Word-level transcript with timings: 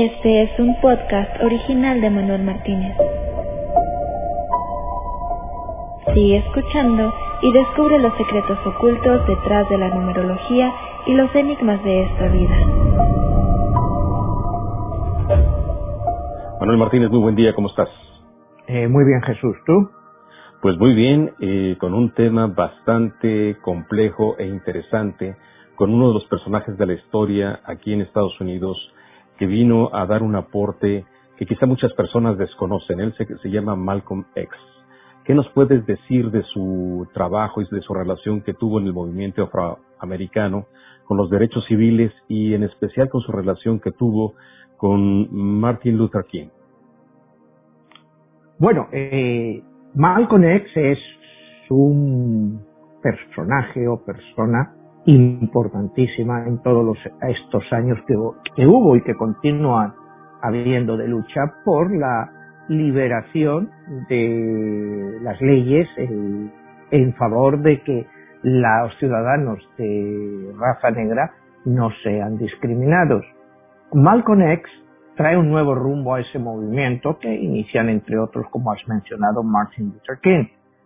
Este 0.00 0.42
es 0.44 0.60
un 0.60 0.80
podcast 0.80 1.42
original 1.42 2.00
de 2.00 2.08
Manuel 2.08 2.44
Martínez. 2.44 2.96
Sigue 6.14 6.36
escuchando 6.36 7.12
y 7.42 7.52
descubre 7.52 7.98
los 7.98 8.16
secretos 8.16 8.58
ocultos 8.64 9.26
detrás 9.26 9.68
de 9.68 9.76
la 9.76 9.88
numerología 9.88 10.72
y 11.04 11.14
los 11.14 11.34
enigmas 11.34 11.82
de 11.82 12.04
esta 12.04 12.28
vida. 12.28 12.56
Manuel 16.60 16.78
Martínez, 16.78 17.10
muy 17.10 17.18
buen 17.18 17.34
día, 17.34 17.52
¿cómo 17.56 17.68
estás? 17.68 17.88
Eh, 18.68 18.86
muy 18.86 19.04
bien, 19.04 19.20
Jesús, 19.22 19.56
¿tú? 19.66 19.90
Pues 20.62 20.78
muy 20.78 20.94
bien, 20.94 21.32
eh, 21.40 21.76
con 21.80 21.92
un 21.94 22.14
tema 22.14 22.46
bastante 22.46 23.56
complejo 23.62 24.36
e 24.38 24.46
interesante, 24.46 25.34
con 25.74 25.92
uno 25.92 26.06
de 26.06 26.14
los 26.14 26.24
personajes 26.26 26.78
de 26.78 26.86
la 26.86 26.92
historia 26.92 27.62
aquí 27.64 27.92
en 27.92 28.02
Estados 28.02 28.40
Unidos, 28.40 28.78
que 29.38 29.46
vino 29.46 29.90
a 29.94 30.04
dar 30.06 30.22
un 30.22 30.36
aporte 30.36 31.04
que 31.36 31.46
quizá 31.46 31.66
muchas 31.66 31.92
personas 31.94 32.36
desconocen. 32.36 33.00
Él 33.00 33.14
se, 33.16 33.24
se 33.38 33.50
llama 33.50 33.76
Malcolm 33.76 34.24
X. 34.34 34.50
¿Qué 35.24 35.34
nos 35.34 35.48
puedes 35.50 35.84
decir 35.86 36.30
de 36.30 36.42
su 36.42 37.06
trabajo 37.14 37.60
y 37.60 37.66
de 37.70 37.80
su 37.82 37.94
relación 37.94 38.40
que 38.42 38.54
tuvo 38.54 38.80
en 38.80 38.86
el 38.86 38.92
movimiento 38.92 39.44
afroamericano 39.44 40.66
con 41.04 41.16
los 41.16 41.30
derechos 41.30 41.64
civiles 41.66 42.12
y 42.28 42.54
en 42.54 42.64
especial 42.64 43.08
con 43.08 43.20
su 43.20 43.32
relación 43.32 43.78
que 43.78 43.92
tuvo 43.92 44.34
con 44.76 45.28
Martin 45.32 45.96
Luther 45.96 46.24
King? 46.24 46.48
Bueno, 48.58 48.88
eh, 48.90 49.62
Malcolm 49.94 50.44
X 50.44 50.70
es 50.76 50.98
un 51.70 52.60
personaje 53.02 53.86
o 53.86 54.02
persona 54.04 54.74
importantísima 55.08 56.46
en 56.46 56.58
todos 56.58 56.84
los, 56.84 56.98
estos 57.22 57.64
años 57.72 57.98
que, 58.06 58.14
hubo 58.66 58.94
y 58.96 59.02
que 59.02 59.14
continúan 59.14 59.94
habiendo 60.42 60.98
de 60.98 61.08
lucha 61.08 61.54
por 61.64 61.94
la 61.96 62.30
liberación 62.68 63.70
de 64.10 65.18
las 65.22 65.40
leyes 65.40 65.88
en, 65.96 66.52
en 66.90 67.14
favor 67.14 67.62
de 67.62 67.80
que 67.82 68.06
los 68.42 68.94
ciudadanos 68.98 69.58
de 69.78 70.52
raza 70.58 70.90
negra 70.90 71.32
no 71.64 71.88
sean 72.02 72.36
discriminados. 72.36 73.24
Malcolm 73.94 74.42
X 74.42 74.70
trae 75.16 75.38
un 75.38 75.48
nuevo 75.48 75.74
rumbo 75.74 76.14
a 76.14 76.20
ese 76.20 76.38
movimiento 76.38 77.18
que 77.18 77.34
inician 77.34 77.88
entre 77.88 78.18
otros, 78.18 78.46
como 78.50 78.72
has 78.72 78.86
mencionado, 78.86 79.42
Martin 79.42 79.86
Luther 79.86 80.18
King. 80.22 80.44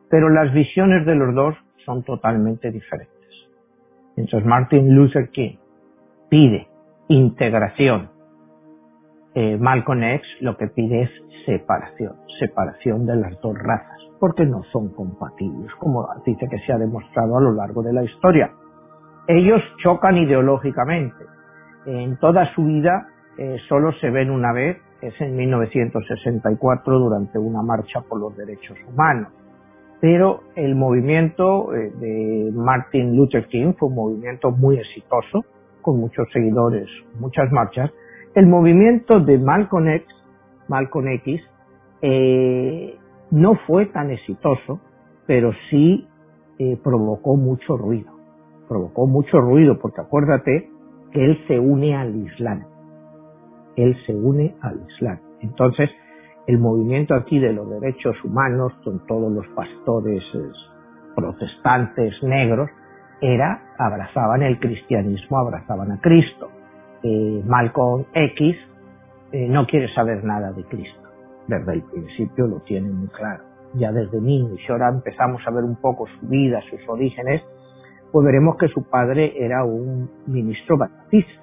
Pero 0.09 0.29
las 0.29 0.55
visiones 0.55 1.05
de 1.07 1.17
los 1.17 1.35
dos 1.35 1.57
son 1.85 2.05
totalmente 2.05 2.71
diferentes. 2.71 3.22
Entonces 4.17 4.47
Martin 4.47 4.95
Luther 4.95 5.31
King 5.31 5.57
pide 6.29 6.69
integración. 7.09 8.11
Eh, 9.35 9.57
Malcolm 9.59 10.03
X 10.03 10.27
lo 10.41 10.57
que 10.57 10.69
pide 10.69 11.03
es 11.03 11.11
separación, 11.47 12.17
separación 12.39 13.07
de 13.07 13.17
las 13.17 13.41
dos 13.41 13.57
razas, 13.59 13.99
porque 14.21 14.45
no 14.45 14.63
son 14.73 14.93
compatibles, 14.95 15.73
como 15.79 16.07
dice 16.25 16.47
que 16.51 16.59
se 16.67 16.73
ha 16.73 16.79
demostrado 16.79 17.39
a 17.39 17.41
lo 17.41 17.53
largo 17.53 17.83
de 17.83 17.93
la 17.93 18.05
historia. 18.05 18.53
Ellos 19.27 19.63
chocan 19.83 20.17
ideológicamente. 20.17 21.25
En 21.87 22.19
toda 22.19 22.53
su 22.55 22.65
vida 22.65 23.09
eh, 23.39 23.57
solo 23.69 23.93
se 24.01 24.11
ven 24.11 24.31
una 24.31 24.53
vez, 24.53 24.77
es 25.01 25.19
en 25.21 25.35
1964 25.35 26.99
durante 26.99 27.39
una 27.39 27.63
marcha 27.63 28.03
por 28.03 28.21
los 28.21 28.37
derechos 28.37 28.77
humanos 28.87 29.33
pero 30.03 30.41
el 30.57 30.75
movimiento 30.75 31.73
eh, 31.73 31.93
de 32.01 32.51
Martin 32.53 33.17
Luther 33.17 33.47
King 33.47 33.75
fue 33.79 33.89
un 33.89 33.95
movimiento 33.95 34.51
muy 34.51 34.77
exitoso, 34.77 35.45
con 35.81 36.01
muchos 36.01 36.27
seguidores, 36.33 36.89
muchas 37.21 37.53
marchas. 37.53 37.89
El 38.35 38.49
movimiento 38.49 39.21
de 39.21 39.39
Malcolm 39.39 39.89
X, 39.89 40.09
Malcolm 40.67 41.07
X 41.07 41.41
eh, 42.01 42.99
no 43.31 43.55
fue 43.65 43.87
tan 43.87 44.11
exitoso, 44.11 44.81
pero 45.29 45.53
sí 45.71 46.09
eh, 46.59 46.77
provocó 46.83 47.37
mucho 47.37 47.77
ruido. 47.77 48.11
Provocó 48.69 49.07
mucho 49.07 49.41
ruido 49.41 49.79
porque 49.79 50.01
acuérdate 50.01 50.69
que 51.13 51.25
él 51.25 51.39
se 51.47 51.61
une 51.61 51.95
al 51.95 52.17
Islam. 52.17 52.65
Él 53.77 53.97
se 54.05 54.17
une 54.17 54.57
al 54.63 54.81
Islam. 54.97 55.21
Entonces, 55.43 55.91
el 56.47 56.59
movimiento 56.59 57.15
aquí 57.15 57.39
de 57.39 57.53
los 57.53 57.69
derechos 57.69 58.17
humanos, 58.25 58.73
con 58.85 59.07
todos 59.07 59.33
los 59.33 59.47
pastores 59.49 60.23
protestantes 61.15 62.15
negros, 62.23 62.69
era, 63.21 63.75
abrazaban 63.79 64.43
el 64.43 64.59
cristianismo, 64.59 65.39
abrazaban 65.39 65.93
a 65.93 66.01
Cristo. 66.01 66.51
Eh, 67.03 67.43
Malcolm 67.45 68.05
X 68.13 68.57
eh, 69.33 69.49
no 69.49 69.67
quiere 69.67 69.93
saber 69.95 70.25
nada 70.25 70.53
de 70.53 70.65
Cristo. 70.65 71.01
Desde 71.47 71.75
el 71.75 71.83
principio 71.83 72.47
lo 72.47 72.61
tiene 72.61 72.91
muy 72.91 73.09
claro. 73.09 73.45
Ya 73.75 73.93
desde 73.93 74.21
niño, 74.21 74.57
y 74.57 74.73
ahora 74.73 74.89
empezamos 74.89 75.41
a 75.47 75.51
ver 75.51 75.65
un 75.65 75.77
poco 75.77 76.07
su 76.07 76.27
vida, 76.27 76.61
sus 76.69 76.81
orígenes, 76.89 77.43
pues 78.11 78.27
veremos 78.27 78.57
que 78.57 78.69
su 78.69 78.83
padre 78.85 79.33
era 79.43 79.65
un 79.65 80.11
ministro 80.27 80.77
baptista. 80.77 81.41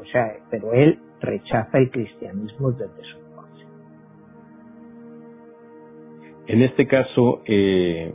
O 0.00 0.04
sea, 0.06 0.32
pero 0.50 0.72
él 0.72 0.98
rechaza 1.20 1.78
el 1.78 1.90
cristianismo 1.90 2.72
desde 2.72 3.02
su 3.02 3.21
En 6.46 6.62
este 6.62 6.86
caso, 6.86 7.42
eh, 7.46 8.12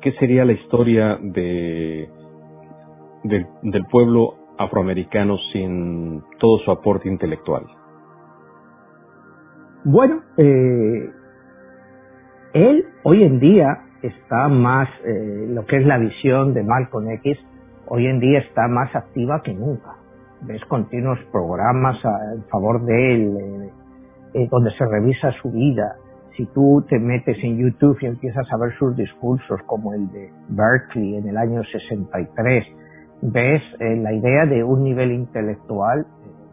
¿qué 0.00 0.12
sería 0.12 0.44
la 0.44 0.52
historia 0.52 1.18
de, 1.20 2.08
del 3.24 3.84
pueblo 3.90 4.34
afroamericano 4.58 5.36
sin 5.52 6.22
todo 6.38 6.58
su 6.58 6.70
aporte 6.70 7.08
intelectual? 7.08 7.64
Bueno, 9.84 10.22
eh, 10.36 11.10
él 12.54 12.84
hoy 13.02 13.24
en 13.24 13.40
día 13.40 13.78
está 14.02 14.48
más, 14.48 14.88
eh, 15.04 15.46
lo 15.48 15.64
que 15.66 15.76
es 15.78 15.86
la 15.86 15.98
visión 15.98 16.54
de 16.54 16.62
Malcolm 16.62 17.08
X, 17.10 17.38
hoy 17.88 18.06
en 18.06 18.20
día 18.20 18.38
está 18.40 18.68
más 18.68 18.94
activa 18.94 19.42
que 19.42 19.54
nunca. 19.54 19.96
Ves 20.42 20.64
continuos 20.66 21.18
programas 21.30 21.96
en 22.36 22.44
favor 22.44 22.84
de 22.84 23.14
él, 23.14 23.70
eh, 24.34 24.48
donde 24.50 24.70
se 24.72 24.86
revisa 24.86 25.32
su 25.40 25.50
vida, 25.50 25.96
si 26.36 26.46
tú 26.46 26.84
te 26.88 26.98
metes 26.98 27.36
en 27.42 27.58
YouTube 27.58 27.98
y 28.00 28.06
empiezas 28.06 28.46
a 28.52 28.56
ver 28.56 28.72
sus 28.78 28.96
discursos 28.96 29.60
como 29.66 29.92
el 29.92 30.10
de 30.12 30.30
Berkeley 30.48 31.16
en 31.16 31.28
el 31.28 31.36
año 31.36 31.62
63, 31.64 32.64
ves 33.22 33.62
eh, 33.80 33.96
la 33.96 34.12
idea 34.12 34.46
de 34.46 34.64
un 34.64 34.82
nivel 34.82 35.12
intelectual 35.12 36.06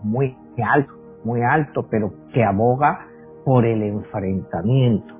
muy 0.04 0.36
alto, 0.64 0.94
muy 1.24 1.42
alto, 1.42 1.88
pero 1.90 2.12
que 2.34 2.44
aboga 2.44 3.08
por 3.46 3.66
el 3.66 3.82
enfrentamiento. 3.84 5.16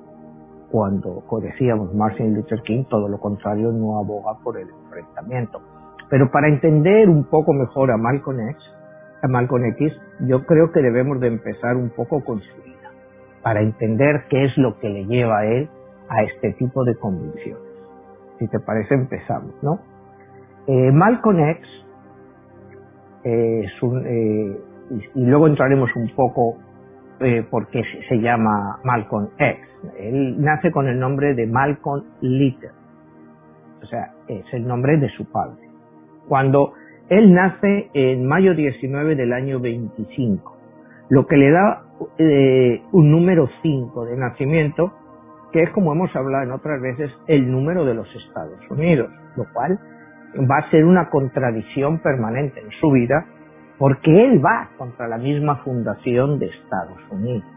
Cuando, 0.70 1.24
decíamos, 1.42 1.92
Martin 1.94 2.34
Luther 2.34 2.62
King, 2.62 2.84
todo 2.88 3.08
lo 3.08 3.18
contrario, 3.18 3.72
no 3.72 3.98
aboga 3.98 4.38
por 4.44 4.56
el 4.56 4.68
enfrentamiento. 4.68 5.60
Pero 6.08 6.30
para 6.30 6.48
entender 6.48 7.08
un 7.08 7.24
poco 7.24 7.52
mejor 7.52 7.90
a 7.90 7.96
Malcolm 7.96 8.40
X, 8.50 8.62
a 9.22 9.28
Malcolm 9.28 9.64
X, 9.64 9.92
yo 10.20 10.44
creo 10.46 10.70
que 10.70 10.80
debemos 10.80 11.18
de 11.20 11.28
empezar 11.28 11.76
un 11.76 11.90
poco 11.90 12.22
con 12.24 12.40
su 12.40 12.69
para 13.42 13.60
entender 13.60 14.24
qué 14.28 14.44
es 14.44 14.56
lo 14.56 14.78
que 14.78 14.88
le 14.88 15.06
lleva 15.06 15.38
a 15.38 15.46
él 15.46 15.68
a 16.08 16.22
este 16.22 16.52
tipo 16.54 16.84
de 16.84 16.94
convicciones. 16.96 17.62
Si 18.38 18.48
te 18.48 18.58
parece, 18.58 18.94
empezamos, 18.94 19.54
¿no? 19.62 19.80
Eh, 20.66 20.92
Malcolm 20.92 21.40
X 21.40 21.66
eh, 23.24 23.64
eh, 23.64 24.60
y, 25.14 25.24
luego 25.24 25.46
entraremos 25.46 25.90
un 25.94 26.08
poco 26.14 26.56
eh, 27.20 27.44
por 27.50 27.68
qué 27.68 27.82
se, 28.08 28.18
llama 28.18 28.78
Malcolm 28.84 29.28
X. 29.38 29.60
Él 29.98 30.40
nace 30.40 30.70
con 30.70 30.88
el 30.88 30.98
nombre 30.98 31.34
de 31.34 31.46
Malcolm 31.46 32.04
Little, 32.20 32.70
o 33.82 33.86
sea, 33.86 34.12
es 34.26 34.44
el 34.52 34.66
nombre 34.66 34.96
de 34.96 35.08
su 35.10 35.30
padre. 35.30 35.68
Cuando 36.28 36.72
él 37.08 37.34
nace 37.34 37.90
en 37.92 38.26
mayo 38.26 38.54
19 38.54 39.16
del 39.16 39.32
año 39.32 39.60
25, 39.60 40.56
lo 41.10 41.26
que 41.26 41.36
le 41.36 41.50
da 41.50 41.82
eh, 42.18 42.82
un 42.92 43.10
número 43.10 43.48
5 43.62 44.06
de 44.06 44.16
nacimiento, 44.16 44.92
que 45.52 45.62
es 45.62 45.70
como 45.70 45.92
hemos 45.92 46.14
hablado 46.14 46.44
en 46.44 46.52
otras 46.52 46.80
veces, 46.80 47.10
el 47.26 47.50
número 47.50 47.84
de 47.84 47.94
los 47.94 48.08
Estados 48.14 48.60
Unidos, 48.70 49.10
lo 49.36 49.44
cual 49.52 49.78
va 50.38 50.58
a 50.58 50.70
ser 50.70 50.84
una 50.84 51.10
contradicción 51.10 51.98
permanente 51.98 52.60
en 52.60 52.70
su 52.80 52.90
vida, 52.90 53.26
porque 53.78 54.24
él 54.24 54.44
va 54.44 54.70
contra 54.76 55.08
la 55.08 55.18
misma 55.18 55.56
fundación 55.64 56.38
de 56.38 56.46
Estados 56.46 57.00
Unidos. 57.10 57.48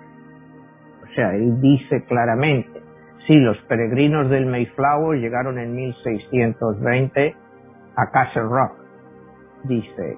O 1.03 1.15
sea, 1.15 1.35
él 1.35 1.61
dice 1.61 2.03
claramente, 2.05 2.81
si 3.27 3.35
los 3.35 3.57
peregrinos 3.67 4.29
del 4.29 4.45
Mayflower 4.47 5.19
llegaron 5.19 5.59
en 5.59 5.75
1620 5.75 7.35
a 7.95 8.11
Castle 8.11 8.43
Rock, 8.43 8.71
dice, 9.65 10.17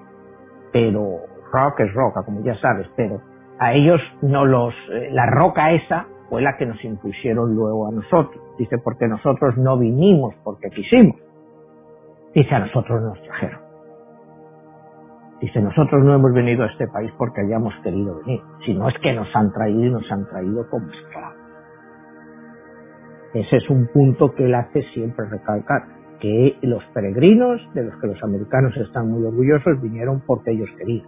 pero 0.72 1.20
rock 1.52 1.80
es 1.80 1.92
roca, 1.94 2.22
como 2.24 2.42
ya 2.42 2.54
sabes, 2.56 2.88
pero 2.96 3.20
a 3.58 3.72
ellos 3.72 4.00
no 4.22 4.44
los, 4.44 4.74
eh, 4.92 5.10
la 5.12 5.26
roca 5.26 5.72
esa 5.72 6.06
fue 6.28 6.42
la 6.42 6.56
que 6.56 6.66
nos 6.66 6.82
impusieron 6.84 7.54
luego 7.54 7.88
a 7.88 7.92
nosotros. 7.92 8.42
Dice, 8.58 8.78
porque 8.78 9.06
nosotros 9.06 9.56
no 9.56 9.78
vinimos 9.78 10.34
porque 10.44 10.70
quisimos. 10.70 11.16
Dice, 12.34 12.54
a 12.54 12.60
nosotros 12.60 13.02
nos 13.02 13.22
trajeron. 13.22 13.60
Dice, 15.40 15.60
nosotros 15.60 16.02
no 16.04 16.14
hemos 16.14 16.32
venido 16.32 16.64
a 16.64 16.66
este 16.66 16.88
país 16.88 17.12
porque 17.18 17.42
hayamos 17.42 17.74
querido 17.82 18.18
venir, 18.20 18.40
sino 18.64 18.88
es 18.88 18.98
que 19.00 19.12
nos 19.12 19.28
han 19.34 19.52
traído 19.52 19.84
y 19.84 19.90
nos 19.90 20.10
han 20.10 20.26
traído 20.26 20.68
como 20.70 20.90
esclavos. 20.90 21.36
Ese 23.34 23.56
es 23.58 23.68
un 23.68 23.86
punto 23.88 24.34
que 24.34 24.46
él 24.46 24.54
hace 24.54 24.82
siempre 24.94 25.26
recalcar, 25.28 25.82
que 26.20 26.56
los 26.62 26.82
peregrinos, 26.94 27.60
de 27.74 27.84
los 27.84 27.94
que 28.00 28.06
los 28.06 28.22
americanos 28.22 28.74
están 28.78 29.10
muy 29.10 29.24
orgullosos, 29.24 29.80
vinieron 29.82 30.22
porque 30.26 30.52
ellos 30.52 30.70
querían. 30.78 31.06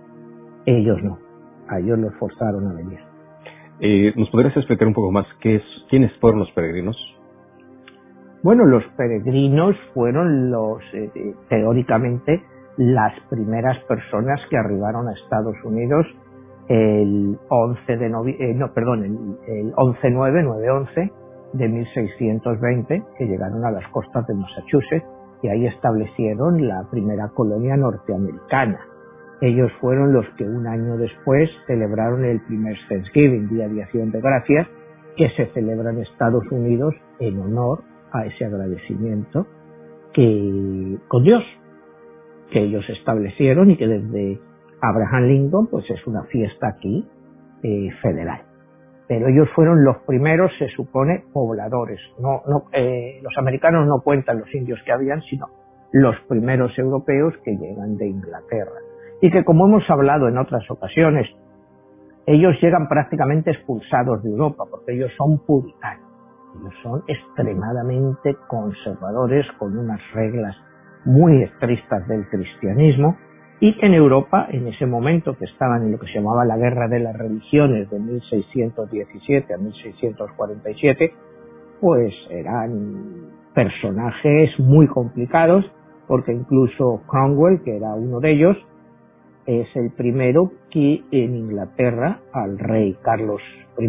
Ellos 0.67 1.03
no. 1.03 1.28
A 1.69 1.79
ellos 1.79 1.99
los 1.99 2.15
forzaron 2.17 2.67
a 2.69 2.75
venir. 2.75 2.99
Eh, 3.81 4.13
¿Nos 4.17 4.29
podrías 4.31 4.57
explicar 4.57 4.89
un 4.89 4.95
poco 4.95 5.13
más 5.13 5.27
qué 5.41 5.57
es, 5.57 5.63
quiénes 5.89 6.13
fueron 6.21 6.41
los 6.41 6.51
peregrinos? 6.53 6.97
Bueno, 8.43 8.65
los 8.65 8.85
peregrinos 8.97 9.77
fueron 9.95 10.51
los, 10.51 10.83
eh, 10.95 11.11
eh, 11.15 11.35
teóricamente, 11.49 12.43
las 12.77 13.13
primeras 13.29 13.79
personas 13.85 14.41
que 14.49 14.57
arribaron 14.57 15.09
a 15.09 15.13
Estados 15.13 15.57
Unidos 15.65 16.07
el 16.69 17.39
11 17.49 17.97
de 17.97 18.09
noviembre, 18.09 18.55
no, 18.55 18.73
perdón, 18.73 19.05
el, 19.05 19.13
el 19.53 19.73
11-9, 19.73 20.45
9-11 20.95 21.13
de 21.55 21.69
1620, 21.69 23.03
que 23.17 23.25
llegaron 23.25 23.65
a 23.65 23.71
las 23.71 23.89
costas 23.91 24.27
de 24.27 24.35
Massachusetts 24.35 25.07
y 25.43 25.49
ahí 25.49 25.67
establecieron 25.67 26.67
la 26.67 26.87
primera 26.91 27.29
colonia 27.35 27.77
norteamericana. 27.77 28.79
Ellos 29.41 29.71
fueron 29.81 30.13
los 30.13 30.27
que 30.37 30.45
un 30.45 30.67
año 30.67 30.97
después 30.97 31.49
celebraron 31.67 32.25
el 32.25 32.41
primer 32.41 32.77
Thanksgiving, 32.89 33.49
Día 33.49 33.69
de 33.69 33.83
Acción 33.83 34.11
de 34.11 34.21
Gracias, 34.21 34.67
que 35.17 35.31
se 35.31 35.47
celebra 35.47 35.91
en 35.91 36.01
Estados 36.01 36.45
Unidos 36.51 36.95
en 37.21 37.39
honor 37.39 37.83
a 38.13 38.27
ese 38.27 38.45
agradecimiento 38.45 39.47
que 40.13 40.99
con 41.09 41.23
Dios 41.23 41.43
que 42.51 42.61
ellos 42.61 42.85
establecieron 42.89 43.71
y 43.71 43.77
que 43.77 43.87
desde 43.87 44.41
Abraham 44.81 45.25
Lincoln 45.25 45.67
pues 45.67 45.85
es 45.91 46.07
una 46.07 46.25
fiesta 46.25 46.69
aquí 46.69 47.07
eh, 47.63 47.91
federal 48.01 48.49
pero 49.09 49.29
ellos 49.29 49.49
fueron 49.55 49.85
los 49.85 49.97
primeros, 50.07 50.53
se 50.59 50.69
supone, 50.69 51.25
pobladores. 51.33 51.99
No, 52.21 52.43
no, 52.47 52.65
eh, 52.73 53.21
los 53.23 53.33
americanos 53.39 53.87
no 53.87 54.03
cuentan 54.03 54.39
los 54.41 54.55
indios 54.55 54.79
que 54.85 54.93
habían, 54.93 55.23
sino 55.23 55.47
los 55.93 56.15
primeros 56.29 56.79
europeos 56.79 57.33
que 57.43 57.57
llegan 57.57 57.97
de 57.97 58.07
Inglaterra. 58.07 58.79
Y 59.21 59.31
que, 59.31 59.45
como 59.45 59.67
hemos 59.67 59.89
hablado 59.91 60.29
en 60.29 60.39
otras 60.39 60.71
ocasiones, 60.71 61.29
ellos 62.27 62.55
llegan 62.61 62.89
prácticamente 62.89 63.51
expulsados 63.51 64.23
de 64.23 64.31
Europa, 64.31 64.65
porque 64.71 64.93
ellos 64.93 65.11
son 65.17 65.39
puritanos. 65.47 66.07
Ellos 66.61 66.75
son 66.83 67.03
extremadamente 67.07 68.37
conservadores, 68.49 69.47
con 69.59 69.77
unas 69.77 70.01
reglas 70.13 70.57
muy 71.05 71.43
estrictas 71.43 72.07
del 72.07 72.29
cristianismo, 72.29 73.17
y 73.61 73.77
que 73.77 73.87
en 73.87 73.95
Europa, 73.95 74.47
en 74.51 74.69
ese 74.69 74.87
momento 74.87 75.37
que 75.37 75.47
estaban 75.47 75.83
en 75.83 75.93
lo 75.93 75.99
que 75.99 76.07
se 76.07 76.15
llamaba 76.15 76.45
la 76.45 76.57
Guerra 76.57 76.87
de 76.87 77.01
las 77.01 77.17
Religiones 77.17 77.91
de 77.91 77.99
1617 77.99 79.55
a 79.55 79.57
1647, 79.57 81.13
pues 81.81 82.15
eran 82.31 83.31
personajes 83.55 84.51
muy 84.61 84.87
complicados, 84.87 85.65
porque 86.07 86.33
incluso 86.33 87.03
Cromwell, 87.09 87.63
que 87.63 87.77
era 87.77 87.95
uno 87.95 88.21
de 88.21 88.33
ellos, 88.33 88.57
es 89.49 89.75
el 89.77 89.91
primero 89.93 90.53
que 90.71 91.03
en 91.11 91.35
Inglaterra 91.35 92.21
al 92.35 92.59
rey 92.59 92.99
Carlos 93.03 93.41
I, 93.79 93.89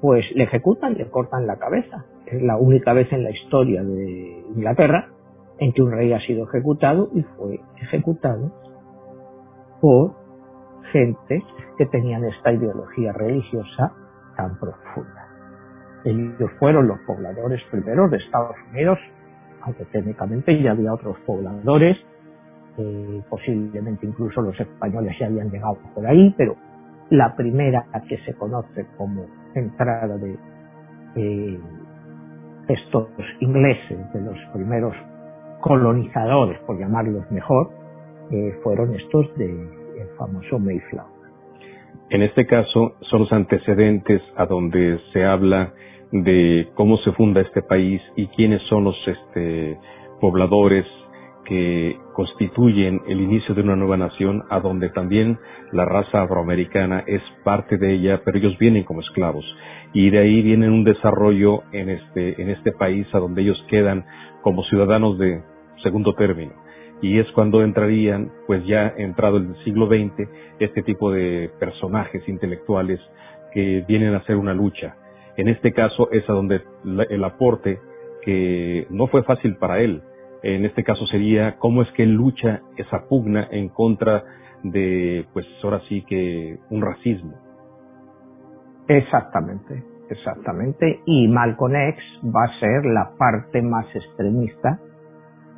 pues 0.00 0.24
le 0.34 0.42
ejecutan, 0.42 0.94
le 0.94 1.08
cortan 1.08 1.46
la 1.46 1.56
cabeza. 1.56 2.04
Es 2.26 2.42
la 2.42 2.56
única 2.56 2.92
vez 2.92 3.12
en 3.12 3.22
la 3.22 3.30
historia 3.30 3.84
de 3.84 4.44
Inglaterra 4.56 5.08
en 5.60 5.72
que 5.72 5.82
un 5.82 5.92
rey 5.92 6.12
ha 6.12 6.18
sido 6.18 6.48
ejecutado 6.48 7.10
y 7.14 7.22
fue 7.22 7.60
ejecutado 7.80 8.50
por 9.80 10.16
gente 10.90 11.44
que 11.78 11.86
tenían 11.86 12.24
esta 12.24 12.52
ideología 12.52 13.12
religiosa 13.12 13.92
tan 14.36 14.58
profunda. 14.58 15.28
Ellos 16.04 16.50
fueron 16.58 16.88
los 16.88 16.98
pobladores 17.06 17.62
primeros 17.70 18.10
de 18.10 18.16
Estados 18.16 18.56
Unidos, 18.72 18.98
aunque 19.62 19.84
técnicamente 19.86 20.60
ya 20.60 20.72
había 20.72 20.92
otros 20.92 21.16
pobladores, 21.24 21.96
eh, 22.78 23.22
posiblemente 23.28 24.06
incluso 24.06 24.42
los 24.42 24.58
españoles 24.58 25.16
ya 25.18 25.26
habían 25.26 25.50
llegado 25.50 25.78
por 25.94 26.06
ahí, 26.06 26.34
pero 26.36 26.56
la 27.10 27.34
primera 27.36 27.86
que 28.08 28.18
se 28.18 28.34
conoce 28.34 28.86
como 28.96 29.26
entrada 29.54 30.16
de 30.18 30.36
eh, 31.16 31.58
estos 32.68 33.08
ingleses, 33.40 34.12
de 34.12 34.20
los 34.20 34.36
primeros 34.52 34.94
colonizadores, 35.60 36.58
por 36.60 36.78
llamarlos 36.78 37.30
mejor, 37.30 37.70
eh, 38.30 38.58
fueron 38.62 38.94
estos 38.94 39.34
del 39.36 39.68
famoso 40.18 40.58
Mayflower. 40.58 41.16
En 42.10 42.22
este 42.22 42.46
caso 42.46 42.96
son 43.00 43.20
los 43.20 43.32
antecedentes 43.32 44.22
a 44.36 44.46
donde 44.46 44.98
se 45.12 45.24
habla 45.24 45.72
de 46.12 46.68
cómo 46.74 46.98
se 46.98 47.12
funda 47.12 47.40
este 47.40 47.62
país 47.62 48.00
y 48.16 48.28
quiénes 48.28 48.62
son 48.68 48.84
los 48.84 48.96
este, 49.06 49.78
pobladores 50.20 50.86
que 51.48 51.96
constituyen 52.12 53.00
el 53.06 53.20
inicio 53.20 53.54
de 53.54 53.62
una 53.62 53.76
nueva 53.76 53.96
nación, 53.96 54.44
a 54.50 54.60
donde 54.60 54.90
también 54.90 55.38
la 55.72 55.84
raza 55.84 56.22
afroamericana 56.22 57.04
es 57.06 57.22
parte 57.44 57.78
de 57.78 57.94
ella, 57.94 58.22
pero 58.24 58.38
ellos 58.38 58.58
vienen 58.58 58.84
como 58.84 59.00
esclavos. 59.00 59.44
Y 59.92 60.10
de 60.10 60.18
ahí 60.18 60.42
viene 60.42 60.68
un 60.68 60.84
desarrollo 60.84 61.62
en 61.72 61.90
este, 61.90 62.40
en 62.42 62.50
este 62.50 62.72
país, 62.72 63.06
a 63.12 63.18
donde 63.18 63.42
ellos 63.42 63.64
quedan 63.68 64.04
como 64.42 64.64
ciudadanos 64.64 65.18
de 65.18 65.42
segundo 65.82 66.14
término 66.14 66.66
y 67.02 67.18
es 67.18 67.30
cuando 67.32 67.62
entrarían, 67.62 68.30
pues 68.46 68.64
ya 68.66 68.94
entrado 68.96 69.36
el 69.36 69.54
siglo 69.64 69.86
XX, 69.86 70.28
este 70.58 70.82
tipo 70.82 71.10
de 71.10 71.50
personajes 71.60 72.26
intelectuales 72.28 73.00
que 73.52 73.84
vienen 73.86 74.14
a 74.14 74.18
hacer 74.18 74.36
una 74.36 74.54
lucha. 74.54 74.96
En 75.36 75.48
este 75.48 75.72
caso 75.72 76.10
es 76.10 76.28
a 76.28 76.32
donde 76.32 76.62
el 77.10 77.24
aporte 77.24 77.78
que 78.22 78.86
no 78.90 79.06
fue 79.08 79.22
fácil 79.24 79.56
para 79.56 79.80
él. 79.80 80.02
En 80.48 80.64
este 80.64 80.84
caso 80.84 81.04
sería 81.06 81.56
cómo 81.58 81.82
es 81.82 81.90
que 81.90 82.06
lucha 82.06 82.60
esa 82.76 83.08
pugna 83.08 83.48
en 83.50 83.68
contra 83.68 84.22
de, 84.62 85.26
pues 85.32 85.44
ahora 85.64 85.80
sí 85.88 86.04
que 86.06 86.58
un 86.70 86.82
racismo. 86.82 87.34
Exactamente, 88.86 89.82
exactamente. 90.08 91.00
Y 91.04 91.26
Malcolm 91.26 91.74
X 91.74 92.04
va 92.24 92.44
a 92.44 92.60
ser 92.60 92.84
la 92.84 93.10
parte 93.18 93.60
más 93.60 93.86
extremista 93.92 94.78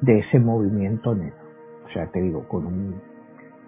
de 0.00 0.20
ese 0.20 0.38
movimiento 0.38 1.14
negro. 1.14 1.36
O 1.84 1.90
sea, 1.92 2.06
te 2.10 2.22
digo, 2.22 2.48
con 2.48 2.64
un 2.64 2.94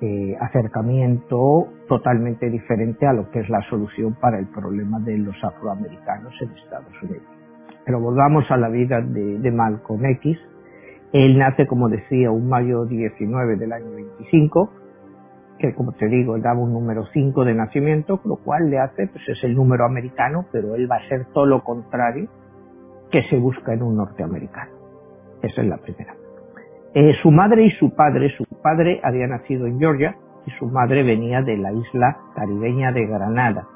eh, 0.01 0.35
acercamiento 0.41 1.69
totalmente 1.87 2.49
diferente 2.49 3.07
a 3.07 3.13
lo 3.13 3.31
que 3.31 3.41
es 3.41 3.51
la 3.51 3.61
solución 3.69 4.15
para 4.15 4.39
el 4.39 4.47
problema 4.47 4.99
de 5.01 5.19
los 5.19 5.37
afroamericanos 5.45 6.33
en 6.41 6.51
Estados 6.53 7.03
Unidos. 7.03 7.29
Pero 7.85 8.01
volvamos 8.01 8.51
a 8.51 8.57
la 8.57 8.71
vida 8.71 9.03
de, 9.03 9.39
de 9.39 9.51
Malcolm 9.51 10.03
X. 10.07 10.39
Él 11.13 11.39
nace, 11.39 11.67
como 11.67 11.89
decía, 11.89 12.31
un 12.31 12.49
mayo 12.49 12.85
19 12.85 13.57
del 13.57 13.73
año 13.73 13.91
25, 13.91 14.71
que 15.59 15.75
como 15.75 15.93
te 15.93 16.07
digo, 16.07 16.37
él 16.37 16.43
daba 16.43 16.61
un 16.61 16.73
número 16.73 17.05
5 17.13 17.45
de 17.45 17.55
nacimiento, 17.55 18.21
lo 18.25 18.37
cual 18.37 18.71
le 18.71 18.79
hace, 18.79 19.09
pues 19.09 19.29
es 19.29 19.43
el 19.45 19.55
número 19.55 19.85
americano, 19.85 20.47
pero 20.53 20.75
él 20.77 20.91
va 20.91 20.97
a 20.97 21.09
ser 21.09 21.27
todo 21.33 21.47
lo 21.47 21.63
contrario 21.63 22.29
que 23.11 23.23
se 23.25 23.37
busca 23.37 23.75
en 23.75 23.83
un 23.83 23.97
norteamericano. 23.97 24.71
Esa 25.43 25.63
es 25.63 25.69
la 25.69 25.79
primera. 25.79 26.15
Eh, 26.95 27.15
su 27.23 27.31
madre 27.31 27.65
y 27.65 27.71
su 27.73 27.95
padre, 27.95 28.31
su 28.37 28.45
padre 28.63 29.01
había 29.03 29.27
nacido 29.27 29.67
en 29.67 29.79
Georgia 29.79 30.17
y 30.47 30.51
su 30.53 30.67
madre 30.67 31.03
venía 31.03 31.43
de 31.43 31.57
la 31.57 31.73
isla 31.73 32.19
caribeña 32.35 32.93
de 32.93 33.07
Granada. 33.07 33.67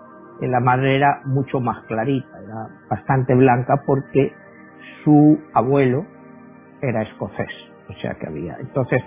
Eh, 0.40 0.48
la 0.48 0.60
madre 0.60 0.96
era 0.96 1.20
mucho 1.24 1.60
más 1.60 1.84
clarita, 1.86 2.28
era 2.42 2.68
bastante 2.88 3.34
blanca 3.34 3.82
porque 3.86 4.32
su 5.02 5.38
abuelo 5.52 6.06
era 6.88 7.02
escocés, 7.02 7.50
o 7.88 7.92
sea 8.00 8.14
que 8.14 8.26
había. 8.28 8.56
Entonces, 8.60 9.02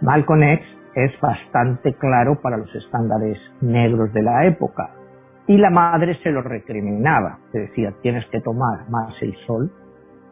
Malcolm 0.00 0.42
X 0.42 0.66
es 0.94 1.12
bastante 1.20 1.94
claro 1.94 2.40
para 2.40 2.56
los 2.56 2.74
estándares 2.74 3.38
negros 3.60 4.12
de 4.12 4.22
la 4.22 4.46
época. 4.46 4.90
Y 5.46 5.56
la 5.56 5.70
madre 5.70 6.16
se 6.22 6.30
lo 6.30 6.42
recriminaba, 6.42 7.38
decía, 7.52 7.92
tienes 8.02 8.24
que 8.26 8.40
tomar 8.40 8.88
más 8.88 9.14
el 9.20 9.34
sol 9.46 9.70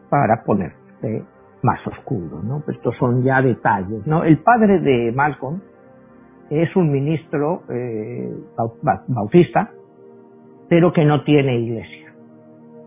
para 0.09 0.43
ponerte 0.43 1.23
más 1.61 1.85
oscuro, 1.87 2.41
¿no? 2.41 2.61
Pues 2.63 2.77
estos 2.77 2.95
son 2.97 3.23
ya 3.23 3.41
detalles, 3.41 4.05
¿no? 4.07 4.23
El 4.23 4.39
padre 4.39 4.79
de 4.79 5.11
Malcolm 5.11 5.61
es 6.49 6.73
un 6.75 6.91
ministro 6.91 7.63
eh, 7.69 8.33
bautista, 9.07 9.71
pero 10.67 10.93
que 10.93 11.05
no 11.05 11.23
tiene 11.23 11.59
iglesia, 11.59 12.13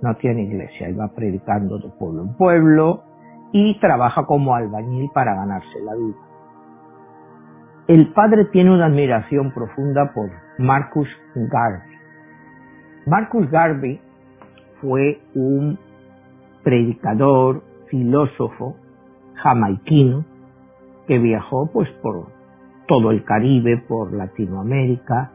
no 0.00 0.16
tiene 0.16 0.42
iglesia, 0.42 0.88
él 0.88 0.99
va 0.99 1.08
predicando 1.08 1.78
de 1.78 1.90
pueblo 1.99 2.22
en 2.22 2.37
pueblo 2.37 3.02
y 3.52 3.78
trabaja 3.78 4.25
como 4.25 4.54
albañil 4.54 5.11
para 5.14 5.35
ganarse 5.35 5.80
la 5.85 5.94
vida. 5.94 6.16
El 7.88 8.12
padre 8.12 8.47
tiene 8.47 8.73
una 8.73 8.87
admiración 8.87 9.52
profunda 9.52 10.12
por 10.14 10.30
Marcus 10.59 11.09
Garvey. 11.35 11.92
Marcus 13.06 13.50
Garvey 13.50 14.00
fue 14.80 15.21
un 15.35 15.78
predicador, 16.62 17.62
filósofo 17.88 18.76
jamaiquino 19.35 20.25
que 21.06 21.18
viajó 21.18 21.68
pues 21.73 21.90
por 22.02 22.28
todo 22.87 23.11
el 23.11 23.25
Caribe, 23.25 23.78
por 23.88 24.12
Latinoamérica, 24.12 25.32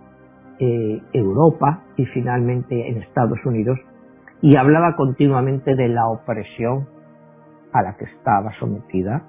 eh, 0.60 1.02
Europa 1.14 1.84
y 1.98 2.06
finalmente 2.06 2.90
en 2.90 2.98
Estados 3.04 3.40
Unidos, 3.46 3.78
y 4.42 4.56
hablaba 4.56 4.96
continuamente 4.96 5.76
de 5.76 5.90
la 5.90 6.08
opresión 6.08 6.88
a 7.74 7.82
la 7.82 7.96
que 7.98 8.06
estaba 8.06 8.52
sometida 8.60 9.24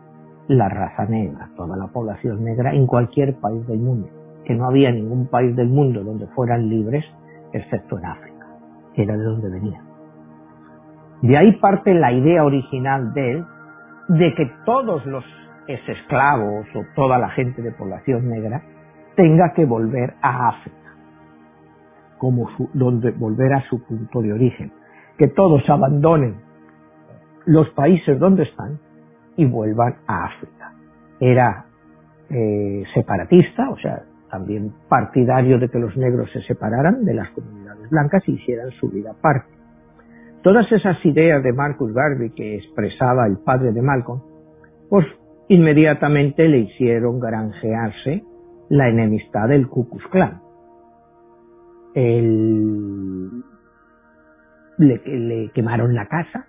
la 0.48 0.68
raza 0.68 1.04
negra, 1.04 1.50
toda 1.56 1.76
la 1.76 1.88
población 1.88 2.42
negra 2.42 2.72
en 2.72 2.86
cualquier 2.86 3.38
país 3.38 3.66
del 3.66 3.80
mundo, 3.80 4.08
que 4.44 4.54
no 4.54 4.66
había 4.66 4.90
ningún 4.90 5.26
país 5.26 5.54
del 5.54 5.68
mundo 5.68 6.02
donde 6.02 6.26
fueran 6.28 6.68
libres, 6.68 7.04
excepto 7.52 7.98
en 7.98 8.06
África, 8.06 8.46
que 8.94 9.02
era 9.02 9.16
de 9.16 9.24
donde 9.24 9.50
venía. 9.50 9.82
De 11.20 11.36
ahí 11.36 11.52
parte 11.60 11.92
la 11.94 12.12
idea 12.12 12.44
original 12.44 13.12
de 13.12 13.32
él 13.32 13.44
de 14.08 14.34
que 14.34 14.50
todos 14.64 15.04
los 15.04 15.24
esclavos 15.66 16.66
o 16.74 16.84
toda 16.94 17.18
la 17.18 17.28
gente 17.30 17.60
de 17.60 17.72
población 17.72 18.28
negra 18.28 18.62
tenga 19.16 19.52
que 19.52 19.66
volver 19.66 20.14
a 20.22 20.48
África, 20.48 20.94
como 22.16 22.48
donde 22.72 23.10
volver 23.10 23.52
a 23.52 23.62
su 23.68 23.84
punto 23.84 24.22
de 24.22 24.32
origen, 24.32 24.72
que 25.18 25.28
todos 25.28 25.68
abandonen 25.68 26.47
los 27.48 27.68
países 27.70 28.18
donde 28.18 28.42
están 28.42 28.78
y 29.36 29.46
vuelvan 29.46 29.96
a 30.06 30.26
África. 30.26 30.72
Era 31.18 31.64
eh, 32.28 32.84
separatista, 32.94 33.70
o 33.70 33.78
sea, 33.78 34.02
también 34.30 34.72
partidario 34.88 35.58
de 35.58 35.70
que 35.70 35.78
los 35.78 35.96
negros 35.96 36.30
se 36.32 36.42
separaran 36.42 37.04
de 37.04 37.14
las 37.14 37.30
comunidades 37.30 37.88
blancas 37.88 38.22
y 38.26 38.32
hicieran 38.32 38.70
su 38.72 38.90
vida 38.90 39.12
aparte. 39.12 39.48
Todas 40.42 40.70
esas 40.70 41.02
ideas 41.06 41.42
de 41.42 41.52
Marcus 41.54 41.92
Garvey 41.94 42.30
que 42.30 42.56
expresaba 42.56 43.26
el 43.26 43.38
padre 43.38 43.72
de 43.72 43.80
Malcolm, 43.80 44.20
pues 44.90 45.06
inmediatamente 45.48 46.46
le 46.48 46.58
hicieron 46.58 47.18
granjearse 47.18 48.22
la 48.68 48.88
enemistad 48.88 49.48
del 49.48 49.68
Ku 49.68 49.88
Klux 49.88 50.06
Klan. 50.08 50.42
le, 54.76 55.50
quemaron 55.54 55.94
la 55.94 56.06
casa, 56.06 56.46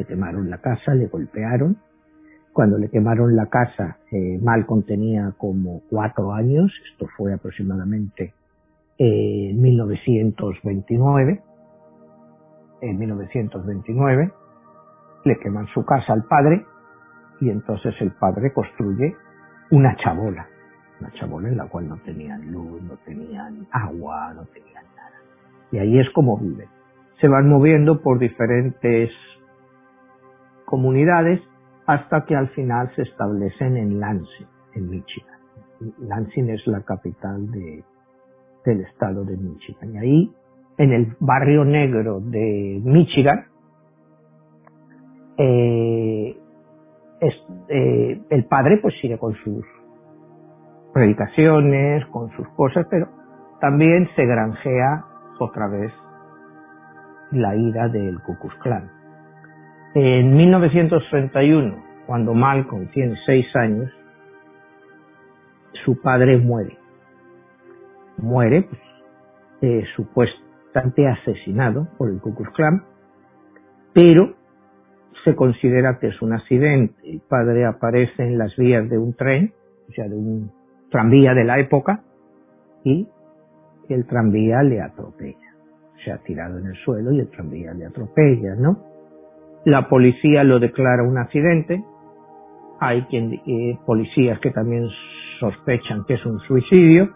le 0.00 0.06
quemaron 0.06 0.48
la 0.48 0.58
casa, 0.58 0.94
le 0.94 1.08
golpearon. 1.08 1.76
Cuando 2.54 2.78
le 2.78 2.88
quemaron 2.88 3.36
la 3.36 3.46
casa, 3.46 3.98
eh, 4.10 4.38
Malcolm 4.42 4.82
tenía 4.82 5.34
como 5.36 5.82
cuatro 5.90 6.32
años, 6.32 6.72
esto 6.90 7.06
fue 7.16 7.34
aproximadamente 7.34 8.32
en 8.98 9.60
1929 9.60 11.42
en 12.80 12.98
1929, 12.98 14.32
le 15.24 15.38
queman 15.38 15.66
su 15.74 15.84
casa 15.84 16.14
al 16.14 16.24
padre 16.24 16.64
y 17.40 17.50
entonces 17.50 17.94
el 18.00 18.12
padre 18.12 18.54
construye 18.54 19.14
una 19.70 19.94
chabola, 19.96 20.46
una 20.98 21.10
chabola 21.12 21.48
en 21.48 21.58
la 21.58 21.66
cual 21.66 21.88
no 21.88 21.98
tenían 21.98 22.50
luz, 22.50 22.82
no 22.82 22.96
tenían 23.04 23.66
agua, 23.70 24.32
no 24.34 24.44
tenían 24.46 24.84
nada. 24.96 25.18
Y 25.72 25.78
ahí 25.78 25.98
es 25.98 26.08
como 26.14 26.38
viven. 26.38 26.68
Se 27.20 27.28
van 27.28 27.50
moviendo 27.50 28.00
por 28.00 28.18
diferentes 28.18 29.10
comunidades 30.70 31.40
hasta 31.86 32.24
que 32.24 32.36
al 32.36 32.48
final 32.50 32.88
se 32.94 33.02
establecen 33.02 33.76
en 33.76 33.98
Lansing, 33.98 34.46
en 34.74 34.88
Michigan. 34.88 35.38
Lansing 35.98 36.50
es 36.50 36.64
la 36.68 36.82
capital 36.82 37.50
de, 37.50 37.82
del 38.64 38.80
estado 38.82 39.24
de 39.24 39.36
Michigan. 39.36 39.92
Y 39.94 39.98
ahí 39.98 40.32
en 40.78 40.92
el 40.92 41.16
barrio 41.18 41.64
negro 41.64 42.20
de 42.20 42.80
Michigan, 42.84 43.46
eh, 45.36 46.36
eh, 47.68 48.20
el 48.30 48.44
padre 48.44 48.78
pues 48.80 48.94
sigue 49.00 49.18
con 49.18 49.34
sus 49.42 49.66
predicaciones, 50.94 52.06
con 52.06 52.30
sus 52.36 52.48
cosas, 52.50 52.86
pero 52.88 53.08
también 53.60 54.08
se 54.14 54.24
granjea 54.24 55.04
otra 55.40 55.66
vez 55.66 55.92
la 57.32 57.56
ira 57.56 57.88
del 57.88 58.20
Ku 58.22 58.36
Klux. 58.38 58.99
En 59.94 60.36
1931, 60.36 61.84
cuando 62.06 62.32
Malcolm 62.32 62.88
tiene 62.92 63.16
seis 63.26 63.46
años, 63.56 63.90
su 65.84 66.00
padre 66.00 66.38
muere. 66.38 66.76
Muere, 68.18 68.62
pues, 68.62 68.80
eh, 69.62 69.84
supuesto 69.96 70.50
asesinado 70.72 71.88
por 71.98 72.10
el 72.10 72.20
Ku 72.20 72.34
Klux 72.34 72.50
Klan, 72.52 72.84
pero 73.92 74.34
se 75.24 75.34
considera 75.34 75.98
que 75.98 76.08
es 76.08 76.22
un 76.22 76.32
accidente. 76.32 76.94
El 77.02 77.20
padre 77.20 77.66
aparece 77.66 78.22
en 78.22 78.38
las 78.38 78.54
vías 78.56 78.88
de 78.88 78.98
un 78.98 79.14
tren, 79.14 79.52
o 79.88 79.92
sea, 79.92 80.08
de 80.08 80.14
un 80.14 80.52
tranvía 80.90 81.34
de 81.34 81.44
la 81.44 81.58
época, 81.58 82.02
y 82.84 83.08
el 83.88 84.06
tranvía 84.06 84.62
le 84.62 84.80
atropella. 84.80 85.54
Se 86.04 86.12
ha 86.12 86.18
tirado 86.18 86.58
en 86.58 86.68
el 86.68 86.76
suelo 86.76 87.12
y 87.12 87.20
el 87.20 87.28
tranvía 87.28 87.74
le 87.74 87.86
atropella, 87.86 88.54
¿no? 88.54 88.90
La 89.64 89.88
policía 89.88 90.42
lo 90.42 90.58
declara 90.58 91.02
un 91.02 91.18
accidente. 91.18 91.84
Hay 92.80 93.02
quien, 93.04 93.34
eh, 93.46 93.78
policías 93.84 94.38
que 94.40 94.50
también 94.50 94.88
sospechan 95.38 96.04
que 96.06 96.14
es 96.14 96.24
un 96.24 96.38
suicidio. 96.40 97.10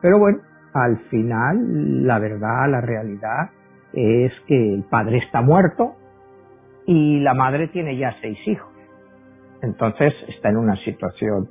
Pero 0.00 0.18
bueno, 0.18 0.38
al 0.74 0.98
final 1.10 2.06
la 2.06 2.18
verdad, 2.18 2.70
la 2.70 2.80
realidad 2.80 3.50
es 3.92 4.32
que 4.46 4.74
el 4.74 4.84
padre 4.84 5.18
está 5.18 5.42
muerto 5.42 5.94
y 6.86 7.20
la 7.20 7.34
madre 7.34 7.68
tiene 7.68 7.96
ya 7.96 8.14
seis 8.20 8.38
hijos. 8.46 8.70
Entonces 9.62 10.12
está 10.28 10.48
en 10.48 10.56
una 10.56 10.76
situación 10.76 11.48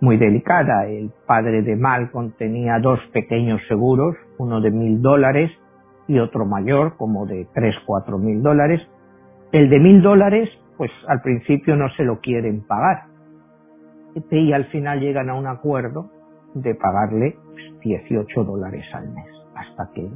muy 0.00 0.16
delicada. 0.16 0.86
El 0.86 1.10
padre 1.26 1.62
de 1.62 1.76
Malcolm 1.76 2.32
tenía 2.32 2.78
dos 2.78 3.00
pequeños 3.12 3.60
seguros, 3.68 4.16
uno 4.38 4.60
de 4.60 4.70
mil 4.70 5.00
dólares 5.00 5.50
y 6.08 6.18
otro 6.18 6.44
mayor, 6.44 6.96
como 6.96 7.26
de 7.26 7.46
tres, 7.54 7.74
cuatro 7.86 8.18
mil 8.18 8.42
dólares. 8.42 8.80
El 9.52 9.68
de 9.68 9.80
mil 9.80 10.00
dólares, 10.00 10.48
pues 10.76 10.90
al 11.08 11.20
principio 11.22 11.76
no 11.76 11.88
se 11.96 12.04
lo 12.04 12.20
quieren 12.20 12.66
pagar. 12.66 13.04
Y 14.30 14.52
al 14.52 14.66
final 14.66 15.00
llegan 15.00 15.28
a 15.28 15.34
un 15.34 15.46
acuerdo 15.46 16.10
de 16.54 16.74
pagarle 16.74 17.36
18 17.82 18.44
dólares 18.44 18.84
al 18.92 19.08
mes 19.12 19.26
hasta 19.54 19.90
que 19.92 20.08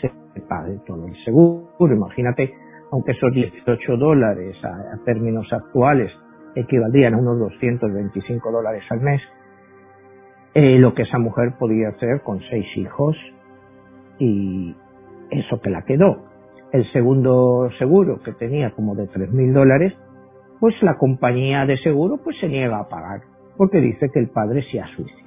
se 0.00 0.40
pague 0.42 0.78
todo 0.86 1.06
el 1.06 1.16
seguro. 1.24 1.94
Imagínate, 1.94 2.52
aunque 2.92 3.12
esos 3.12 3.32
18 3.32 3.96
dólares 3.96 4.56
a, 4.64 5.04
términos 5.04 5.50
actuales 5.52 6.12
equivaldrían 6.54 7.14
a 7.14 7.18
unos 7.18 7.38
225 7.38 8.50
dólares 8.50 8.84
al 8.90 9.00
mes, 9.00 9.22
eh, 10.54 10.78
lo 10.78 10.94
que 10.94 11.02
esa 11.02 11.18
mujer 11.18 11.54
podía 11.58 11.88
hacer 11.90 12.22
con 12.22 12.40
seis 12.50 12.66
hijos 12.76 13.16
y 14.18 14.74
eso 15.30 15.60
que 15.60 15.70
la 15.70 15.82
quedó. 15.82 16.25
El 16.72 16.90
segundo 16.92 17.70
seguro 17.78 18.20
que 18.22 18.32
tenía 18.32 18.72
como 18.72 18.94
de 18.94 19.04
3.000 19.08 19.52
dólares, 19.52 19.94
pues 20.60 20.74
la 20.82 20.98
compañía 20.98 21.64
de 21.66 21.78
seguro 21.78 22.18
pues 22.22 22.36
se 22.40 22.48
niega 22.48 22.78
a 22.78 22.88
pagar 22.88 23.20
porque 23.56 23.78
dice 23.80 24.10
que 24.12 24.18
el 24.18 24.28
padre 24.28 24.62
se 24.70 24.80
ha 24.80 24.86
suicidado 24.88 25.26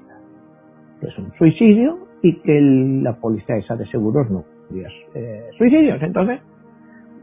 que 1.00 1.08
es 1.08 1.18
un 1.18 1.32
suicidio 1.38 1.98
y 2.22 2.42
que 2.42 2.60
la 3.04 3.14
policía 3.14 3.56
esa 3.58 3.76
de 3.76 3.86
seguros 3.88 4.30
no 4.30 4.44
eh, 5.16 5.50
suicidios. 5.58 6.02
Entonces, 6.02 6.42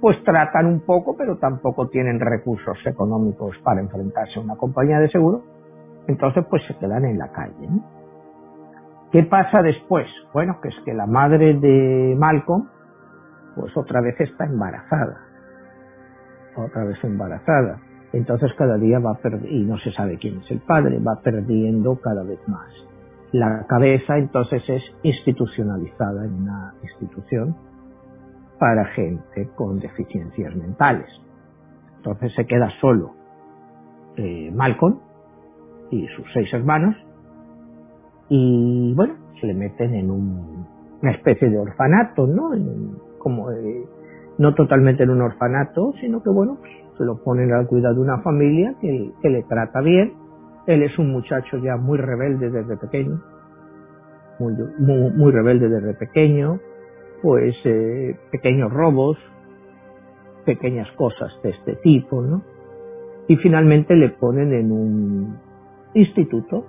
pues 0.01 0.23
tratan 0.25 0.67
un 0.67 0.81
poco, 0.81 1.17
pero 1.17 1.37
tampoco 1.37 1.89
tienen 1.89 2.19
recursos 2.19 2.77
económicos 2.85 3.57
para 3.63 3.81
enfrentarse 3.81 4.39
a 4.39 4.43
una 4.43 4.57
compañía 4.57 4.99
de 4.99 5.09
seguro. 5.11 5.43
Entonces, 6.09 6.45
pues 6.49 6.63
se 6.67 6.77
quedan 6.77 7.05
en 7.05 7.19
la 7.19 7.31
calle. 7.31 7.69
¿Qué 9.13 9.23
pasa 9.25 9.63
después? 9.63 10.07
Bueno, 10.33 10.59
que 10.61 10.69
es 10.69 10.75
que 10.85 10.93
la 10.93 11.07
madre 11.07 11.55
de 11.55 12.17
Malcolm, 12.19 12.69
pues 13.57 13.77
otra 13.77 14.01
vez 14.01 14.15
está 14.21 14.45
embarazada. 14.45 15.21
Otra 16.57 16.85
vez 16.85 17.03
embarazada. 17.03 17.81
Entonces 18.13 18.53
cada 18.57 18.77
día 18.77 19.01
va 19.01 19.15
perdiendo, 19.15 19.49
y 19.49 19.65
no 19.65 19.79
se 19.79 19.91
sabe 19.93 20.19
quién 20.19 20.39
es 20.39 20.51
el 20.51 20.61
padre, 20.61 21.01
va 21.01 21.21
perdiendo 21.23 22.01
cada 22.01 22.23
vez 22.23 22.39
más 22.47 22.71
la 23.33 23.67
cabeza 23.67 24.17
entonces 24.19 24.63
es 24.69 24.83
institucionalizada 25.03 26.25
en 26.25 26.43
una 26.43 26.75
institución 26.83 27.57
para 28.59 28.87
gente 28.87 29.51
con 29.55 29.79
deficiencias 29.79 30.55
mentales. 30.57 31.09
Entonces 31.99 32.33
se 32.35 32.47
queda 32.47 32.71
solo 32.81 33.13
eh, 34.17 34.51
Malcolm 34.55 35.01
y 35.91 36.07
sus 36.09 36.27
seis 36.33 36.49
hermanos 36.53 36.97
y 38.29 38.95
bueno, 38.95 39.15
se 39.41 39.47
le 39.47 39.55
meten 39.55 39.95
en 39.95 40.11
una 40.11 41.11
especie 41.11 41.51
de 41.51 41.59
orfanato, 41.59 42.27
¿no? 42.27 42.55
Como 43.27 43.49
no 44.39 44.55
totalmente 44.55 45.03
en 45.03 45.11
un 45.11 45.21
orfanato, 45.21 45.93
sino 46.01 46.23
que 46.23 46.31
bueno, 46.31 46.59
pues, 46.61 46.71
se 46.97 47.05
lo 47.05 47.17
ponen 47.25 47.53
al 47.53 47.67
cuidado 47.67 47.97
de 47.97 48.01
una 48.03 48.21
familia 48.23 48.77
que, 48.81 49.11
que 49.21 49.29
le 49.29 49.43
trata 49.43 49.81
bien. 49.81 50.13
Él 50.69 50.85
es 50.85 50.97
un 50.97 51.11
muchacho 51.11 51.57
ya 51.59 51.77
muy 51.77 51.99
rebelde 51.99 52.51
desde 52.51 52.77
pequeño, 52.77 53.21
muy, 54.39 54.55
muy, 54.79 55.33
rebelde 55.33 55.69
desde 55.69 55.95
pequeño, 55.95 56.61
pues 57.21 57.57
eh, 57.65 58.17
pequeños 58.31 58.73
robos, 58.73 59.19
pequeñas 60.45 60.89
cosas 60.93 61.33
de 61.43 61.51
este 61.51 61.75
tipo, 61.83 62.23
¿no? 62.23 62.43
Y 63.27 63.39
finalmente 63.39 63.97
le 63.97 64.11
ponen 64.11 64.53
en 64.53 64.71
un 64.71 65.37
instituto 65.95 66.65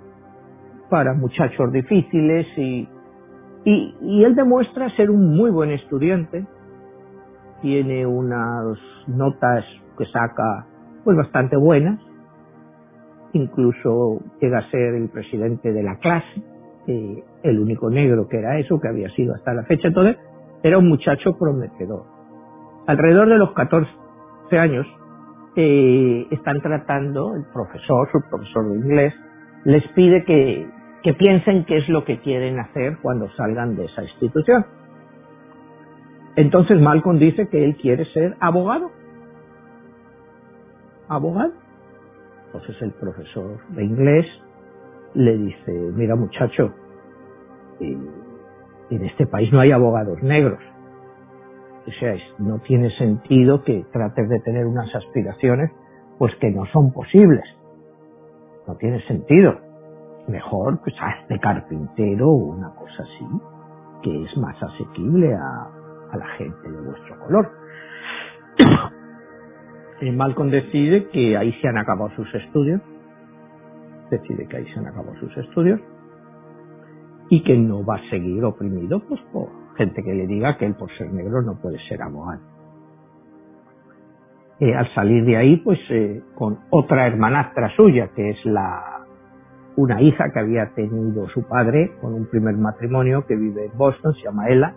para 0.90 1.14
muchachos 1.14 1.72
difíciles 1.72 2.48
y, 2.56 2.88
y, 3.64 4.24
él 4.24 4.34
demuestra 4.34 4.88
ser 4.96 5.10
un 5.10 5.36
muy 5.36 5.50
buen 5.50 5.70
estudiante, 5.70 6.46
tiene 7.60 8.06
unas 8.06 8.78
notas 9.06 9.64
que 9.96 10.04
saca 10.06 10.66
pues 11.04 11.16
bastante 11.16 11.56
buenas, 11.56 12.00
incluso 13.32 14.20
llega 14.40 14.58
a 14.58 14.70
ser 14.70 14.94
el 14.94 15.08
presidente 15.08 15.72
de 15.72 15.82
la 15.82 15.96
clase, 15.96 16.42
el 16.86 17.58
único 17.58 17.90
negro 17.90 18.28
que 18.28 18.38
era 18.38 18.58
eso, 18.58 18.80
que 18.80 18.88
había 18.88 19.10
sido 19.10 19.34
hasta 19.34 19.52
la 19.52 19.64
fecha, 19.64 19.88
entonces 19.88 20.16
era 20.62 20.78
un 20.78 20.88
muchacho 20.88 21.36
prometedor. 21.38 22.04
Alrededor 22.86 23.28
de 23.28 23.36
los 23.36 23.52
14 23.52 23.90
años 24.52 24.86
eh, 25.56 26.26
están 26.30 26.60
tratando, 26.60 27.34
el 27.34 27.44
profesor, 27.52 28.08
su 28.10 28.20
profesor 28.30 28.70
de 28.70 28.76
inglés, 28.76 29.14
les 29.64 29.86
pide 29.88 30.24
que, 30.24 30.66
que 31.02 31.14
piensen 31.14 31.64
qué 31.64 31.78
es 31.78 31.88
lo 31.88 32.04
que 32.04 32.20
quieren 32.20 32.58
hacer 32.58 32.98
cuando 33.02 33.30
salgan 33.30 33.76
de 33.76 33.84
esa 33.84 34.02
institución. 34.02 34.66
Entonces 36.36 36.80
Malcolm 36.80 37.18
dice 37.18 37.48
que 37.48 37.64
él 37.64 37.76
quiere 37.76 38.04
ser 38.12 38.36
abogado. 38.40 38.90
Abogado. 41.08 41.52
Entonces 42.46 42.80
el 42.82 42.92
profesor 42.92 43.58
de 43.70 43.84
inglés 43.84 44.26
le 45.14 45.36
dice, 45.36 45.72
mira 45.72 46.16
muchacho, 46.16 46.72
en 47.80 49.04
este 49.04 49.26
país 49.26 49.52
no 49.52 49.60
hay 49.60 49.70
abogados 49.70 50.22
negros. 50.22 50.60
O 51.86 51.90
sea, 51.98 52.14
no 52.38 52.58
tiene 52.60 52.90
sentido 52.98 53.62
que 53.64 53.84
trates 53.92 54.28
de 54.28 54.40
tener 54.40 54.66
unas 54.66 54.94
aspiraciones 54.94 55.70
pues 56.18 56.34
que 56.36 56.50
no 56.50 56.66
son 56.66 56.92
posibles. 56.92 57.44
No 58.66 58.76
tiene 58.76 59.00
sentido 59.06 59.67
mejor 60.28 60.80
pues 60.82 60.94
hazte 61.00 61.38
carpintero 61.38 62.28
o 62.28 62.54
una 62.54 62.70
cosa 62.74 63.02
así, 63.02 63.26
que 64.02 64.22
es 64.24 64.36
más 64.36 64.60
asequible 64.62 65.34
a, 65.34 65.70
la 66.16 66.26
gente 66.38 66.70
de 66.70 66.80
vuestro 66.80 67.18
color. 67.20 67.50
y 70.00 70.10
Malcolm 70.12 70.50
decide 70.50 71.08
que 71.08 71.36
ahí 71.36 71.52
se 71.60 71.68
han 71.68 71.76
acabado 71.76 72.10
sus 72.16 72.34
estudios, 72.34 72.80
decide 74.10 74.46
que 74.46 74.56
ahí 74.56 74.66
se 74.72 74.78
han 74.78 74.86
acabado 74.86 75.14
sus 75.16 75.36
estudios 75.36 75.80
y 77.28 77.42
que 77.42 77.58
no 77.58 77.84
va 77.84 77.96
a 77.96 78.10
seguir 78.10 78.42
oprimido 78.44 79.00
pues 79.06 79.20
por 79.32 79.48
gente 79.76 80.02
que 80.02 80.14
le 80.14 80.26
diga 80.26 80.56
que 80.56 80.66
él 80.66 80.74
por 80.74 80.90
ser 80.96 81.12
negro 81.12 81.42
no 81.42 81.60
puede 81.60 81.78
ser 81.88 82.02
abogado. 82.02 82.40
Eh, 84.60 84.74
al 84.74 84.92
salir 84.92 85.24
de 85.24 85.36
ahí, 85.36 85.56
pues 85.58 85.78
eh, 85.90 86.20
con 86.34 86.58
otra 86.70 87.06
hermanastra 87.06 87.70
suya, 87.76 88.08
que 88.14 88.30
es 88.30 88.44
la 88.44 88.97
una 89.78 90.02
hija 90.02 90.30
que 90.32 90.40
había 90.40 90.74
tenido 90.74 91.28
su 91.28 91.46
padre 91.46 91.92
con 92.00 92.12
un 92.12 92.26
primer 92.26 92.56
matrimonio 92.56 93.24
que 93.26 93.36
vive 93.36 93.66
en 93.66 93.78
Boston, 93.78 94.12
se 94.14 94.24
llama 94.24 94.48
Ella, 94.48 94.74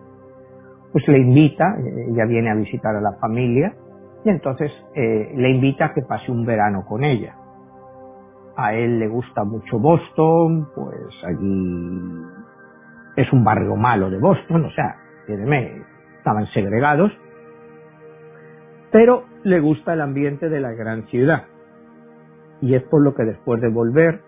pues 0.91 1.08
le 1.08 1.17
invita, 1.17 1.75
eh, 1.79 2.10
ella 2.12 2.25
viene 2.25 2.51
a 2.51 2.53
visitar 2.53 2.96
a 2.96 3.01
la 3.01 3.13
familia 3.13 3.74
y 4.24 4.29
entonces 4.29 4.72
eh, 4.93 5.34
le 5.36 5.50
invita 5.50 5.86
a 5.86 5.93
que 5.96 6.03
pase 6.03 6.31
un 6.31 6.46
verano 6.46 6.86
con 6.88 7.03
ella. 7.03 7.36
A 8.55 8.75
él 8.75 9.00
le 9.00 9.08
gusta 9.08 9.43
mucho 9.43 9.79
Boston, 9.79 10.67
pues 10.75 11.10
allí 11.25 12.22
es 13.15 13.34
un 13.34 13.43
barrio 13.43 13.75
malo 13.75 14.12
de 14.12 14.20
Boston, 14.20 14.65
o 14.65 14.70
sea, 14.70 14.98
estaban 16.20 16.46
segregados, 16.53 17.12
pero 18.91 19.24
le 19.43 19.60
gusta 19.62 19.93
el 19.93 20.01
ambiente 20.01 20.48
de 20.48 20.60
la 20.60 20.74
gran 20.74 21.08
ciudad. 21.08 21.46
Y 22.62 22.75
es 22.75 22.84
por 22.84 23.01
lo 23.01 23.15
que 23.15 23.24
después 23.24 23.60
de 23.62 23.70
volver 23.70 24.22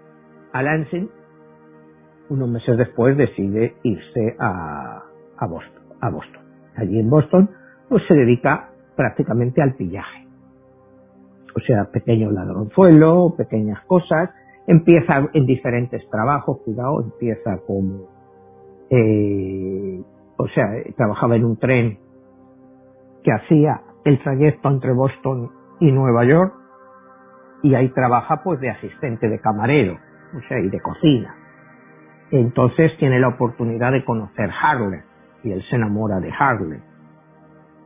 a 0.54 0.62
Lansing, 0.62 1.10
unos 2.30 2.50
meses 2.50 2.78
después 2.78 3.18
decide 3.18 3.76
irse 3.84 4.36
a, 4.40 5.04
Boston, 5.50 5.84
a 6.00 6.10
Boston. 6.10 6.42
Allí 6.76 7.00
en 7.00 7.10
Boston, 7.10 7.50
pues 7.90 8.04
se 8.08 8.14
dedica 8.14 8.70
prácticamente 8.96 9.62
al 9.62 9.74
pillaje. 9.74 10.28
O 11.56 11.60
sea, 11.60 11.86
pequeño 11.92 12.32
ladronzuelo, 12.32 13.36
pequeñas 13.36 13.84
cosas. 13.86 14.30
Empieza 14.66 15.30
en 15.34 15.46
diferentes 15.46 16.08
trabajos, 16.10 16.60
cuidado, 16.64 17.02
empieza 17.04 17.58
como, 17.68 18.08
eh, 18.90 20.02
o 20.38 20.48
sea, 20.48 20.68
trabajaba 20.96 21.36
en 21.36 21.46
un 21.46 21.58
tren 21.58 22.00
que 23.24 23.32
hacía 23.32 23.82
el 24.06 24.22
trayecto 24.24 24.70
entre 24.70 24.94
Boston 24.94 25.52
y 25.80 25.92
Nueva 25.92 26.26
York 26.26 26.54
y 27.64 27.76
ahí 27.76 27.90
trabaja 27.90 28.44
pues 28.44 28.60
de 28.60 28.70
asistente 28.70 29.30
de 29.30 29.40
camarero 29.40 29.98
o 30.36 30.42
sea, 30.48 30.60
y 30.60 30.70
de 30.70 30.80
cocina. 30.80 31.36
Entonces 32.32 32.96
tiene 32.98 33.20
la 33.20 33.30
oportunidad 33.30 33.92
de 33.92 34.04
conocer 34.04 34.50
Harlem 34.50 35.04
y 35.44 35.52
él 35.52 35.64
se 35.70 35.76
enamora 35.76 36.20
de 36.20 36.32
Harlem. 36.38 36.82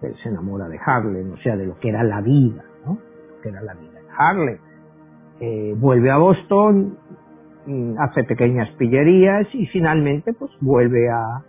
Él 0.02 0.16
se 0.22 0.30
enamora 0.30 0.68
de 0.70 0.80
Harlem, 0.84 1.34
o 1.34 1.38
sea, 1.38 1.56
de 1.56 1.66
lo 1.66 1.78
que 1.80 1.90
era 1.90 2.04
la 2.04 2.22
vida, 2.22 2.64
¿no? 2.86 2.94
Lo 2.94 3.42
que 3.42 3.50
era 3.50 3.62
la 3.62 3.74
vida 3.74 4.00
en 4.00 4.06
Harlem. 4.16 4.58
Eh, 5.40 5.74
vuelve 5.78 6.12
a 6.12 6.18
Boston, 6.18 6.98
mm, 7.66 8.00
hace 8.00 8.24
pequeñas 8.24 8.70
pillerías 8.78 9.48
y 9.54 9.66
finalmente 9.68 10.34
pues 10.34 10.52
vuelve 10.62 11.10
a, 11.10 11.44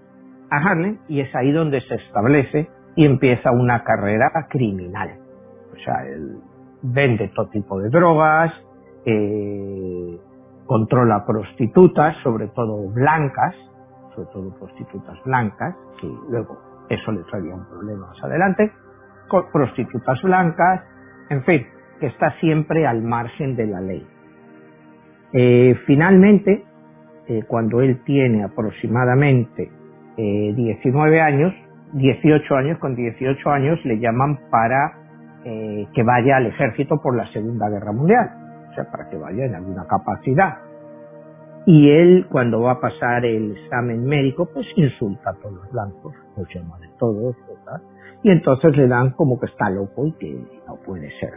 a 0.50 0.56
Harlem 0.56 0.98
y 1.08 1.20
es 1.20 1.34
ahí 1.34 1.52
donde 1.52 1.80
se 1.82 1.94
establece 1.94 2.68
y 2.96 3.04
empieza 3.04 3.52
una 3.52 3.84
carrera 3.84 4.30
criminal. 4.48 5.10
O 5.72 5.76
sea, 5.76 6.04
él 6.06 6.38
vende 6.82 7.30
todo 7.34 7.48
tipo 7.48 7.78
de 7.80 7.90
drogas, 7.90 8.52
eh, 9.04 10.18
controla 10.68 11.24
prostitutas, 11.24 12.14
sobre 12.22 12.48
todo 12.48 12.88
blancas, 12.92 13.54
sobre 14.14 14.28
todo 14.30 14.54
prostitutas 14.58 15.18
blancas, 15.24 15.74
que 15.98 16.06
luego 16.28 16.58
eso 16.90 17.10
le 17.10 17.22
traería 17.24 17.54
un 17.54 17.66
problema 17.66 18.06
más 18.08 18.22
adelante, 18.22 18.70
prostitutas 19.50 20.20
blancas, 20.22 20.84
en 21.30 21.42
fin, 21.44 21.66
que 21.98 22.06
está 22.06 22.38
siempre 22.40 22.86
al 22.86 23.02
margen 23.02 23.56
de 23.56 23.66
la 23.66 23.80
ley. 23.80 24.06
Eh, 25.32 25.74
finalmente, 25.86 26.64
eh, 27.28 27.42
cuando 27.48 27.80
él 27.80 28.02
tiene 28.04 28.44
aproximadamente 28.44 29.70
19 30.16 31.16
eh, 31.16 31.20
años, 31.20 31.54
18 31.94 32.54
años, 32.56 32.78
con 32.78 32.94
18 32.94 33.50
años 33.50 33.82
le 33.84 33.98
llaman 33.98 34.38
para 34.50 34.94
que 35.94 36.02
vaya 36.02 36.36
al 36.36 36.46
ejército 36.46 37.00
por 37.00 37.16
la 37.16 37.26
Segunda 37.32 37.70
Guerra 37.70 37.92
Mundial 37.92 38.37
para 38.84 39.08
que 39.08 39.16
vaya 39.16 39.44
en 39.44 39.54
alguna 39.54 39.86
capacidad. 39.86 40.58
Y 41.66 41.90
él, 41.90 42.26
cuando 42.30 42.62
va 42.62 42.72
a 42.72 42.80
pasar 42.80 43.24
el 43.24 43.52
examen 43.52 44.04
médico, 44.04 44.48
pues 44.52 44.66
insulta 44.76 45.30
a 45.30 45.34
todos 45.34 45.54
los 45.54 45.70
blancos, 45.70 46.14
los 46.36 46.48
llama 46.54 46.78
de 46.78 46.88
todos, 46.98 47.36
Y 48.22 48.30
entonces 48.30 48.76
le 48.76 48.88
dan 48.88 49.10
como 49.10 49.38
que 49.38 49.46
está 49.46 49.68
loco 49.68 50.06
y 50.06 50.12
que 50.12 50.44
no 50.66 50.76
puede 50.86 51.10
ser. 51.20 51.34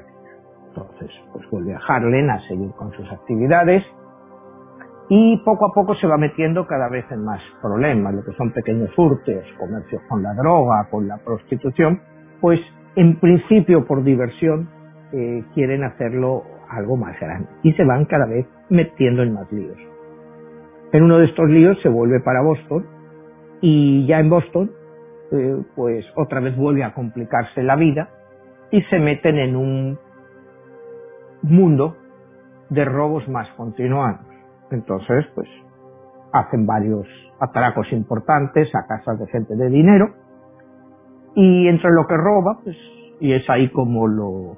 Entonces, 0.70 1.12
pues 1.34 1.50
vuelve 1.50 1.74
a 1.74 1.80
Harlem 1.86 2.30
a 2.30 2.40
seguir 2.48 2.72
con 2.72 2.92
sus 2.94 3.12
actividades 3.12 3.84
y 5.14 5.36
poco 5.44 5.66
a 5.66 5.74
poco 5.74 5.94
se 5.96 6.08
va 6.08 6.16
metiendo 6.18 6.66
cada 6.66 6.88
vez 6.88 7.04
en 7.12 7.26
más 7.26 7.42
problemas, 7.62 8.14
lo 8.16 8.24
que 8.24 8.32
son 8.38 8.54
pequeños 8.54 8.90
furtos, 8.96 9.44
comercios 9.60 10.02
con 10.08 10.24
la 10.24 10.34
droga, 10.34 10.88
con 10.90 11.06
la 11.06 11.18
prostitución, 11.18 12.00
pues 12.40 12.62
en 12.96 13.20
principio 13.20 13.86
por 13.86 14.06
diversión 14.06 14.70
eh, 15.12 15.44
quieren 15.54 15.84
hacerlo 15.84 16.44
algo 16.72 16.98
más 16.98 17.20
grande 17.20 17.48
y 17.64 17.74
se 17.74 17.84
van 17.84 18.06
cada 18.06 18.26
vez 18.26 18.46
metiendo 18.70 19.24
en 19.24 19.34
más 19.34 19.52
líos. 19.52 19.78
En 20.92 21.04
uno 21.04 21.18
de 21.20 21.26
estos 21.26 21.50
líos 21.50 21.78
se 21.82 21.90
vuelve 21.90 22.20
para 22.20 22.42
Boston 22.42 22.86
y 23.62 24.06
ya 24.08 24.20
en 24.20 24.30
Boston 24.30 24.72
eh, 25.32 25.64
pues 25.76 26.06
otra 26.16 26.40
vez 26.40 26.56
vuelve 26.58 26.84
a 26.84 26.94
complicarse 26.94 27.64
la 27.64 27.76
vida 27.76 28.10
y 28.72 28.82
se 28.84 29.00
meten 29.00 29.38
en 29.38 29.56
un 29.56 30.00
mundo 31.42 31.98
de 32.70 32.86
robos 32.86 33.28
más 33.28 33.50
continuados. 33.56 34.26
Entonces 34.72 35.26
pues 35.36 35.48
hacen 36.34 36.66
varios 36.66 37.08
atracos 37.40 37.92
importantes 37.92 38.74
a 38.76 38.86
casas 38.88 39.20
de 39.20 39.28
gente 39.28 39.56
de 39.56 39.70
dinero 39.70 40.14
y 41.36 41.68
entre 41.68 41.92
lo 41.92 42.08
que 42.08 42.18
roba 42.18 42.60
pues 42.64 42.78
y 43.20 43.34
es 43.34 43.48
ahí 43.50 43.70
como 43.70 44.08
lo 44.08 44.58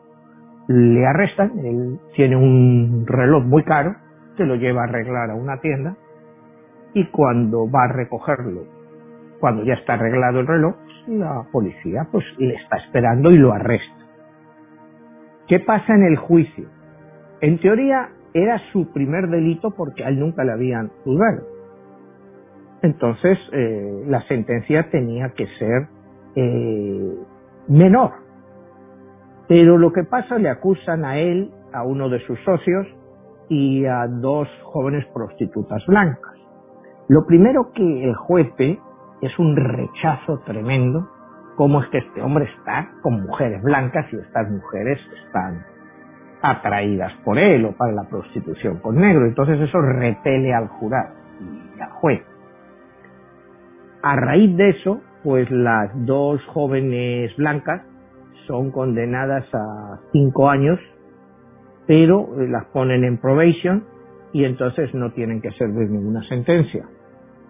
le 0.67 1.05
arrestan, 1.05 1.51
él 1.59 1.99
tiene 2.15 2.35
un 2.35 3.05
reloj 3.05 3.43
muy 3.43 3.63
caro, 3.63 3.95
se 4.37 4.45
lo 4.45 4.55
lleva 4.55 4.81
a 4.81 4.85
arreglar 4.85 5.29
a 5.31 5.35
una 5.35 5.57
tienda 5.59 5.95
y 6.93 7.05
cuando 7.07 7.69
va 7.69 7.85
a 7.85 7.93
recogerlo, 7.93 8.63
cuando 9.39 9.63
ya 9.63 9.73
está 9.73 9.93
arreglado 9.93 10.39
el 10.39 10.47
reloj, 10.47 10.75
la 11.07 11.45
policía 11.51 12.07
pues 12.11 12.23
le 12.37 12.55
está 12.55 12.77
esperando 12.77 13.31
y 13.31 13.37
lo 13.37 13.51
arresta. 13.51 13.93
¿Qué 15.47 15.59
pasa 15.59 15.93
en 15.93 16.03
el 16.03 16.15
juicio? 16.15 16.67
En 17.41 17.59
teoría 17.59 18.09
era 18.33 18.57
su 18.71 18.91
primer 18.93 19.27
delito 19.27 19.71
porque 19.71 20.05
a 20.05 20.07
él 20.07 20.19
nunca 20.19 20.43
le 20.43 20.53
habían 20.53 20.87
juzgado. 21.03 21.43
Entonces 22.81 23.37
eh, 23.51 24.03
la 24.07 24.21
sentencia 24.27 24.89
tenía 24.89 25.29
que 25.29 25.47
ser 25.59 25.87
eh, 26.35 27.15
menor 27.67 28.22
pero 29.53 29.77
lo 29.77 29.93
que 29.93 30.03
pasa, 30.03 30.39
le 30.39 30.49
acusan 30.49 31.05
a 31.05 31.19
él, 31.19 31.51
a 31.73 31.83
uno 31.83 32.09
de 32.09 32.19
sus 32.25 32.39
socios 32.43 32.87
y 33.49 33.85
a 33.85 34.07
dos 34.07 34.47
jóvenes 34.63 35.05
prostitutas 35.13 35.85
blancas. 35.85 36.33
Lo 37.07 37.27
primero 37.27 37.71
que 37.71 38.03
el 38.03 38.15
juez 38.15 38.47
ve 38.57 38.79
es 39.21 39.37
un 39.37 39.55
rechazo 39.55 40.39
tremendo, 40.39 41.07
cómo 41.55 41.83
es 41.83 41.89
que 41.89 41.99
este 41.99 42.23
hombre 42.23 42.45
está 42.45 42.93
con 43.03 43.21
mujeres 43.21 43.61
blancas 43.61 44.11
y 44.11 44.15
estas 44.15 44.49
mujeres 44.49 44.99
están 45.23 45.63
atraídas 46.41 47.13
por 47.23 47.37
él 47.37 47.65
o 47.65 47.73
para 47.73 47.91
la 47.91 48.09
prostitución 48.09 48.79
con 48.79 48.95
negro. 48.95 49.27
Entonces 49.27 49.59
eso 49.59 49.79
repele 49.79 50.51
al 50.51 50.67
jurado 50.67 51.13
y 51.77 51.79
al 51.79 51.91
juez. 51.91 52.23
A 54.01 54.15
raíz 54.15 54.57
de 54.57 54.69
eso, 54.71 54.99
pues 55.23 55.47
las 55.51 55.91
dos 56.07 56.43
jóvenes 56.47 57.35
blancas 57.37 57.83
son 58.47 58.71
condenadas 58.71 59.45
a 59.53 59.99
cinco 60.11 60.49
años, 60.49 60.79
pero 61.87 62.29
las 62.37 62.65
ponen 62.65 63.03
en 63.03 63.17
probation 63.17 63.83
y 64.31 64.45
entonces 64.45 64.93
no 64.93 65.11
tienen 65.11 65.41
que 65.41 65.51
servir 65.51 65.89
ninguna 65.89 66.21
sentencia. 66.27 66.85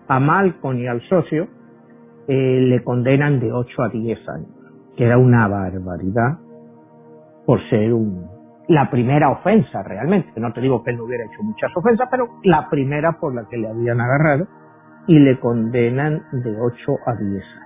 A 0.07 0.19
Malcolm 0.19 0.77
y 0.77 0.87
al 0.87 1.01
socio 1.07 1.47
eh, 2.27 2.59
le 2.61 2.83
condenan 2.83 3.39
de 3.39 3.51
8 3.51 3.83
a 3.83 3.89
10 3.89 4.29
años, 4.29 4.49
que 4.97 5.05
era 5.05 5.17
una 5.17 5.47
barbaridad 5.47 6.39
por 7.45 7.61
ser 7.69 7.93
un, 7.93 8.27
la 8.67 8.89
primera 8.89 9.29
ofensa 9.29 9.83
realmente. 9.83 10.39
No 10.39 10.51
te 10.53 10.61
digo 10.61 10.83
que 10.83 10.91
él 10.91 10.97
no 10.97 11.05
hubiera 11.05 11.25
hecho 11.25 11.43
muchas 11.43 11.71
ofensas, 11.75 12.07
pero 12.09 12.27
la 12.43 12.69
primera 12.69 13.13
por 13.13 13.35
la 13.35 13.45
que 13.49 13.57
le 13.57 13.67
habían 13.67 13.99
agarrado 13.99 14.47
y 15.07 15.19
le 15.19 15.39
condenan 15.39 16.23
de 16.31 16.59
8 16.59 16.93
a 17.05 17.15
10 17.15 17.43
años. 17.43 17.62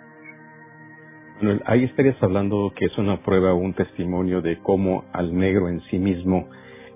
Bueno, 1.42 1.62
ahí 1.66 1.84
estarías 1.84 2.22
hablando 2.22 2.74
que 2.76 2.86
es 2.86 2.98
una 2.98 3.18
prueba 3.18 3.54
o 3.54 3.58
un 3.58 3.74
testimonio 3.74 4.42
de 4.42 4.58
cómo 4.60 5.06
al 5.14 5.38
negro 5.38 5.70
en 5.70 5.82
sí 5.82 6.00
mismo 6.00 6.48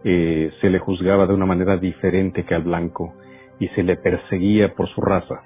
eh, 0.04 0.52
se 0.62 0.70
le 0.70 0.80
juzgaba 0.80 1.28
de 1.28 1.34
una 1.34 1.46
manera 1.46 1.78
diferente 1.78 2.44
que 2.44 2.56
al 2.56 2.64
blanco 2.64 3.14
y 3.60 3.68
se 3.70 3.84
le 3.84 3.98
perseguía 3.98 4.74
por 4.74 4.88
su 4.90 5.02
raza. 5.02 5.44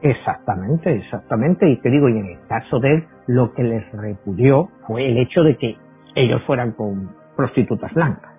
Exactamente, 0.00 0.94
exactamente. 0.94 1.68
Y 1.68 1.76
te 1.80 1.90
digo, 1.90 2.08
y 2.08 2.18
en 2.18 2.26
el 2.26 2.38
caso 2.48 2.78
de 2.80 2.94
él, 2.94 3.04
lo 3.26 3.52
que 3.52 3.62
les 3.62 3.92
repudió 3.92 4.68
fue 4.86 5.06
el 5.06 5.18
hecho 5.18 5.42
de 5.42 5.56
que 5.56 5.76
ellos 6.14 6.42
fueran 6.46 6.72
con 6.72 7.10
prostitutas 7.36 7.92
blancas. 7.92 8.32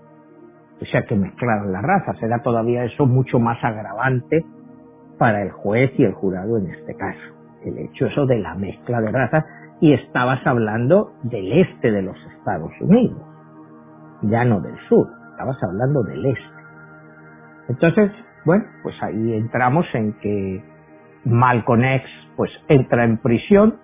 O 0.82 0.86
sea, 0.86 1.04
que 1.04 1.16
mezclaran 1.16 1.72
las 1.72 1.84
razas. 1.84 2.22
Era 2.24 2.42
todavía 2.42 2.86
eso 2.86 3.06
mucho 3.06 3.40
más 3.40 3.64
agravante 3.64 4.44
para 5.20 5.44
el 5.44 5.52
juez 5.52 5.92
y 5.98 6.06
el 6.06 6.14
jurado 6.14 6.58
en 6.58 6.72
este 6.72 6.96
caso. 6.96 7.39
El 7.66 7.78
hecho 7.78 8.06
eso 8.06 8.26
de 8.26 8.40
la 8.40 8.56
mezcla 8.56 9.02
de 9.02 9.12
razas 9.12 9.46
y 9.82 9.94
estabas 9.94 10.46
hablando 10.46 11.14
del 11.24 11.52
este 11.54 11.92
de 11.92 12.02
los 12.02 12.18
Estados 12.38 12.72
Unidos, 12.82 13.22
ya 14.24 14.44
no 14.46 14.60
del 14.62 14.78
sur, 14.88 15.08
estabas 15.32 15.58
hablando 15.64 16.04
del 16.04 16.26
este. 16.26 16.60
Entonces, 17.70 18.12
bueno, 18.46 18.66
pues 18.84 18.96
ahí 19.02 19.34
entramos 19.34 19.86
en 19.94 20.14
que 20.20 20.64
Malcolm 21.26 21.84
X 21.84 22.10
pues 22.36 22.52
entra 22.68 23.04
en 23.04 23.18
prisión, 23.18 23.80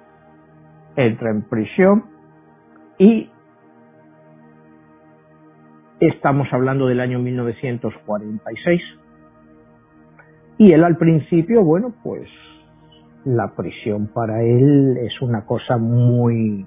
entra 0.96 1.30
en 1.30 1.44
prisión 1.44 2.06
y 2.98 3.30
estamos 6.00 6.48
hablando 6.52 6.88
del 6.88 7.00
año 7.00 7.20
1946 7.20 8.82
y 10.58 10.72
él 10.72 10.84
al 10.84 10.98
principio, 10.98 11.64
bueno, 11.64 11.94
pues 12.04 12.30
la 13.26 13.54
prisión 13.56 14.08
para 14.14 14.42
él 14.42 14.98
es 14.98 15.22
una 15.22 15.46
cosa 15.46 15.78
muy 15.78 16.66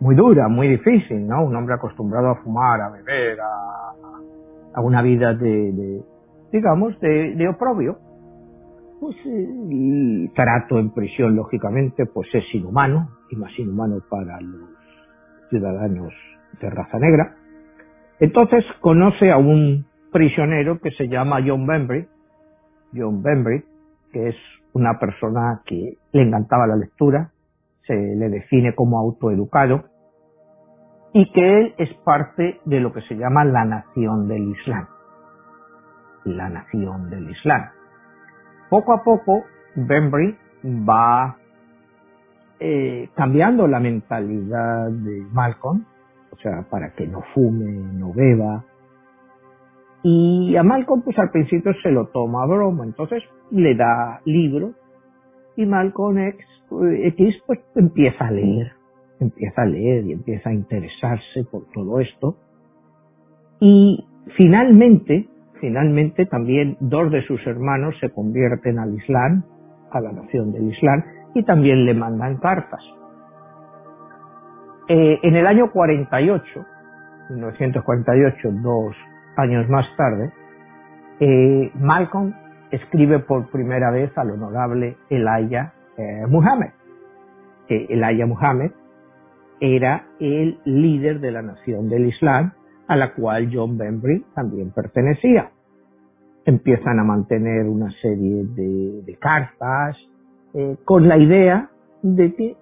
muy 0.00 0.14
dura, 0.14 0.48
muy 0.48 0.68
difícil, 0.68 1.26
¿no? 1.26 1.44
Un 1.44 1.56
hombre 1.56 1.74
acostumbrado 1.74 2.28
a 2.28 2.34
fumar, 2.42 2.80
a 2.80 2.90
beber, 2.90 3.38
a, 3.40 4.80
una 4.82 5.00
vida 5.00 5.32
de, 5.32 6.02
digamos, 6.52 7.00
de, 7.00 7.34
de, 7.34 7.48
oprobio, 7.48 7.96
pues 9.00 9.16
el 9.24 10.30
trato 10.34 10.78
en 10.78 10.90
prisión, 10.90 11.34
lógicamente, 11.34 12.04
pues 12.04 12.28
es 12.34 12.44
inhumano, 12.54 13.08
y 13.30 13.36
más 13.36 13.58
inhumano 13.58 14.02
para 14.10 14.38
los 14.42 14.68
ciudadanos 15.48 16.12
de 16.60 16.68
raza 16.68 16.98
negra. 16.98 17.36
Entonces 18.20 18.64
conoce 18.80 19.30
a 19.30 19.38
un 19.38 19.86
prisionero 20.12 20.78
que 20.78 20.90
se 20.90 21.08
llama 21.08 21.38
John 21.46 21.66
Bembry, 21.66 22.06
John 22.94 23.22
Bembry, 23.22 23.64
que 24.12 24.28
es 24.28 24.36
una 24.76 24.98
persona 24.98 25.62
que 25.64 25.96
le 26.12 26.22
encantaba 26.22 26.66
la 26.66 26.76
lectura, 26.76 27.30
se 27.86 27.94
le 27.94 28.28
define 28.28 28.74
como 28.74 28.98
autoeducado 28.98 29.84
y 31.14 31.32
que 31.32 31.60
él 31.60 31.74
es 31.78 31.92
parte 32.04 32.60
de 32.66 32.80
lo 32.80 32.92
que 32.92 33.00
se 33.02 33.14
llama 33.14 33.42
la 33.46 33.64
nación 33.64 34.28
del 34.28 34.50
Islam. 34.50 34.86
La 36.24 36.50
nación 36.50 37.08
del 37.08 37.30
Islam. 37.30 37.70
Poco 38.68 38.92
a 38.92 39.02
poco, 39.02 39.44
Bembry 39.76 40.36
va 40.62 41.36
eh, 42.60 43.08
cambiando 43.14 43.66
la 43.66 43.80
mentalidad 43.80 44.90
de 44.90 45.26
Malcolm, 45.32 45.86
o 46.32 46.36
sea, 46.36 46.66
para 46.68 46.90
que 46.90 47.06
no 47.06 47.22
fume, 47.32 47.72
no 47.94 48.12
beba. 48.12 48.62
Y 50.08 50.56
a 50.56 50.62
Malcolm, 50.62 51.02
pues 51.02 51.18
al 51.18 51.32
principio 51.32 51.72
se 51.82 51.90
lo 51.90 52.06
toma 52.06 52.44
a 52.44 52.46
broma, 52.46 52.84
entonces 52.84 53.24
le 53.50 53.74
da 53.74 54.20
libros 54.24 54.76
y 55.56 55.66
Malcolm 55.66 56.16
X, 56.18 56.46
X 57.16 57.42
pues 57.44 57.58
empieza 57.74 58.28
a 58.28 58.30
leer, 58.30 58.70
empieza 59.18 59.62
a 59.62 59.66
leer 59.66 60.06
y 60.06 60.12
empieza 60.12 60.50
a 60.50 60.52
interesarse 60.52 61.42
por 61.50 61.64
todo 61.74 61.98
esto. 61.98 62.36
Y 63.58 64.06
finalmente, 64.36 65.26
finalmente 65.60 66.24
también 66.26 66.76
dos 66.78 67.10
de 67.10 67.22
sus 67.22 67.44
hermanos 67.44 67.96
se 68.00 68.10
convierten 68.10 68.78
al 68.78 68.94
Islam, 68.94 69.42
a 69.90 70.00
la 70.00 70.12
nación 70.12 70.52
del 70.52 70.70
Islam, 70.70 71.02
y 71.34 71.42
también 71.42 71.84
le 71.84 71.94
mandan 71.94 72.36
cartas. 72.36 72.80
Eh, 74.88 75.18
en 75.24 75.34
el 75.34 75.48
año 75.48 75.72
48, 75.72 76.64
1948, 77.30 78.50
dos 78.62 78.94
años 79.36 79.68
más 79.68 79.86
tarde, 79.96 80.32
eh, 81.20 81.70
Malcolm 81.74 82.34
escribe 82.70 83.20
por 83.20 83.50
primera 83.50 83.90
vez 83.90 84.16
al 84.16 84.30
honorable 84.30 84.96
Elijah 85.10 85.72
eh, 85.96 86.26
Muhammad. 86.28 86.70
Que 87.68 87.86
Elijah 87.88 88.26
Muhammad 88.26 88.70
era 89.60 90.06
el 90.20 90.58
líder 90.64 91.20
de 91.20 91.32
la 91.32 91.42
nación 91.42 91.88
del 91.88 92.06
Islam 92.06 92.52
a 92.88 92.96
la 92.96 93.14
cual 93.14 93.50
John 93.52 93.76
Bembry 93.78 94.24
también 94.34 94.70
pertenecía. 94.70 95.50
Empiezan 96.44 97.00
a 97.00 97.04
mantener 97.04 97.66
una 97.66 97.90
serie 98.00 98.44
de, 98.44 99.16
cartas 99.20 99.96
eh, 100.54 100.76
con 100.84 101.08
la 101.08 101.18
idea 101.18 101.70
de 102.02 102.34
que 102.34 102.56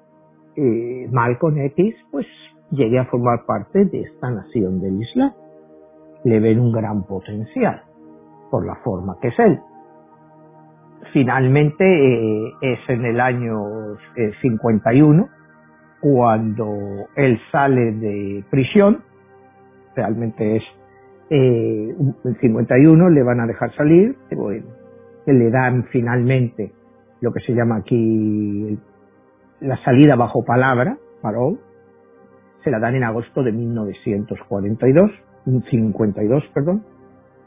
eh, 0.57 1.09
Malcolm 1.11 1.59
X 1.59 1.95
pues 2.11 2.27
llegue 2.71 2.99
a 2.99 3.05
formar 3.07 3.45
parte 3.45 3.85
de 3.85 4.03
esta 4.03 4.31
nación 4.31 4.81
del 4.81 5.03
Islam. 5.03 5.33
Le 6.25 6.41
ven 6.41 6.59
un 6.59 6.73
gran 6.73 7.05
potencial 7.05 7.83
por 8.51 8.67
la 8.67 8.77
forma 8.77 9.17
que 9.21 9.29
es 9.29 9.39
él. 9.39 9.61
Finalmente 11.13 11.85
eh, 11.85 12.53
es 12.61 12.79
en 12.89 13.05
el 13.05 13.21
año 13.21 13.97
51 14.41 15.23
eh, 15.23 15.29
cuando 16.01 17.07
él 17.17 17.41
sale 17.51 17.93
de 17.93 18.45
prisión, 18.51 19.03
realmente 19.95 20.57
es 20.57 20.63
eh, 21.31 21.95
en 22.25 22.37
51 22.41 23.09
le 23.09 23.23
van 23.23 23.41
a 23.41 23.47
dejar 23.47 23.75
salir, 23.75 24.17
bueno, 24.31 24.67
le 25.27 25.51
dan 25.51 25.85
finalmente 25.85 26.73
lo 27.21 27.33
que 27.33 27.41
se 27.41 27.55
llama 27.55 27.77
aquí 27.77 28.79
la 29.61 29.83
salida 29.83 30.15
bajo 30.15 30.45
palabra, 30.45 30.99
parole, 31.23 31.57
se 32.63 32.71
la 32.71 32.79
dan 32.79 32.97
en 32.97 33.05
agosto 33.05 33.43
de 33.43 33.53
1942, 33.53 35.11
52, 35.45 36.45
perdón, 36.55 36.85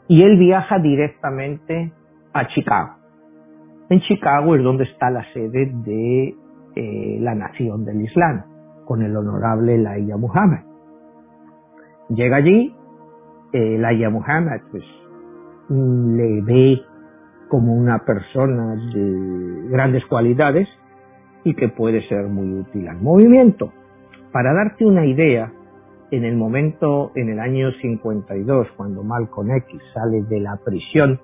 y 0.08 0.22
él 0.22 0.38
viaja 0.38 0.78
directamente 0.78 1.92
a 2.32 2.46
Chicago 2.48 2.98
en 3.90 4.00
Chicago 4.00 4.54
es 4.54 4.62
donde 4.62 4.84
está 4.84 5.10
la 5.10 5.24
sede 5.32 5.72
de 5.84 6.34
eh, 6.76 7.18
la 7.20 7.34
Nación 7.34 7.84
del 7.84 8.02
Islam, 8.02 8.42
con 8.84 9.02
el 9.02 9.16
honorable 9.16 9.78
Laia 9.78 10.16
Muhammad. 10.16 10.60
Llega 12.10 12.36
allí, 12.36 12.74
eh, 13.52 13.78
Laia 13.78 14.10
Muhammad 14.10 14.60
pues, 14.70 14.84
le 15.70 16.42
ve 16.42 16.82
como 17.48 17.74
una 17.74 18.00
persona 18.04 18.74
de 18.74 19.68
grandes 19.70 20.04
cualidades 20.06 20.68
y 21.44 21.54
que 21.54 21.68
puede 21.68 22.06
ser 22.08 22.26
muy 22.26 22.60
útil 22.60 22.88
al 22.88 23.00
movimiento. 23.00 23.72
Para 24.32 24.52
darte 24.52 24.84
una 24.84 25.06
idea, 25.06 25.50
en 26.10 26.24
el 26.24 26.36
momento, 26.36 27.12
en 27.14 27.28
el 27.28 27.38
año 27.38 27.70
52, 27.80 28.68
cuando 28.76 29.02
Malcolm 29.02 29.50
X 29.50 29.80
sale 29.92 30.22
de 30.22 30.40
la 30.40 30.56
prisión 30.64 31.20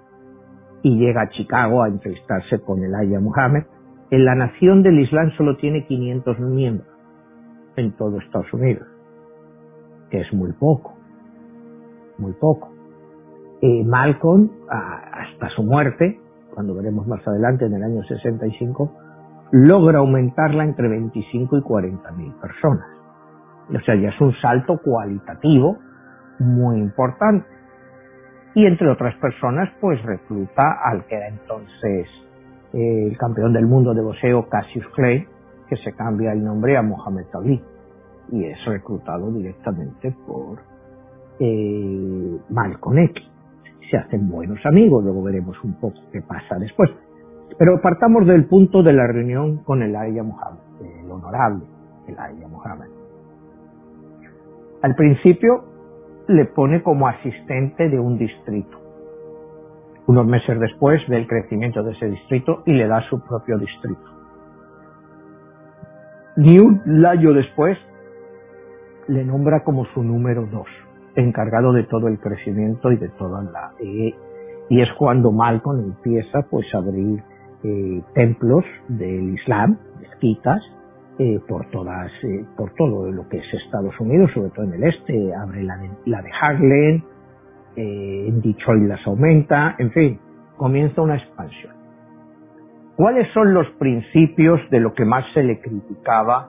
y 0.82 0.98
llega 0.98 1.22
a 1.22 1.28
Chicago 1.30 1.82
a 1.82 1.88
entrevistarse 1.88 2.60
con 2.60 2.82
el 2.84 2.94
Aya 2.94 3.18
Muhammad. 3.18 3.62
En 4.10 4.24
la 4.24 4.34
nación 4.34 4.82
del 4.82 5.00
Islam 5.00 5.30
solo 5.36 5.56
tiene 5.56 5.86
500 5.86 6.38
miembros 6.40 6.88
en 7.76 7.92
todo 7.92 8.18
Estados 8.18 8.52
Unidos, 8.52 8.86
que 10.10 10.20
es 10.20 10.32
muy 10.32 10.52
poco, 10.52 10.94
muy 12.18 12.32
poco. 12.32 12.70
Eh, 13.62 13.82
Malcolm, 13.84 14.50
hasta 14.68 15.48
su 15.56 15.62
muerte, 15.62 16.20
cuando 16.54 16.74
veremos 16.74 17.06
más 17.06 17.26
adelante, 17.26 17.64
en 17.64 17.74
el 17.74 17.82
año 17.82 18.02
65, 18.04 18.92
logra 19.52 20.00
aumentarla 20.00 20.64
entre 20.64 20.88
25 20.88 21.58
y 21.58 21.62
40 21.62 22.12
mil 22.12 22.32
personas. 22.34 22.93
O 23.68 23.80
sea, 23.80 23.94
ya 23.94 24.08
es 24.08 24.20
un 24.20 24.32
salto 24.40 24.78
cualitativo 24.78 25.78
muy 26.38 26.78
importante. 26.78 27.46
Y 28.54 28.66
entre 28.66 28.88
otras 28.90 29.16
personas, 29.16 29.68
pues 29.80 30.00
recluta 30.02 30.62
al 30.84 31.04
que 31.06 31.16
era 31.16 31.28
entonces 31.28 32.06
eh, 32.72 33.08
el 33.08 33.16
campeón 33.18 33.52
del 33.52 33.66
mundo 33.66 33.94
de 33.94 34.02
boxeo 34.02 34.48
Cassius 34.48 34.86
Clay, 34.94 35.26
que 35.68 35.76
se 35.76 35.92
cambia 35.92 36.32
el 36.32 36.44
nombre 36.44 36.76
a 36.76 36.82
Mohamed 36.82 37.26
Ali. 37.34 37.62
Y 38.30 38.44
es 38.44 38.64
reclutado 38.64 39.30
directamente 39.32 40.14
por 40.26 40.58
eh, 41.40 42.38
Malcolm 42.50 42.98
X. 42.98 43.24
Se 43.90 43.96
hacen 43.96 44.28
buenos 44.30 44.64
amigos, 44.64 45.04
luego 45.04 45.22
veremos 45.22 45.56
un 45.64 45.74
poco 45.80 45.98
qué 46.12 46.22
pasa 46.22 46.56
después. 46.58 46.90
Pero 47.58 47.80
partamos 47.80 48.26
del 48.26 48.46
punto 48.46 48.82
de 48.82 48.92
la 48.92 49.06
reunión 49.06 49.58
con 49.58 49.82
el 49.82 49.94
Aya 49.94 50.22
Muhammad, 50.22 50.58
el 50.80 51.10
honorable 51.10 51.64
Aya 52.18 52.48
Muhammad. 52.48 52.93
Al 54.84 54.94
principio 54.96 55.64
le 56.28 56.44
pone 56.44 56.82
como 56.82 57.08
asistente 57.08 57.88
de 57.88 57.98
un 57.98 58.18
distrito. 58.18 58.78
Unos 60.06 60.26
meses 60.26 60.60
después 60.60 61.00
ve 61.08 61.16
el 61.16 61.26
crecimiento 61.26 61.82
de 61.82 61.92
ese 61.92 62.10
distrito 62.10 62.62
y 62.66 62.74
le 62.74 62.86
da 62.86 63.00
su 63.08 63.18
propio 63.24 63.56
distrito. 63.56 64.02
Ni 66.36 66.58
un 66.58 66.82
año 67.06 67.32
después 67.32 67.78
le 69.08 69.24
nombra 69.24 69.64
como 69.64 69.86
su 69.86 70.02
número 70.02 70.44
dos, 70.52 70.68
encargado 71.14 71.72
de 71.72 71.84
todo 71.84 72.08
el 72.08 72.20
crecimiento 72.20 72.92
y 72.92 72.98
de 72.98 73.08
toda 73.08 73.42
la... 73.42 73.72
y 73.80 74.82
es 74.82 74.88
cuando 74.98 75.32
Malcolm 75.32 75.80
empieza 75.80 76.42
pues 76.50 76.66
a 76.74 76.78
abrir 76.80 77.22
eh, 77.62 78.02
templos 78.12 78.66
del 78.88 79.32
Islam, 79.32 79.78
mezquitas, 80.02 80.60
eh, 81.18 81.40
por 81.46 81.70
todas, 81.70 82.10
eh, 82.24 82.44
por 82.56 82.72
todo 82.74 83.10
lo 83.10 83.28
que 83.28 83.38
es 83.38 83.44
Estados 83.64 83.98
Unidos, 84.00 84.30
sobre 84.34 84.50
todo 84.50 84.64
en 84.66 84.74
el 84.74 84.84
este, 84.84 85.34
abre 85.34 85.62
la 85.62 85.76
de, 85.76 85.90
la 86.06 86.22
de 86.22 86.30
Harlem, 86.40 87.02
en 87.76 88.40
Detroit 88.40 88.84
las 88.84 89.04
aumenta, 89.06 89.74
en 89.78 89.90
fin, 89.90 90.20
comienza 90.56 91.02
una 91.02 91.16
expansión. 91.16 91.72
¿Cuáles 92.96 93.26
son 93.32 93.52
los 93.52 93.68
principios 93.78 94.60
de 94.70 94.78
lo 94.78 94.92
que 94.94 95.04
más 95.04 95.24
se 95.34 95.42
le 95.42 95.60
criticaba 95.60 96.48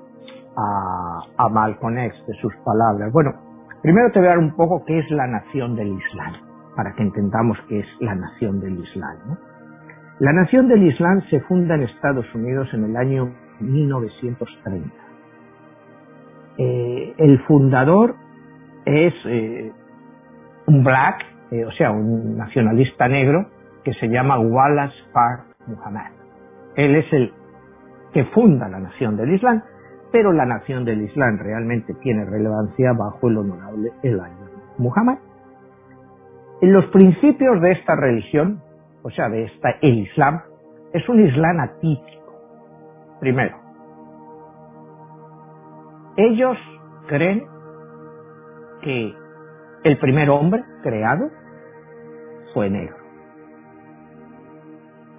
a, 0.56 1.20
a 1.38 1.50
Malcolm 1.50 1.98
X, 1.98 2.28
de 2.28 2.34
sus 2.36 2.54
palabras? 2.58 3.12
Bueno, 3.12 3.34
primero 3.82 4.12
te 4.12 4.20
voy 4.20 4.28
a 4.28 4.32
dar 4.32 4.40
un 4.40 4.56
poco 4.56 4.84
qué 4.86 5.00
es 5.00 5.10
la 5.10 5.26
nación 5.26 5.76
del 5.76 5.88
Islam, 5.88 6.34
para 6.76 6.94
que 6.94 7.02
entendamos 7.02 7.58
qué 7.68 7.80
es 7.80 7.88
la 8.00 8.14
nación 8.14 8.60
del 8.60 8.80
Islam. 8.80 9.38
La 10.20 10.34
nación 10.34 10.68
del 10.68 10.84
Islam 10.84 11.22
se 11.30 11.40
funda 11.42 11.76
en 11.76 11.84
Estados 11.84 12.26
Unidos 12.36 12.70
en 12.74 12.86
el 12.86 12.96
año 12.96 13.34
1930. 13.60 14.90
Eh, 16.58 17.14
el 17.18 17.40
fundador 17.44 18.16
es 18.86 19.14
eh, 19.26 19.72
un 20.68 20.84
black, 20.84 21.26
eh, 21.52 21.66
o 21.66 21.72
sea, 21.72 21.92
un 21.92 22.38
nacionalista 22.38 23.08
negro 23.08 23.48
que 23.84 23.94
se 23.94 24.08
llama 24.08 24.40
Wallace 24.40 24.96
Park 25.14 25.46
Muhammad. 25.68 26.12
Él 26.76 26.96
es 26.96 27.12
el 27.14 27.34
que 28.14 28.26
funda 28.26 28.70
la 28.70 28.80
nación 28.80 29.18
del 29.18 29.34
Islam, 29.34 29.64
pero 30.12 30.32
la 30.32 30.46
nación 30.46 30.86
del 30.86 31.02
Islam 31.02 31.38
realmente 31.40 31.94
tiene 31.96 32.26
relevancia 32.26 32.94
bajo 32.94 33.28
el 33.28 33.38
honorable 33.38 33.92
Elijah 34.04 34.50
Muhammad. 34.78 35.18
En 36.62 36.72
los 36.72 36.86
principios 36.86 37.62
de 37.62 37.74
esta 37.74 37.96
religión 37.96 38.62
o 39.06 39.12
sea, 39.12 39.30
de 39.30 39.44
esta, 39.44 39.70
el 39.84 40.00
Islam, 40.00 40.42
es 40.92 41.08
un 41.08 41.24
Islam 41.24 41.60
atípico. 41.60 42.25
Primero, 43.26 43.58
ellos 46.16 46.58
creen 47.08 47.44
que 48.84 49.16
el 49.84 49.98
primer 49.98 50.30
hombre 50.30 50.64
creado 50.84 51.32
fue 52.54 52.70
negro. 52.70 52.96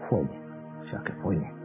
Fue 0.09 0.23
negro, 0.23 0.81
o 0.83 0.85
sea 0.85 1.01
que 1.05 1.13
fue 1.15 1.35
negro. 1.35 1.57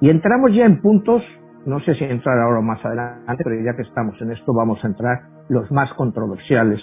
Y 0.00 0.08
entramos 0.08 0.54
ya 0.54 0.64
en 0.64 0.80
puntos, 0.80 1.22
no 1.66 1.80
sé 1.80 1.96
si 1.96 2.04
entrar 2.04 2.38
ahora 2.38 2.62
más 2.62 2.82
adelante, 2.82 3.44
pero 3.44 3.62
ya 3.62 3.76
que 3.76 3.82
estamos 3.82 4.18
en 4.22 4.30
esto 4.30 4.54
vamos 4.54 4.82
a 4.82 4.86
entrar 4.86 5.20
los 5.50 5.70
más 5.70 5.92
controversiales, 5.98 6.80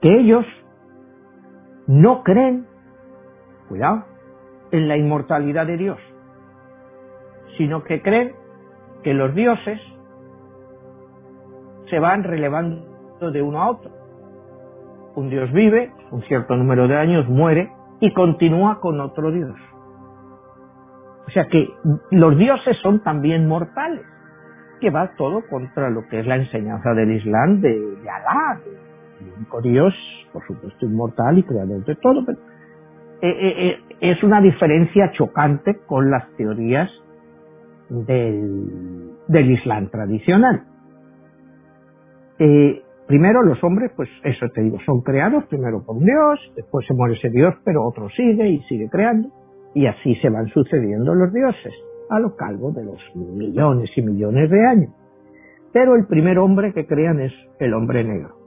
que 0.00 0.20
ellos 0.20 0.46
no 1.88 2.22
creen 2.22 2.64
cuidado, 3.68 4.04
en 4.70 4.86
la 4.86 4.96
inmortalidad 4.96 5.66
de 5.66 5.78
Dios, 5.78 5.98
sino 7.56 7.82
que 7.84 8.02
creen 8.02 8.32
que 9.02 9.14
los 9.14 9.34
dioses 9.34 9.80
se 11.90 11.98
van 11.98 12.24
relevando 12.24 13.30
de 13.30 13.42
uno 13.42 13.62
a 13.62 13.70
otro. 13.70 13.90
Un 15.14 15.28
dios 15.28 15.52
vive, 15.52 15.92
un 16.10 16.22
cierto 16.22 16.56
número 16.56 16.88
de 16.88 16.96
años, 16.96 17.28
muere 17.28 17.70
y 18.00 18.12
continúa 18.12 18.80
con 18.80 19.00
otro 19.00 19.30
dios. 19.30 19.54
O 21.26 21.30
sea 21.30 21.46
que 21.46 21.68
los 22.10 22.36
dioses 22.36 22.76
son 22.82 23.02
también 23.02 23.46
mortales, 23.46 24.04
que 24.80 24.90
va 24.90 25.12
todo 25.16 25.42
contra 25.48 25.90
lo 25.90 26.06
que 26.08 26.20
es 26.20 26.26
la 26.26 26.36
enseñanza 26.36 26.94
del 26.94 27.12
Islam 27.12 27.60
de, 27.60 27.96
Alá, 28.02 28.60
el 29.20 29.32
único 29.36 29.60
dios, 29.60 29.94
por 30.32 30.44
supuesto, 30.46 30.84
inmortal 30.84 31.38
y 31.38 31.42
creador 31.44 31.84
de 31.84 31.94
todo, 31.96 32.24
pero 32.24 32.38
eh, 33.20 33.28
eh, 33.30 33.68
eh, 33.68 33.80
es 34.00 34.22
una 34.24 34.40
diferencia 34.40 35.12
chocante 35.12 35.78
con 35.86 36.10
las 36.10 36.28
teorías 36.36 36.90
del, 37.88 39.50
Islam 39.50 39.88
tradicional. 39.90 40.64
primero 43.06 43.42
los 43.42 43.62
hombres, 43.62 43.92
pues 43.96 44.08
eso 44.24 44.46
te 44.54 44.62
digo, 44.62 44.78
son 44.86 45.02
creados 45.02 45.44
primero 45.46 45.84
por 45.84 45.96
un 45.96 46.04
Dios, 46.04 46.40
después 46.56 46.86
se 46.86 46.94
muere 46.94 47.14
ese 47.14 47.30
Dios, 47.30 47.54
pero 47.64 47.84
otro 47.86 48.08
sigue 48.10 48.48
y 48.48 48.62
sigue 48.62 48.88
creando, 48.88 49.28
y 49.74 49.86
así 49.86 50.14
se 50.16 50.30
van 50.30 50.48
sucediendo 50.48 51.14
los 51.14 51.32
dioses 51.32 51.74
a 52.10 52.18
lo 52.18 52.36
cargo 52.36 52.72
de 52.72 52.84
los 52.84 53.00
millones 53.14 53.90
y 53.96 54.02
millones 54.02 54.50
de 54.50 54.66
años. 54.66 54.90
Pero 55.72 55.96
el 55.96 56.06
primer 56.06 56.38
hombre 56.38 56.72
que 56.74 56.86
crean 56.86 57.20
es 57.20 57.32
el 57.58 57.72
hombre 57.72 58.04
negro. 58.04 58.42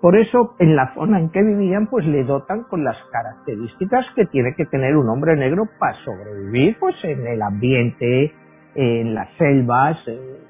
Por 0.00 0.16
eso, 0.16 0.54
en 0.58 0.76
la 0.76 0.94
zona 0.94 1.20
en 1.20 1.28
que 1.28 1.42
vivían, 1.42 1.88
pues 1.88 2.06
le 2.06 2.24
dotan 2.24 2.62
con 2.64 2.82
las 2.82 2.96
características 3.12 4.06
que 4.16 4.24
tiene 4.26 4.54
que 4.56 4.64
tener 4.64 4.96
un 4.96 5.06
hombre 5.10 5.36
negro 5.36 5.64
para 5.78 5.94
sobrevivir, 6.04 6.78
pues 6.80 6.96
en 7.04 7.26
el 7.26 7.42
ambiente, 7.42 8.32
en 8.74 9.14
las 9.14 9.28
selvas, 9.36 9.96
eh, 10.06 10.40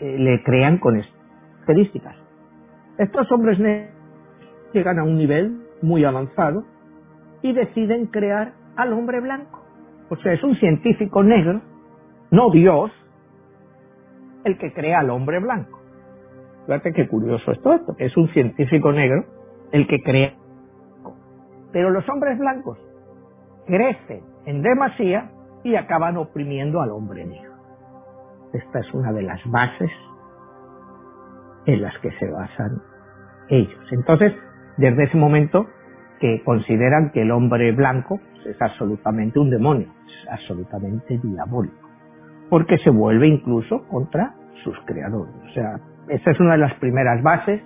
eh, 0.00 0.18
le 0.18 0.42
crean 0.42 0.78
con 0.78 1.00
características. 1.64 2.16
Estos 2.98 3.30
hombres 3.32 3.58
negros 3.58 3.90
llegan 4.72 4.98
a 4.98 5.04
un 5.04 5.16
nivel 5.16 5.60
muy 5.82 6.04
avanzado 6.04 6.64
y 7.42 7.52
deciden 7.52 8.06
crear 8.06 8.52
al 8.76 8.92
hombre 8.92 9.20
blanco. 9.20 9.62
O 10.10 10.16
sea, 10.16 10.32
es 10.32 10.42
un 10.42 10.56
científico 10.56 11.22
negro, 11.22 11.60
no 12.30 12.50
Dios, 12.50 12.90
el 14.44 14.58
que 14.58 14.72
crea 14.72 15.00
al 15.00 15.10
hombre 15.10 15.40
blanco. 15.40 15.80
Fíjate 16.66 16.92
qué 16.92 17.08
curioso 17.08 17.52
es 17.52 17.60
todo 17.62 17.74
esto, 17.74 17.96
es 17.98 18.16
un 18.16 18.28
científico 18.28 18.92
negro 18.92 19.24
el 19.72 19.86
que 19.86 20.02
crea. 20.02 20.34
Pero 21.72 21.90
los 21.90 22.08
hombres 22.08 22.38
blancos 22.38 22.78
crecen 23.66 24.22
en 24.46 24.62
demasía 24.62 25.30
y 25.62 25.76
acaban 25.76 26.16
oprimiendo 26.16 26.80
al 26.80 26.90
hombre 26.90 27.24
negro. 27.24 27.53
Esta 28.54 28.78
es 28.78 28.94
una 28.94 29.12
de 29.12 29.22
las 29.22 29.40
bases 29.50 29.90
en 31.66 31.82
las 31.82 31.96
que 31.98 32.10
se 32.12 32.30
basan 32.30 32.80
ellos. 33.48 33.84
Entonces, 33.90 34.32
desde 34.76 35.04
ese 35.04 35.16
momento 35.16 35.66
que 36.20 36.42
consideran 36.44 37.10
que 37.10 37.22
el 37.22 37.32
hombre 37.32 37.72
blanco 37.72 38.20
es 38.46 38.60
absolutamente 38.62 39.38
un 39.38 39.50
demonio, 39.50 39.88
es 40.06 40.30
absolutamente 40.30 41.18
diabólico, 41.22 41.88
porque 42.48 42.78
se 42.78 42.90
vuelve 42.90 43.26
incluso 43.26 43.86
contra 43.88 44.34
sus 44.62 44.78
creadores. 44.86 45.34
O 45.50 45.52
sea, 45.52 45.80
esa 46.08 46.30
es 46.30 46.40
una 46.40 46.52
de 46.52 46.58
las 46.58 46.74
primeras 46.74 47.22
bases 47.22 47.60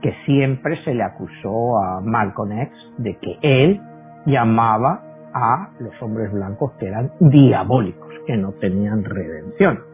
que 0.00 0.14
siempre 0.24 0.82
se 0.84 0.94
le 0.94 1.02
acusó 1.02 1.78
a 1.78 2.00
Malcolm 2.00 2.52
X 2.52 2.72
de 2.98 3.18
que 3.18 3.38
él 3.42 3.80
llamaba 4.24 5.02
a 5.34 5.70
los 5.78 6.00
hombres 6.02 6.32
blancos 6.32 6.72
que 6.78 6.86
eran 6.86 7.10
diabólicos, 7.20 8.08
que 8.26 8.36
no 8.36 8.52
tenían 8.52 9.04
redención. 9.04 9.89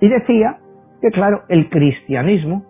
Y 0.00 0.08
decía 0.08 0.58
que, 1.00 1.10
claro, 1.10 1.42
el 1.48 1.70
cristianismo 1.70 2.64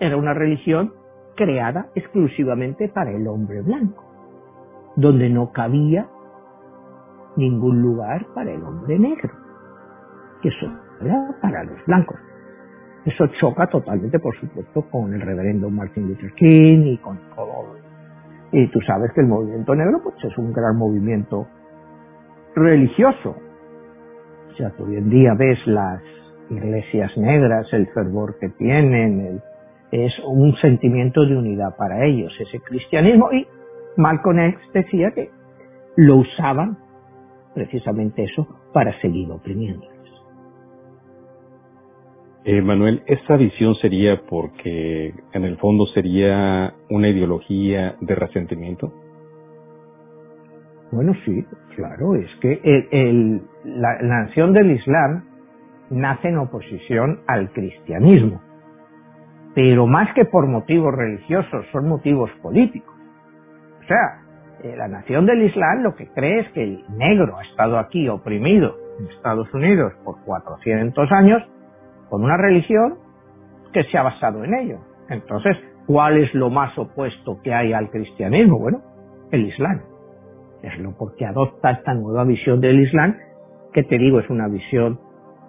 era 0.00 0.16
una 0.16 0.34
religión 0.34 0.92
creada 1.36 1.88
exclusivamente 1.94 2.88
para 2.88 3.10
el 3.10 3.26
hombre 3.26 3.62
blanco, 3.62 4.04
donde 4.96 5.28
no 5.28 5.52
cabía 5.52 6.06
ningún 7.36 7.82
lugar 7.82 8.26
para 8.34 8.52
el 8.52 8.62
hombre 8.62 8.98
negro, 8.98 9.30
que 10.42 10.48
eso 10.48 10.66
era 11.00 11.34
para 11.40 11.64
los 11.64 11.84
blancos. 11.86 12.18
Eso 13.04 13.26
choca 13.38 13.66
totalmente, 13.66 14.18
por 14.18 14.34
supuesto, 14.38 14.82
con 14.90 15.12
el 15.12 15.20
reverendo 15.20 15.68
Martin 15.68 16.08
Luther 16.08 16.32
King 16.32 16.84
y 16.86 16.98
con 16.98 17.18
todo 17.36 17.76
Y 18.50 18.66
tú 18.68 18.80
sabes 18.80 19.12
que 19.12 19.20
el 19.20 19.26
movimiento 19.26 19.74
negro 19.74 20.00
pues 20.02 20.16
es 20.24 20.36
un 20.38 20.52
gran 20.52 20.76
movimiento 20.76 21.46
religioso. 22.54 23.36
O 24.50 24.56
sea, 24.56 24.70
tú 24.70 24.84
hoy 24.84 24.96
en 24.96 25.10
día 25.10 25.34
ves 25.34 25.58
las 25.66 26.00
iglesias 26.50 27.16
negras, 27.16 27.66
el 27.72 27.86
fervor 27.88 28.38
que 28.38 28.48
tienen, 28.50 29.40
es 29.90 30.12
un 30.26 30.54
sentimiento 30.56 31.24
de 31.24 31.36
unidad 31.36 31.76
para 31.76 32.04
ellos, 32.04 32.32
ese 32.40 32.60
cristianismo. 32.60 33.32
Y 33.32 33.46
Malcolm 33.96 34.38
X 34.40 34.60
decía 34.72 35.10
que 35.12 35.30
lo 35.96 36.16
usaban 36.16 36.76
precisamente 37.54 38.24
eso 38.24 38.46
para 38.72 38.98
seguir 39.00 39.30
oprimiéndoles. 39.30 39.94
Eh, 42.46 42.60
Manuel, 42.60 43.02
¿esta 43.06 43.36
visión 43.36 43.74
sería 43.76 44.20
porque 44.28 45.14
en 45.32 45.44
el 45.44 45.56
fondo 45.56 45.86
sería 45.94 46.74
una 46.90 47.08
ideología 47.08 47.96
de 48.00 48.14
resentimiento? 48.14 48.92
Bueno, 50.92 51.14
sí, 51.24 51.44
claro, 51.74 52.14
es 52.16 52.28
que 52.42 52.60
el, 52.92 53.40
la, 53.64 53.98
nación 54.02 54.52
del 54.52 54.72
Islam 54.72 55.24
nace 55.94 56.28
en 56.28 56.38
oposición 56.38 57.20
al 57.26 57.50
cristianismo, 57.52 58.40
pero 59.54 59.86
más 59.86 60.12
que 60.14 60.24
por 60.24 60.46
motivos 60.46 60.94
religiosos, 60.94 61.64
son 61.72 61.88
motivos 61.88 62.30
políticos. 62.42 62.94
O 63.82 63.86
sea, 63.86 64.24
eh, 64.62 64.74
la 64.76 64.88
nación 64.88 65.26
del 65.26 65.42
Islam 65.42 65.82
lo 65.82 65.94
que 65.94 66.08
cree 66.08 66.40
es 66.40 66.52
que 66.52 66.64
el 66.64 66.84
negro 66.96 67.36
ha 67.38 67.42
estado 67.44 67.78
aquí 67.78 68.08
oprimido 68.08 68.74
en 68.98 69.06
Estados 69.06 69.52
Unidos 69.54 69.92
por 70.04 70.22
400 70.24 71.12
años 71.12 71.42
con 72.08 72.24
una 72.24 72.36
religión 72.36 72.98
que 73.72 73.84
se 73.84 73.98
ha 73.98 74.02
basado 74.02 74.42
en 74.44 74.54
ello. 74.54 74.78
Entonces, 75.08 75.56
¿cuál 75.86 76.16
es 76.18 76.32
lo 76.34 76.50
más 76.50 76.76
opuesto 76.78 77.40
que 77.42 77.52
hay 77.52 77.72
al 77.72 77.90
cristianismo? 77.90 78.58
Bueno, 78.58 78.80
el 79.30 79.46
Islam. 79.46 79.82
Es 80.62 80.78
lo 80.78 80.96
porque 80.96 81.26
adopta 81.26 81.72
esta 81.72 81.92
nueva 81.92 82.24
visión 82.24 82.60
del 82.60 82.80
Islam, 82.80 83.16
que 83.72 83.82
te 83.82 83.98
digo 83.98 84.20
es 84.20 84.30
una 84.30 84.48
visión 84.48 84.98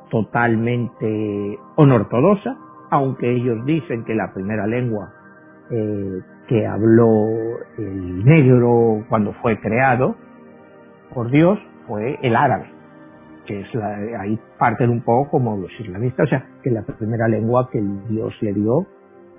totalmente 0.10 1.60
onortodoxa, 1.76 2.58
aunque 2.90 3.32
ellos 3.32 3.66
dicen 3.66 4.04
que 4.06 4.16
la 4.16 4.34
primera 4.34 4.68
lengua 4.68 5.12
eh, 5.72 6.22
que 6.48 6.66
habló 6.68 7.28
el 7.78 8.24
negro 8.24 9.04
cuando 9.10 9.34
fue 9.42 9.60
creado 9.60 10.16
por 11.14 11.32
Dios 11.32 11.60
fue 11.88 12.18
el 12.22 12.36
árabe, 12.36 12.70
que 13.46 13.62
es 13.62 13.74
la, 13.74 13.96
ahí 14.20 14.40
parten 14.58 14.90
un 14.90 15.02
poco 15.02 15.32
como 15.32 15.58
los 15.58 15.72
islamistas, 15.80 16.28
o 16.28 16.30
sea, 16.30 16.46
que 16.64 16.72
la 16.72 16.84
primera 16.84 17.28
lengua 17.28 17.70
que 17.72 17.82
Dios 18.10 18.34
le 18.42 18.54
dio 18.54 18.86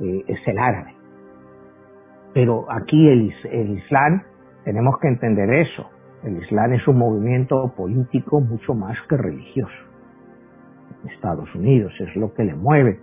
eh, 0.00 0.24
es 0.26 0.38
el 0.46 0.58
árabe. 0.58 0.94
Pero 2.34 2.66
aquí 2.70 3.08
el, 3.08 3.32
el 3.50 3.70
Islam 3.78 4.22
tenemos 4.64 4.98
que 5.00 5.08
entender 5.08 5.48
eso. 5.50 5.88
El 6.22 6.38
Islam 6.38 6.72
es 6.72 6.86
un 6.88 6.98
movimiento 6.98 7.72
político 7.76 8.40
mucho 8.40 8.74
más 8.74 8.96
que 9.08 9.16
religioso. 9.16 9.74
Estados 11.08 11.52
Unidos 11.54 11.92
es 12.00 12.14
lo 12.16 12.32
que 12.34 12.44
le 12.44 12.54
mueve. 12.54 12.98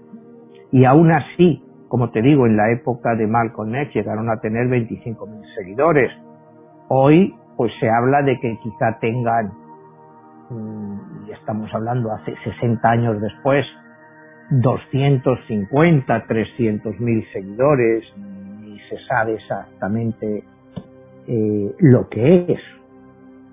Y 0.72 0.86
aún 0.86 1.12
así, 1.12 1.64
como 1.88 2.10
te 2.10 2.22
digo, 2.22 2.48
en 2.48 2.58
la 2.58 2.72
época 2.72 3.16
de 3.16 3.28
Malcolm 3.28 3.76
X 3.76 3.94
llegaron 3.94 4.30
a 4.30 4.40
tener 4.40 4.68
25.000 4.68 5.56
seguidores. 5.56 6.12
Hoy, 6.88 7.36
pues 7.56 7.72
se 7.80 7.90
habla 7.90 8.22
de 8.24 8.40
que 8.40 8.58
quizá 8.64 8.98
tengan, 9.00 9.52
mm, 10.50 11.28
y 11.28 11.32
estamos 11.32 11.74
hablando 11.74 12.12
hace 12.12 12.36
60 12.44 12.90
años 12.90 13.22
después, 13.22 13.66
250, 14.50 16.26
300.000 16.28 17.32
seguidores, 17.32 18.04
ni 18.18 18.80
se 18.90 18.98
sabe 19.08 19.36
exactamente 19.36 20.44
eh, 21.28 21.76
lo 21.80 22.10
que 22.10 22.46
es, 22.50 22.60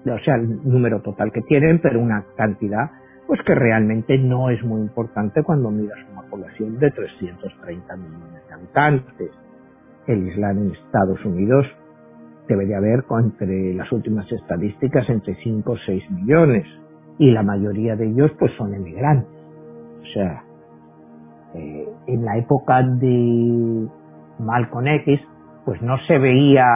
o 0.06 0.18
sea, 0.24 0.36
el 0.36 0.62
número 0.64 1.00
total 1.02 1.30
que 1.32 1.42
tienen, 1.42 1.78
pero 1.80 2.00
una 2.00 2.24
cantidad 2.36 2.90
pues 3.30 3.42
que 3.46 3.54
realmente 3.54 4.18
no 4.18 4.50
es 4.50 4.60
muy 4.64 4.80
importante 4.80 5.44
cuando 5.44 5.70
miras 5.70 6.00
una 6.10 6.22
población 6.22 6.80
de 6.80 6.90
330 6.90 7.96
millones 7.96 8.42
de 8.48 8.54
habitantes. 8.54 9.30
El 10.08 10.26
Islam 10.26 10.58
en 10.58 10.72
Estados 10.72 11.24
Unidos 11.24 11.64
debería 12.48 12.78
haber, 12.78 13.04
entre 13.22 13.72
las 13.74 13.92
últimas 13.92 14.26
estadísticas, 14.32 15.08
entre 15.08 15.36
5 15.44 15.70
o 15.70 15.76
6 15.76 16.10
millones, 16.10 16.66
y 17.18 17.30
la 17.30 17.44
mayoría 17.44 17.94
de 17.94 18.08
ellos 18.08 18.32
pues 18.36 18.50
son 18.58 18.74
emigrantes. 18.74 19.30
O 20.00 20.06
sea, 20.12 20.42
eh, 21.54 21.88
en 22.08 22.24
la 22.24 22.36
época 22.36 22.82
de 22.82 23.86
Malcolm 24.40 24.88
X, 24.88 25.20
pues 25.64 25.80
no 25.82 25.98
se 26.08 26.18
veía 26.18 26.66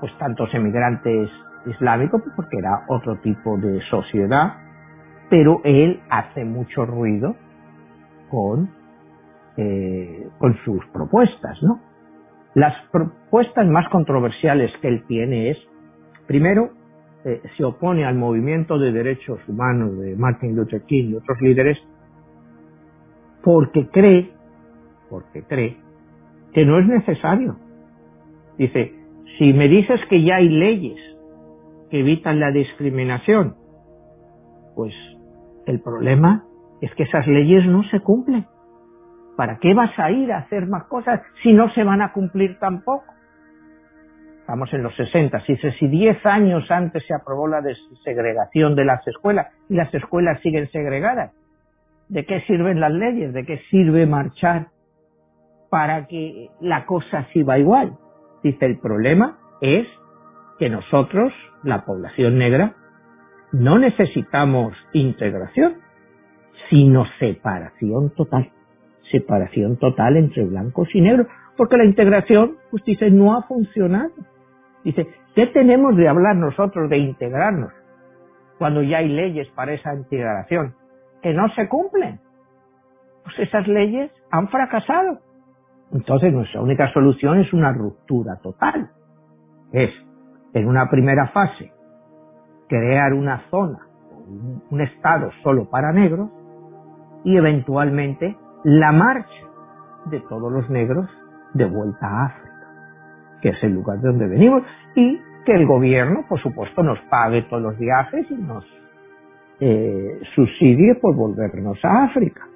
pues 0.00 0.10
tantos 0.18 0.52
emigrantes 0.54 1.30
islámicos 1.66 2.20
porque 2.34 2.58
era 2.58 2.82
otro 2.88 3.14
tipo 3.18 3.56
de 3.58 3.80
sociedad 3.88 4.63
pero 5.34 5.60
él 5.64 6.00
hace 6.10 6.44
mucho 6.44 6.86
ruido 6.86 7.34
con, 8.30 8.70
eh, 9.56 10.28
con 10.38 10.56
sus 10.64 10.86
propuestas, 10.92 11.60
¿no? 11.60 11.80
Las 12.54 12.72
propuestas 12.92 13.66
más 13.66 13.88
controversiales 13.88 14.70
que 14.80 14.86
él 14.86 15.02
tiene 15.08 15.50
es, 15.50 15.58
primero, 16.28 16.70
eh, 17.24 17.42
se 17.56 17.64
opone 17.64 18.04
al 18.04 18.14
movimiento 18.14 18.78
de 18.78 18.92
derechos 18.92 19.40
humanos 19.48 19.98
de 19.98 20.14
Martin 20.14 20.54
Luther 20.54 20.82
King 20.82 21.10
y 21.10 21.14
otros 21.16 21.40
líderes 21.40 21.78
porque 23.42 23.88
cree, 23.88 24.30
porque 25.10 25.42
cree 25.42 25.78
que 26.52 26.64
no 26.64 26.78
es 26.78 26.86
necesario. 26.86 27.56
Dice, 28.56 28.94
si 29.36 29.52
me 29.52 29.66
dices 29.66 30.00
que 30.08 30.22
ya 30.22 30.36
hay 30.36 30.48
leyes 30.48 31.00
que 31.90 31.98
evitan 31.98 32.38
la 32.38 32.52
discriminación, 32.52 33.56
pues 34.76 34.94
el 35.66 35.80
problema 35.80 36.44
es 36.80 36.94
que 36.94 37.04
esas 37.04 37.26
leyes 37.26 37.66
no 37.66 37.82
se 37.84 38.00
cumplen. 38.00 38.46
¿Para 39.36 39.58
qué 39.58 39.74
vas 39.74 39.98
a 39.98 40.10
ir 40.10 40.32
a 40.32 40.38
hacer 40.38 40.66
más 40.66 40.84
cosas 40.84 41.20
si 41.42 41.52
no 41.52 41.70
se 41.70 41.82
van 41.82 42.02
a 42.02 42.12
cumplir 42.12 42.58
tampoco? 42.58 43.04
Estamos 44.40 44.72
en 44.74 44.82
los 44.82 44.94
60. 44.94 45.40
Si, 45.46 45.56
si 45.56 45.88
10 45.88 46.26
años 46.26 46.70
antes 46.70 47.02
se 47.06 47.14
aprobó 47.14 47.48
la 47.48 47.62
desegregación 47.62 48.76
de 48.76 48.84
las 48.84 49.06
escuelas 49.08 49.48
y 49.68 49.74
las 49.74 49.92
escuelas 49.94 50.40
siguen 50.42 50.68
segregadas, 50.70 51.32
¿de 52.08 52.26
qué 52.26 52.42
sirven 52.42 52.78
las 52.78 52.92
leyes? 52.92 53.32
¿De 53.32 53.44
qué 53.44 53.58
sirve 53.70 54.06
marchar 54.06 54.68
para 55.70 56.06
que 56.06 56.50
la 56.60 56.84
cosa 56.84 57.26
siga 57.32 57.58
igual? 57.58 57.96
Dice, 58.42 58.66
el 58.66 58.78
problema 58.78 59.38
es 59.62 59.86
que 60.58 60.68
nosotros, 60.68 61.32
la 61.62 61.84
población 61.86 62.38
negra, 62.38 62.74
no 63.54 63.78
necesitamos 63.78 64.74
integración, 64.92 65.76
sino 66.68 67.04
separación 67.20 68.10
total. 68.10 68.50
Separación 69.12 69.76
total 69.76 70.16
entre 70.16 70.44
blancos 70.44 70.88
y 70.92 71.00
negros. 71.00 71.28
Porque 71.56 71.76
la 71.76 71.84
integración, 71.84 72.56
pues 72.70 72.82
dice, 72.84 73.10
no 73.12 73.36
ha 73.36 73.42
funcionado. 73.42 74.10
Dice, 74.82 75.06
¿qué 75.36 75.46
tenemos 75.46 75.96
de 75.96 76.08
hablar 76.08 76.34
nosotros 76.34 76.90
de 76.90 76.98
integrarnos 76.98 77.72
cuando 78.58 78.82
ya 78.82 78.98
hay 78.98 79.08
leyes 79.08 79.48
para 79.54 79.72
esa 79.72 79.94
integración 79.94 80.74
que 81.22 81.32
no 81.32 81.48
se 81.50 81.68
cumplen? 81.68 82.18
Pues 83.22 83.38
esas 83.38 83.68
leyes 83.68 84.10
han 84.32 84.48
fracasado. 84.48 85.20
Entonces 85.92 86.32
nuestra 86.32 86.60
única 86.60 86.92
solución 86.92 87.38
es 87.38 87.52
una 87.52 87.72
ruptura 87.72 88.36
total. 88.42 88.90
Es, 89.72 89.90
en 90.54 90.66
una 90.66 90.90
primera 90.90 91.28
fase, 91.28 91.73
crear 92.68 93.12
una 93.12 93.48
zona, 93.50 93.80
un 94.70 94.80
estado 94.80 95.30
solo 95.42 95.68
para 95.68 95.92
negros 95.92 96.30
y 97.24 97.36
eventualmente 97.36 98.36
la 98.64 98.92
marcha 98.92 99.44
de 100.06 100.20
todos 100.20 100.52
los 100.52 100.68
negros 100.70 101.08
de 101.54 101.64
vuelta 101.66 102.06
a 102.06 102.26
África, 102.26 103.38
que 103.40 103.48
es 103.50 103.62
el 103.62 103.72
lugar 103.72 103.98
de 104.00 104.08
donde 104.08 104.26
venimos, 104.26 104.62
y 104.94 105.20
que 105.44 105.52
el 105.52 105.66
gobierno, 105.66 106.24
por 106.28 106.40
supuesto, 106.40 106.82
nos 106.82 106.98
pague 107.10 107.42
todos 107.42 107.62
los 107.62 107.78
viajes 107.78 108.26
y 108.30 108.34
nos 108.34 108.64
eh, 109.60 110.20
subsidie 110.34 110.96
por 110.96 111.14
volvernos 111.14 111.78
a 111.84 112.04
África. 112.04 112.46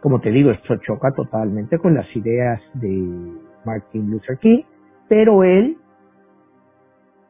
Como 0.00 0.20
te 0.20 0.30
digo, 0.30 0.50
esto 0.50 0.76
choca 0.76 1.12
totalmente 1.12 1.78
con 1.78 1.94
las 1.94 2.06
ideas 2.14 2.60
de 2.74 3.32
Martin 3.64 4.10
Luther 4.10 4.38
King, 4.38 4.62
pero 5.08 5.44
él 5.44 5.78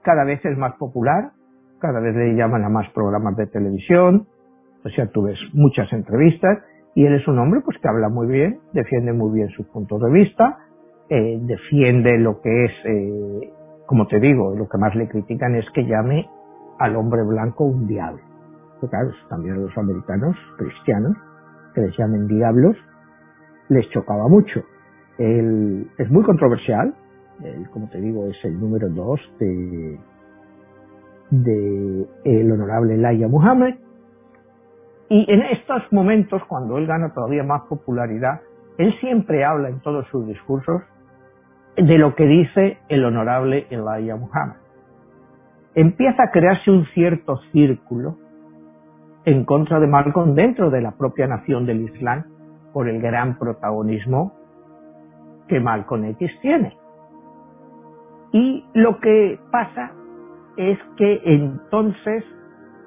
cada 0.03 0.24
vez 0.24 0.45
es 0.45 0.59
más 0.59 0.74
popular, 0.74 1.30
cada 1.85 2.01
vez 2.01 2.16
le 2.16 2.35
llaman 2.35 2.64
a 2.64 2.70
más 2.70 2.89
programas 2.95 3.37
de 3.37 3.47
televisión, 3.47 4.26
o 4.87 4.89
sea, 4.89 5.07
tú 5.09 5.24
ves 5.24 5.39
muchas 5.53 5.93
entrevistas 5.93 6.61
y 6.95 7.05
él 7.05 7.12
es 7.12 7.28
un 7.28 7.39
hombre 7.39 7.61
pues 7.62 7.76
que 7.76 7.87
habla 7.87 8.09
muy 8.09 8.26
bien, 8.26 8.59
defiende 8.72 9.12
muy 9.12 9.35
bien 9.35 9.51
sus 9.51 9.66
puntos 9.66 10.01
de 10.01 10.11
vista, 10.11 10.61
eh, 11.11 11.39
defiende 11.43 12.16
lo 12.16 12.41
que 12.41 12.64
es, 12.64 12.70
eh, 12.87 13.53
como 13.85 14.07
te 14.07 14.18
digo, 14.18 14.57
lo 14.57 14.66
que 14.66 14.78
más 14.78 14.95
le 14.95 15.09
critican 15.09 15.57
es 15.57 15.66
que 15.74 15.85
llame 15.85 16.26
al 16.78 16.97
hombre 16.97 17.22
blanco 17.22 17.66
un 17.66 17.87
diablo. 17.87 18.22
Pero 18.80 18.89
claro, 18.89 19.11
también 19.28 19.57
a 19.57 19.59
los 19.59 19.76
americanos 19.76 20.35
cristianos, 20.57 21.14
que 21.74 21.82
les 21.82 21.95
llamen 21.99 22.26
diablos, 22.28 22.78
les 23.68 23.87
chocaba 23.91 24.26
mucho. 24.28 24.62
Él 25.18 25.87
es 25.99 26.11
muy 26.11 26.22
controversial, 26.22 26.95
el, 27.43 27.68
como 27.68 27.91
te 27.91 28.01
digo, 28.01 28.26
es 28.28 28.43
el 28.43 28.59
número 28.59 28.89
2 28.89 29.20
de, 29.39 29.99
de 31.31 32.07
el 32.25 32.53
honorable 32.53 32.97
Laia 32.97 33.29
Muhammad. 33.29 33.75
Y 35.09 35.31
en 35.31 35.43
estos 35.43 35.83
momentos, 35.93 36.43
cuando 36.49 36.79
él 36.79 36.87
gana 36.87 37.12
todavía 37.12 37.43
más 37.43 37.62
popularidad, 37.62 38.41
él 38.79 38.95
siempre 39.01 39.45
habla 39.45 39.68
en 39.68 39.81
todos 39.81 40.07
sus 40.09 40.27
discursos 40.27 40.83
de 41.77 41.99
lo 41.99 42.14
que 42.14 42.25
dice 42.25 42.79
el 42.89 43.05
honorable 43.05 43.66
Elijah 43.70 44.16
Muhammad. 44.16 44.57
Empieza 45.75 46.25
a 46.25 46.31
crearse 46.31 46.70
un 46.70 46.87
cierto 46.87 47.39
círculo 47.53 48.16
en 49.25 49.45
contra 49.45 49.81
de 49.81 49.87
Malcolm 49.87 50.35
dentro 50.35 50.70
de 50.70 50.81
la 50.81 50.93
propia 50.93 51.27
nación 51.27 51.66
del 51.66 51.83
Islam 51.83 52.25
por 52.72 52.89
el 52.89 53.01
gran 53.01 53.39
protagonismo 53.39 54.33
que 55.49 55.61
Malcolm 55.61 56.05
X 56.05 56.31
tiene. 56.43 56.77
Y 58.33 58.64
lo 58.75 58.99
que 59.01 59.39
pasa 59.51 59.93
es 60.57 60.78
que 60.96 61.20
entonces 61.24 62.24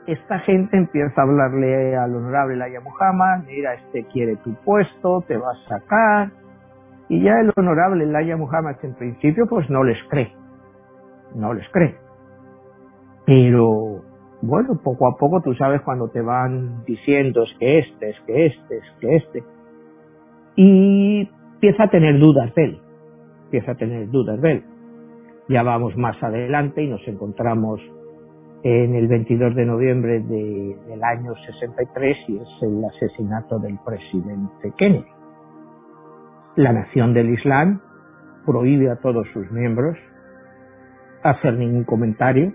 esta 0.08 0.40
gente 0.40 0.78
empieza 0.78 1.22
a 1.22 1.24
hablarle 1.24 1.98
al 1.98 2.16
honorable 2.16 2.56
Laya 2.56 2.80
Muhammad, 2.80 3.44
mira, 3.46 3.74
este 3.74 4.06
quiere 4.06 4.38
tu 4.38 4.54
puesto, 4.64 5.24
te 5.28 5.38
va 5.38 5.52
a 5.52 5.68
sacar, 5.68 6.32
y 7.10 7.22
ya 7.22 7.40
el 7.40 7.52
honorable 7.56 8.06
Laya 8.06 8.38
Muhammad 8.38 8.78
en 8.84 8.94
principio 8.96 9.46
pues 9.48 9.70
no 9.70 9.84
les 9.84 9.98
cree, 10.10 10.32
no 11.36 11.54
les 11.54 11.68
cree. 11.72 11.96
Pero 13.26 14.02
bueno, 14.42 14.80
poco 14.82 15.08
a 15.08 15.18
poco 15.18 15.42
tú 15.42 15.54
sabes 15.56 15.82
cuando 15.82 16.10
te 16.10 16.22
van 16.22 16.86
diciendo 16.86 17.44
es 17.44 17.58
que 17.60 17.80
este, 17.80 18.10
es 18.10 18.20
que 18.26 18.46
este, 18.46 18.78
es 18.78 18.84
que 19.00 19.16
este, 19.18 19.44
y 20.56 21.30
empieza 21.54 21.84
a 21.84 21.90
tener 21.90 22.18
dudas 22.18 22.54
de 22.56 22.64
él, 22.64 22.82
empieza 23.46 23.74
a 23.74 23.76
tener 23.76 24.10
dudas 24.10 24.40
de 24.42 24.52
él. 24.54 24.64
Ya 25.50 25.64
vamos 25.64 25.96
más 25.96 26.22
adelante 26.22 26.84
y 26.84 26.90
nos 26.90 27.08
encontramos 27.08 27.80
en 28.64 28.96
el 28.96 29.08
22 29.08 29.56
de 29.56 29.66
noviembre 29.66 30.20
del 30.20 31.04
año 31.04 31.34
63 31.46 32.18
y 32.28 32.38
es 32.38 32.48
el 32.62 32.84
asesinato 32.84 33.58
del 33.60 33.78
presidente 33.86 34.74
Kennedy. 34.78 35.06
La 36.58 36.74
nación 36.74 37.14
del 37.14 37.30
Islam 37.30 37.80
prohíbe 38.46 38.90
a 38.90 38.98
todos 38.98 39.26
sus 39.32 39.50
miembros 39.52 39.98
hacer 41.24 41.54
ningún 41.54 41.86
comentario 41.86 42.52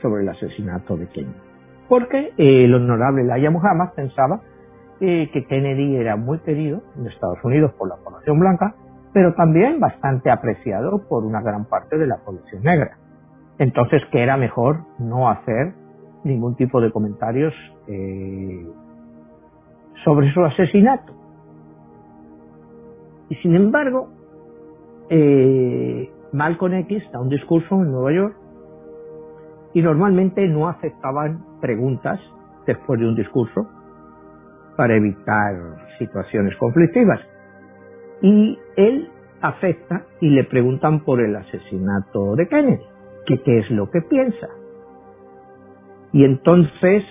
sobre 0.00 0.22
el 0.22 0.28
asesinato 0.28 0.96
de 0.96 1.08
Kennedy. 1.08 1.40
Porque 1.88 2.32
el 2.36 2.72
honorable 2.72 3.24
Laya 3.24 3.50
Muhammad 3.50 3.94
pensaba 3.96 4.42
eh, 5.00 5.28
que 5.32 5.44
Kennedy 5.46 5.96
era 5.96 6.14
muy 6.14 6.38
querido 6.38 6.82
en 6.96 7.06
Estados 7.06 7.38
Unidos 7.42 7.72
por 7.76 7.88
la 7.88 7.96
población 7.96 8.38
blanca, 8.38 8.76
pero 9.16 9.32
también 9.32 9.80
bastante 9.80 10.30
apreciado 10.30 11.08
por 11.08 11.24
una 11.24 11.40
gran 11.40 11.64
parte 11.64 11.96
de 11.96 12.06
la 12.06 12.18
población 12.18 12.62
negra. 12.62 12.98
Entonces, 13.58 14.02
que 14.12 14.22
era 14.22 14.36
mejor 14.36 14.80
no 14.98 15.30
hacer 15.30 15.72
ningún 16.22 16.54
tipo 16.54 16.82
de 16.82 16.92
comentarios 16.92 17.54
eh, 17.88 18.66
sobre 20.04 20.30
su 20.34 20.44
asesinato. 20.44 21.14
Y 23.30 23.36
sin 23.36 23.56
embargo, 23.56 24.10
eh, 25.08 26.10
Malcolm 26.34 26.74
X 26.74 27.10
da 27.10 27.18
un 27.18 27.30
discurso 27.30 27.74
en 27.76 27.92
Nueva 27.92 28.12
York 28.12 28.36
y 29.72 29.80
normalmente 29.80 30.46
no 30.46 30.68
aceptaban 30.68 31.42
preguntas 31.62 32.20
después 32.66 33.00
de 33.00 33.08
un 33.08 33.16
discurso 33.16 33.66
para 34.76 34.94
evitar 34.94 35.54
situaciones 35.98 36.54
conflictivas. 36.58 37.20
Y 38.22 38.58
él 38.76 39.10
acepta 39.40 40.06
y 40.20 40.30
le 40.30 40.44
preguntan 40.44 41.04
por 41.04 41.20
el 41.20 41.36
asesinato 41.36 42.34
de 42.36 42.48
Kennedy 42.48 42.82
que 43.26 43.42
qué 43.42 43.58
es 43.58 43.70
lo 43.70 43.90
que 43.90 44.00
piensa. 44.02 44.48
Y 46.12 46.24
entonces 46.24 47.04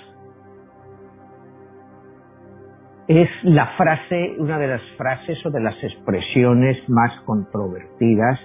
es 3.08 3.30
la 3.43 3.68
frase, 3.78 4.36
una 4.39 4.58
de 4.58 4.68
las 4.68 4.82
frases 4.97 5.45
o 5.45 5.51
de 5.51 5.60
las 5.60 5.76
expresiones 5.84 6.78
más 6.89 7.12
controvertidas 7.26 8.39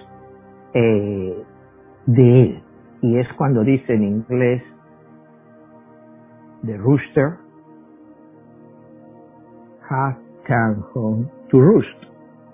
eh, 0.73 1.43
de 2.05 2.41
él. 2.41 2.63
Y 3.01 3.17
es 3.17 3.27
cuando 3.33 3.63
dice 3.63 3.93
en 3.93 4.03
inglés, 4.03 4.63
The 6.63 6.77
rooster 6.77 7.39
has 9.89 10.15
come 10.45 10.83
home 10.93 11.27
to 11.49 11.59
roost, 11.59 12.05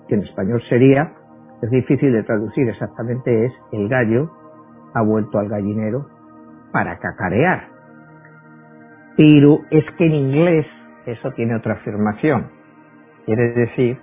que 0.08 0.14
en 0.14 0.22
español 0.22 0.62
sería, 0.68 1.12
es 1.62 1.70
difícil 1.70 2.12
de 2.12 2.22
traducir 2.22 2.68
exactamente, 2.68 3.46
es 3.46 3.52
el 3.72 3.88
gallo 3.88 4.30
ha 4.94 5.02
vuelto 5.02 5.38
al 5.38 5.48
gallinero 5.48 6.06
para 6.72 6.98
cacarear. 6.98 7.68
Pero 9.16 9.60
es 9.70 9.84
que 9.96 10.06
en 10.06 10.14
inglés 10.14 10.66
eso 11.06 11.30
tiene 11.32 11.56
otra 11.56 11.74
afirmación. 11.74 12.50
Quiere 13.24 13.52
decir 13.52 13.98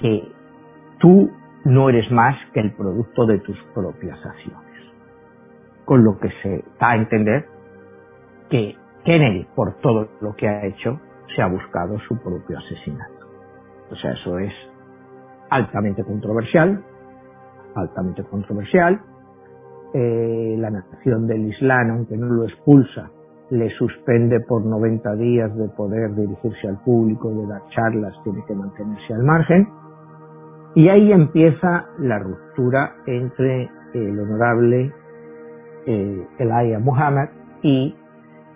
que 0.00 0.28
tú 0.98 1.30
no 1.64 1.88
eres 1.88 2.10
más 2.10 2.36
que 2.52 2.60
el 2.60 2.72
producto 2.72 3.26
de 3.26 3.38
tus 3.40 3.60
propias 3.74 4.18
acciones. 4.24 4.62
Con 5.84 6.04
lo 6.04 6.18
que 6.18 6.30
se 6.42 6.64
da 6.80 6.90
a 6.90 6.96
entender 6.96 7.46
que 8.50 8.76
Kennedy, 9.04 9.46
por 9.54 9.74
todo 9.80 10.08
lo 10.20 10.34
que 10.34 10.48
ha 10.48 10.64
hecho, 10.64 11.00
se 11.34 11.42
ha 11.42 11.46
buscado 11.46 11.98
su 12.00 12.16
propio 12.22 12.58
asesinato. 12.58 13.12
O 13.90 13.96
sea, 13.96 14.12
eso 14.12 14.38
es 14.38 14.52
altamente 15.50 16.04
controversial, 16.04 16.82
altamente 17.74 18.24
controversial, 18.24 19.00
eh, 19.92 20.56
la 20.58 20.70
nación 20.70 21.26
del 21.26 21.46
Islam, 21.46 21.90
aunque 21.90 22.16
no 22.16 22.26
lo 22.26 22.44
expulsa, 22.44 23.10
le 23.50 23.70
suspende 23.70 24.40
por 24.40 24.64
90 24.64 25.14
días 25.16 25.54
de 25.56 25.68
poder 25.68 26.14
dirigirse 26.14 26.68
al 26.68 26.80
público, 26.82 27.30
de 27.30 27.46
dar 27.46 27.62
charlas, 27.70 28.14
tiene 28.24 28.42
que 28.46 28.54
mantenerse 28.54 29.14
al 29.14 29.22
margen. 29.22 29.68
Y 30.74 30.88
ahí 30.88 31.12
empieza 31.12 31.86
la 31.98 32.18
ruptura 32.18 32.96
entre 33.06 33.70
el 33.92 34.18
honorable 34.18 34.92
eh, 35.86 36.26
Elijah 36.38 36.80
Muhammad 36.80 37.28
y 37.62 37.94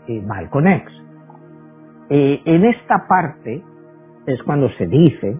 eh, 0.08 0.22
Malcolm 0.22 0.66
X. 0.66 0.92
Eh, 2.10 2.40
en 2.44 2.64
esta 2.64 3.06
parte 3.06 3.62
es 4.26 4.42
cuando 4.42 4.68
se 4.70 4.86
dice 4.86 5.38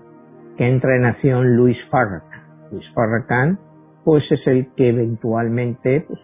entra 0.66 0.96
en 0.96 1.04
acción 1.04 1.56
Luis 1.56 1.76
Farrakhan. 1.90 2.42
Luis 2.72 2.84
Farrakhan 2.94 3.59
pues 4.04 4.24
es 4.30 4.40
el 4.46 4.72
que 4.74 4.88
eventualmente, 4.88 6.04
pues, 6.09 6.18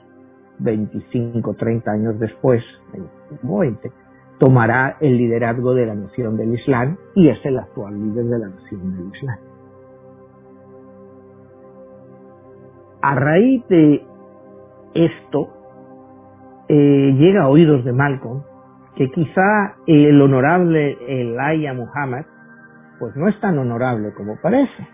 25, 0.59 1.55
30 1.55 1.91
años 1.91 2.19
después, 2.19 2.65
20, 3.43 3.93
tomará 4.39 4.97
el 5.01 5.19
liderazgo 5.19 5.75
de 5.75 5.85
la 5.85 5.95
nación 5.95 6.39
del 6.39 6.55
Islam 6.55 6.97
y 7.15 7.29
es 7.29 7.39
el 7.45 7.59
actual 7.59 7.93
líder 7.93 8.25
de 8.25 8.39
la 8.39 8.49
nación 8.49 8.97
del 8.97 9.15
Islam. 9.15 9.39
A 13.03 13.15
raíz 13.17 13.69
de 13.69 14.03
esto, 14.95 15.49
eh, 16.69 17.15
llega 17.19 17.43
a 17.43 17.49
oídos 17.49 17.85
de 17.85 17.93
Malcolm 17.93 18.45
que 18.97 19.11
quizá 19.11 19.75
el 19.87 20.23
honorable 20.23 20.97
Elijah 21.07 21.75
Muhammad, 21.75 22.25
pues 22.99 23.17
no 23.17 23.29
es 23.29 23.39
tan 23.41 23.59
honorable 23.59 24.13
como 24.15 24.37
parece 24.41 24.87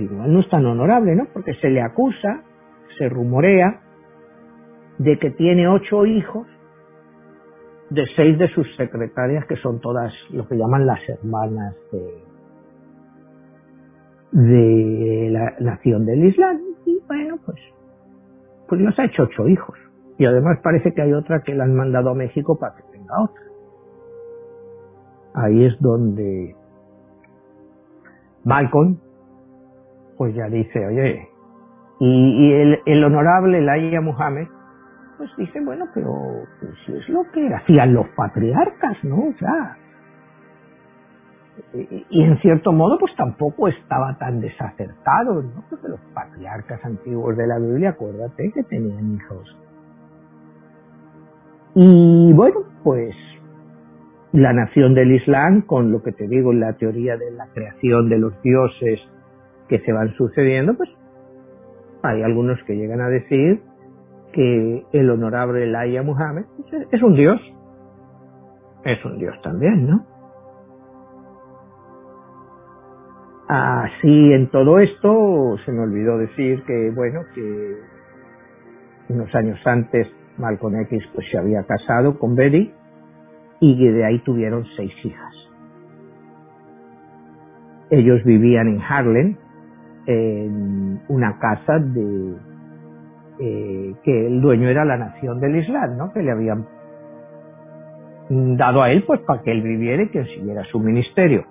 igual 0.00 0.32
no 0.32 0.40
es 0.40 0.48
tan 0.48 0.64
honorable, 0.66 1.14
¿no? 1.14 1.26
Porque 1.32 1.54
se 1.54 1.70
le 1.70 1.80
acusa, 1.80 2.42
se 2.98 3.08
rumorea 3.08 3.80
de 4.98 5.18
que 5.18 5.30
tiene 5.30 5.68
ocho 5.68 6.06
hijos 6.06 6.46
de 7.90 8.04
seis 8.16 8.38
de 8.38 8.48
sus 8.48 8.66
secretarias 8.76 9.44
que 9.46 9.56
son 9.56 9.80
todas 9.80 10.12
lo 10.30 10.48
que 10.48 10.56
llaman 10.56 10.86
las 10.86 11.00
hermanas 11.08 11.74
de, 14.32 15.28
la 15.30 15.54
nación 15.60 16.06
del 16.06 16.24
Islam. 16.24 16.60
Y 16.86 17.00
bueno, 17.06 17.38
pues, 17.44 17.58
pues 18.68 18.80
nos 18.80 18.98
ha 18.98 19.04
hecho 19.04 19.24
ocho 19.24 19.46
hijos. 19.48 19.78
Y 20.18 20.26
además 20.26 20.58
parece 20.62 20.92
que 20.92 21.02
hay 21.02 21.12
otra 21.12 21.42
que 21.42 21.54
la 21.54 21.64
han 21.64 21.74
mandado 21.74 22.10
a 22.10 22.14
México 22.14 22.58
para 22.58 22.76
que 22.76 22.82
tenga 22.92 23.22
otra. 23.22 23.42
Ahí 25.34 25.64
es 25.64 25.80
donde 25.80 26.54
Malcolm 28.44 28.98
pues 30.16 30.34
ya 30.34 30.48
dice, 30.48 30.86
oye, 30.86 31.28
y, 32.00 32.52
el, 32.52 32.80
el, 32.86 33.04
honorable 33.04 33.60
Laia 33.60 34.00
Muhammad, 34.00 34.46
pues 35.18 35.30
dice, 35.36 35.60
bueno, 35.60 35.86
pero 35.94 36.44
si 36.84 36.92
es 36.92 37.08
lo 37.08 37.24
que 37.32 37.52
hacían 37.52 37.94
los 37.94 38.08
patriarcas, 38.10 39.02
¿no? 39.02 39.16
O 39.16 39.34
sea, 39.38 39.76
y, 42.10 42.22
en 42.22 42.38
cierto 42.38 42.72
modo, 42.72 42.98
pues 42.98 43.14
tampoco 43.16 43.68
estaba 43.68 44.16
tan 44.18 44.40
desacertado, 44.40 45.42
¿no? 45.42 45.64
Porque 45.70 45.88
los 45.88 46.00
patriarcas 46.12 46.84
antiguos 46.84 47.36
de 47.36 47.46
la 47.46 47.58
Biblia, 47.58 47.90
acuérdate 47.90 48.50
que 48.52 48.62
tenían 48.64 49.14
hijos. 49.14 49.56
Y 51.74 52.32
bueno, 52.32 52.60
pues 52.82 53.14
la 54.34 54.52
nación 54.52 54.94
del 54.94 55.12
Islam, 55.12 55.62
con 55.62 55.92
lo 55.92 56.02
que 56.02 56.10
te 56.10 56.26
digo 56.26 56.52
la 56.52 56.72
teoría 56.72 57.16
de 57.16 57.30
la 57.30 57.46
creación 57.54 58.08
de 58.08 58.18
los 58.18 58.42
dioses, 58.42 58.98
que 59.68 59.78
se 59.78 59.92
van 59.92 60.12
sucediendo, 60.14 60.74
pues 60.76 60.90
hay 62.02 62.20
algunos 62.22 62.60
que 62.64 62.74
llegan 62.74 63.00
a 63.00 63.08
decir 63.08 63.62
que 64.32 64.82
el 64.92 65.10
honorable 65.10 65.62
Elijah 65.62 66.02
Muhammad 66.02 66.42
pues, 66.56 66.84
es 66.90 67.00
un 67.00 67.14
dios. 67.14 67.40
Es 68.84 69.02
un 69.04 69.18
dios 69.18 69.40
también, 69.42 69.86
¿no? 69.86 70.04
Así 73.46 74.32
en 74.32 74.50
todo 74.50 74.80
esto 74.80 75.56
se 75.64 75.70
me 75.70 75.82
olvidó 75.82 76.18
decir 76.18 76.64
que, 76.64 76.90
bueno, 76.90 77.20
que 77.36 77.76
unos 79.10 79.32
años 79.32 79.60
antes 79.64 80.08
Malcolm 80.38 80.74
X 80.80 81.04
pues 81.14 81.24
se 81.30 81.38
había 81.38 81.62
casado 81.62 82.18
con 82.18 82.34
Betty 82.34 82.72
y 83.72 83.88
de 83.88 84.04
ahí 84.04 84.18
tuvieron 84.20 84.64
seis 84.76 84.92
hijas. 85.04 85.34
Ellos 87.90 88.22
vivían 88.24 88.68
en 88.68 88.80
Harlem, 88.82 89.36
en 90.06 91.00
una 91.08 91.38
casa 91.38 91.78
de 91.78 92.34
eh, 93.40 93.94
que 94.02 94.26
el 94.26 94.42
dueño 94.42 94.68
era 94.68 94.84
la 94.84 94.98
nación 94.98 95.40
del 95.40 95.56
Islam, 95.56 95.96
¿no? 95.96 96.12
Que 96.12 96.22
le 96.22 96.30
habían 96.30 96.66
dado 98.28 98.82
a 98.82 98.90
él 98.90 99.04
pues 99.06 99.20
para 99.20 99.42
que 99.42 99.52
él 99.52 99.62
viviera 99.62 100.02
y 100.02 100.08
que 100.08 100.24
siguiera 100.24 100.62
su 100.64 100.78
ministerio. 100.78 101.44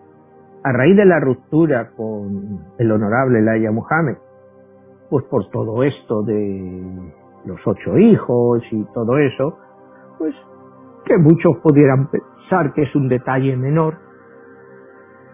A 0.64 0.72
raíz 0.72 0.96
de 0.96 1.06
la 1.06 1.20
ruptura 1.20 1.92
con 1.96 2.60
el 2.78 2.92
honorable 2.92 3.42
Laia 3.42 3.72
Muhammad, 3.72 4.18
pues 5.10 5.26
por 5.26 5.50
todo 5.50 5.84
esto 5.84 6.22
de 6.22 7.12
los 7.46 7.60
ocho 7.66 7.98
hijos 7.98 8.64
y 8.72 8.84
todo 8.94 9.18
eso, 9.18 9.58
pues 10.20 10.36
que 11.06 11.18
muchos 11.18 11.58
pudieran 11.62 12.10
pensar 12.10 12.74
que 12.74 12.84
es 12.84 12.96
un 12.96 13.08
detalle 13.08 13.56
menor, 13.56 13.98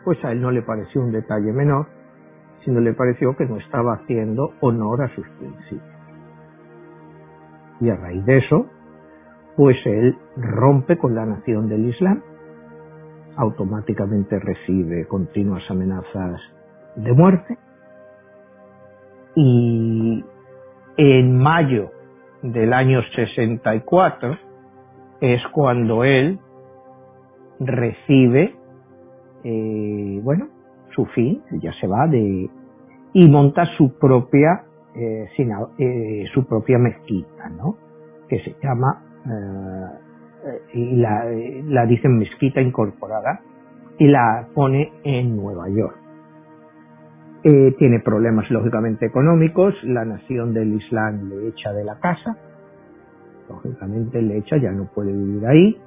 pues 0.04 0.24
a 0.24 0.32
él 0.32 0.42
no 0.42 0.52
le 0.52 0.62
pareció 0.62 1.02
un 1.02 1.12
detalle 1.12 1.52
menor, 1.52 1.88
sino 2.64 2.80
le 2.80 2.94
pareció 2.94 3.36
que 3.36 3.46
no 3.46 3.58
estaba 3.58 3.94
haciendo 3.94 4.54
honor 4.62 5.04
a 5.04 5.16
sus 5.16 5.28
principios. 5.30 5.84
Y 7.82 7.90
a 7.90 7.96
raíz 7.96 8.26
de 8.26 8.38
eso, 8.38 8.66
pues 9.56 9.78
él 9.86 10.18
rompe 10.38 10.98
con 10.98 11.16
la 11.16 11.26
nación 11.26 11.70
del 11.70 11.86
Islam, 11.86 12.22
automáticamente 13.38 14.38
recibe 14.40 15.06
continuas 15.08 15.64
amenazas 15.70 16.42
de 16.96 17.14
muerte 17.14 17.58
y 19.36 20.24
en 20.98 21.38
mayo 21.38 21.92
del 22.42 22.74
año 22.74 23.02
64 23.16 24.49
es 25.22 25.42
cuando 25.52 26.04
él 26.04 26.40
recibe, 27.60 28.56
eh, 29.44 30.20
bueno, 30.24 30.48
su 30.96 31.06
fin, 31.08 31.42
ya 31.62 31.72
se 31.80 31.88
va 31.88 32.08
de 32.08 32.50
y 33.14 33.30
monta 33.30 33.66
su 33.78 33.98
propia 33.98 34.64
eh, 34.96 35.28
eh, 35.78 36.26
su 36.34 36.46
propia 36.46 36.78
mezquita, 36.78 37.50
¿no? 37.50 37.78
Que 38.28 38.40
se 38.40 38.56
llama 38.62 39.06
y 40.74 40.96
la, 40.96 41.26
la 41.66 41.86
dicen 41.86 42.18
mezquita 42.18 42.62
incorporada 42.62 43.42
y 44.00 44.08
la 44.08 44.48
pone 44.56 44.92
en 45.04 45.36
Nueva 45.36 45.70
York. 45.70 46.00
Eh, 47.44 47.74
tiene 47.78 48.02
problemas 48.02 48.50
lógicamente 48.52 49.06
económicos, 49.06 49.74
la 49.84 50.04
nación 50.04 50.54
del 50.54 50.74
Islam 50.74 51.30
le 51.30 51.48
echa 51.48 51.72
de 51.72 51.86
la 51.86 51.98
casa, 52.00 52.36
lógicamente 53.50 54.22
le 54.22 54.38
echa, 54.38 54.58
ya 54.58 54.72
no 54.72 54.86
puede 54.94 55.12
vivir 55.12 55.46
ahí, 55.46 55.78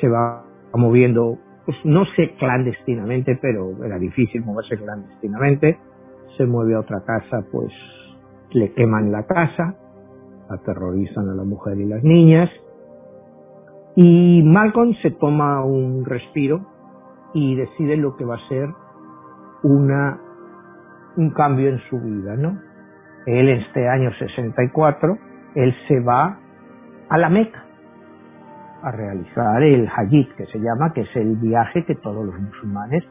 se 0.00 0.08
va 0.08 0.44
moviendo, 0.72 1.38
pues 1.66 1.76
no 1.84 2.04
sé 2.16 2.34
clandestinamente, 2.38 3.38
pero 3.40 3.84
era 3.84 3.98
difícil 3.98 4.42
moverse 4.44 4.76
clandestinamente, 4.76 5.78
se 6.36 6.46
mueve 6.46 6.74
a 6.74 6.80
otra 6.80 7.02
casa, 7.04 7.44
pues 7.52 7.72
le 8.50 8.72
queman 8.72 9.12
la 9.12 9.24
casa, 9.24 9.74
aterrorizan 10.48 11.28
a 11.28 11.34
la 11.34 11.44
mujer 11.44 11.78
y 11.78 11.84
las 11.84 12.02
niñas, 12.02 12.50
y 13.96 14.42
Malcolm 14.42 14.94
se 15.02 15.12
toma 15.12 15.64
un 15.64 16.04
respiro 16.04 16.66
y 17.32 17.54
decide 17.56 17.96
lo 17.96 18.16
que 18.16 18.24
va 18.24 18.36
a 18.36 18.48
ser 18.48 18.68
una 19.62 20.20
un 21.16 21.30
cambio 21.30 21.68
en 21.68 21.78
su 21.88 22.00
vida, 22.00 22.36
¿no? 22.36 22.58
Él 23.26 23.48
este 23.48 23.88
año 23.88 24.10
64, 24.18 25.16
él 25.54 25.74
se 25.86 26.00
va 26.00 26.40
a 27.08 27.18
la 27.18 27.28
Meca 27.28 27.64
a 28.82 28.90
realizar 28.90 29.62
el 29.62 29.88
Hajj, 29.88 30.36
que 30.36 30.46
se 30.46 30.58
llama, 30.58 30.92
que 30.92 31.02
es 31.02 31.16
el 31.16 31.36
viaje 31.36 31.84
que 31.86 31.94
todos 31.94 32.24
los 32.24 32.38
musulmanes 32.38 33.02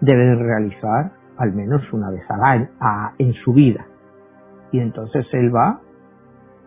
deben 0.00 0.38
realizar 0.40 1.12
al 1.38 1.52
menos 1.52 1.80
una 1.92 2.10
vez 2.10 2.28
al 2.28 2.42
año 2.42 2.68
en 3.18 3.32
su 3.34 3.52
vida. 3.52 3.86
Y 4.72 4.80
entonces 4.80 5.26
él 5.32 5.54
va 5.54 5.80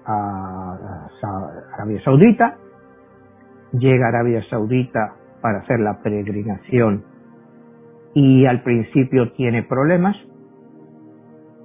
a 0.05 1.09
Arabia 1.73 2.01
Saudita, 2.03 2.55
llega 3.73 4.05
a 4.05 4.09
Arabia 4.09 4.41
Saudita 4.49 5.15
para 5.41 5.59
hacer 5.59 5.80
la 5.80 6.01
peregrinación 6.01 7.03
y 8.13 8.45
al 8.45 8.63
principio 8.63 9.34
tiene 9.34 9.63
problemas 9.63 10.15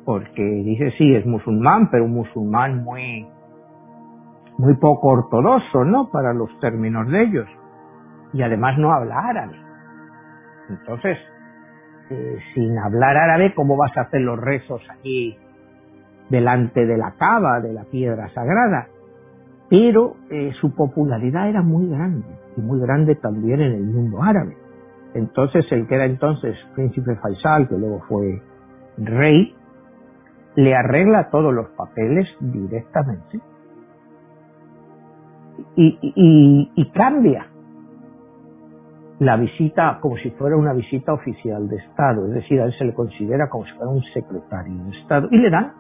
porque 0.05 0.43
dice 0.43 0.93
sí 0.99 1.15
es 1.15 1.25
musulmán, 1.25 1.91
pero 1.91 2.05
un 2.05 2.15
musulmán 2.15 2.83
muy 2.83 3.29
muy 4.61 4.75
poco 4.75 5.09
ortodoxo, 5.09 5.85
¿no? 5.85 6.11
Para 6.11 6.35
los 6.35 6.51
términos 6.61 7.09
de 7.09 7.23
ellos. 7.23 7.49
Y 8.33 8.43
además 8.43 8.79
no 8.79 8.93
habla 8.93 9.19
árabe. 9.19 9.57
Entonces, 10.69 11.19
eh, 12.11 12.39
sin 12.55 12.79
hablar 12.79 13.17
árabe, 13.17 13.55
¿cómo 13.55 13.77
vas 13.77 13.97
a 13.97 14.03
hacer 14.03 14.21
los 14.21 14.39
rezos 14.39 14.83
aquí 14.91 15.37
delante 16.29 16.87
de 16.87 16.97
la 16.97 17.13
cava, 17.13 17.61
de 17.61 17.73
la 17.73 17.85
piedra 17.85 18.29
sagrada? 18.35 18.89
Pero 19.71 20.17
eh, 20.31 20.53
su 20.61 20.75
popularidad 20.75 21.49
era 21.49 21.63
muy 21.63 21.89
grande, 21.89 22.27
y 22.57 22.61
muy 22.61 22.81
grande 22.81 23.15
también 23.15 23.61
en 23.61 23.73
el 23.73 23.85
mundo 23.85 24.23
árabe. 24.23 24.57
Entonces, 25.15 25.65
el 25.73 25.89
que 25.89 25.95
era 25.95 26.05
entonces 26.05 26.57
príncipe 26.75 27.17
Faisal, 27.17 27.69
que 27.69 27.77
luego 27.77 28.01
fue 28.09 28.43
rey, 28.99 29.55
le 30.55 30.75
arregla 30.75 31.31
todos 31.31 31.55
los 31.55 31.69
papeles 31.71 32.29
directamente 32.41 33.41
y, 35.77 36.91
cambia 36.95 37.47
la 39.19 39.37
visita 39.37 39.99
como 40.01 40.17
si 40.17 40.31
fuera 40.31 40.57
una 40.57 40.73
visita 40.73 41.13
oficial 41.13 41.69
de 41.69 41.77
Estado, 41.77 42.27
es 42.27 42.35
decir, 42.35 42.61
a 42.61 42.65
él 42.65 42.75
se 42.79 42.85
le 42.85 42.95
considera 42.95 43.49
como 43.49 43.67
si 43.67 43.73
fuera 43.73 43.91
un 43.91 44.03
secretario 44.15 44.85
de 44.85 44.99
Estado 44.99 45.29
y 45.31 45.39
le 45.39 45.51
dan 45.51 45.73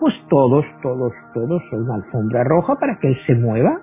pues 0.00 0.14
todos, 0.28 0.64
todos, 0.82 1.12
todos 1.34 1.62
una 1.72 1.96
alfombra 1.96 2.42
roja 2.44 2.76
para 2.76 2.98
que 2.98 3.08
él 3.08 3.16
se 3.26 3.34
mueva 3.34 3.80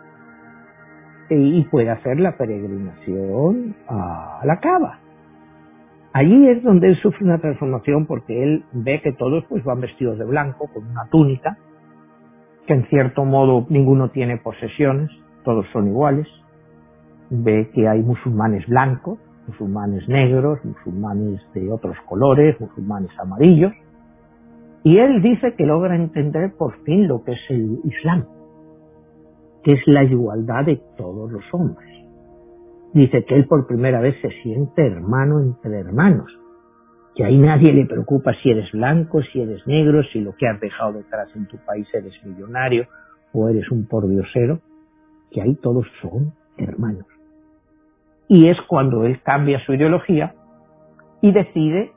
y 1.29 1.63
pueda 1.65 1.93
hacer 1.93 2.19
la 2.19 2.37
peregrinación 2.37 3.75
a 3.87 4.41
la 4.43 4.59
cava. 4.59 4.99
Allí 6.13 6.49
es 6.49 6.63
donde 6.63 6.87
él 6.87 6.95
sufre 7.01 7.25
una 7.25 7.37
transformación 7.37 8.07
porque 8.07 8.41
él 8.41 8.63
ve 8.71 9.01
que 9.01 9.11
todos 9.11 9.45
pues 9.47 9.63
van 9.63 9.81
vestidos 9.81 10.17
de 10.17 10.25
blanco, 10.25 10.67
con 10.73 10.87
una 10.87 11.05
túnica, 11.11 11.57
que 12.67 12.73
en 12.73 12.85
cierto 12.87 13.25
modo 13.25 13.65
ninguno 13.69 14.09
tiene 14.09 14.37
posesiones, 14.37 15.09
todos 15.43 15.65
son 15.73 15.87
iguales. 15.87 16.27
Ve 17.29 17.71
que 17.73 17.87
hay 17.87 18.01
musulmanes 18.01 18.67
blancos, 18.67 19.17
musulmanes 19.47 20.07
negros, 20.07 20.59
musulmanes 20.63 21.41
de 21.53 21.71
otros 21.71 21.97
colores, 22.05 22.59
musulmanes 22.59 23.09
amarillos. 23.19 23.73
Y 24.83 24.97
él 24.97 25.21
dice 25.21 25.55
que 25.55 25.65
logra 25.65 25.95
entender 25.95 26.53
por 26.57 26.77
fin 26.83 27.07
lo 27.07 27.23
que 27.23 27.31
es 27.31 27.41
el 27.49 27.79
Islam, 27.83 28.25
que 29.63 29.71
es 29.73 29.81
la 29.87 30.03
igualdad 30.03 30.65
de 30.65 30.79
todos 30.97 31.31
los 31.31 31.43
hombres 31.53 31.87
dice 32.93 33.23
que 33.25 33.35
él 33.35 33.47
por 33.47 33.67
primera 33.67 34.01
vez 34.01 34.15
se 34.21 34.29
siente 34.41 34.85
hermano 34.85 35.39
entre 35.41 35.79
hermanos, 35.79 36.31
que 37.17 37.25
ahí 37.25 37.35
nadie 37.35 37.73
le 37.73 37.87
preocupa 37.87 38.31
si 38.35 38.51
eres 38.51 38.71
blanco, 38.71 39.23
si 39.23 39.41
eres 39.41 39.65
negro, 39.65 40.03
si 40.03 40.21
lo 40.21 40.35
que 40.35 40.47
has 40.47 40.59
dejado 40.59 40.93
detrás 40.93 41.27
en 41.35 41.47
tu 41.47 41.57
país 41.57 41.87
eres 41.91 42.13
millonario 42.23 42.85
o 43.33 43.49
eres 43.49 43.71
un 43.71 43.87
pordiosero, 43.87 44.59
que 45.31 45.41
ahí 45.41 45.55
todos 45.55 45.87
son 45.99 46.33
hermanos. 46.57 47.07
Y 48.27 48.47
es 48.49 48.57
cuando 48.67 49.03
él 49.03 49.19
cambia 49.23 49.59
su 49.65 49.73
ideología 49.73 50.35
y 51.21 51.31
decide 51.31 51.91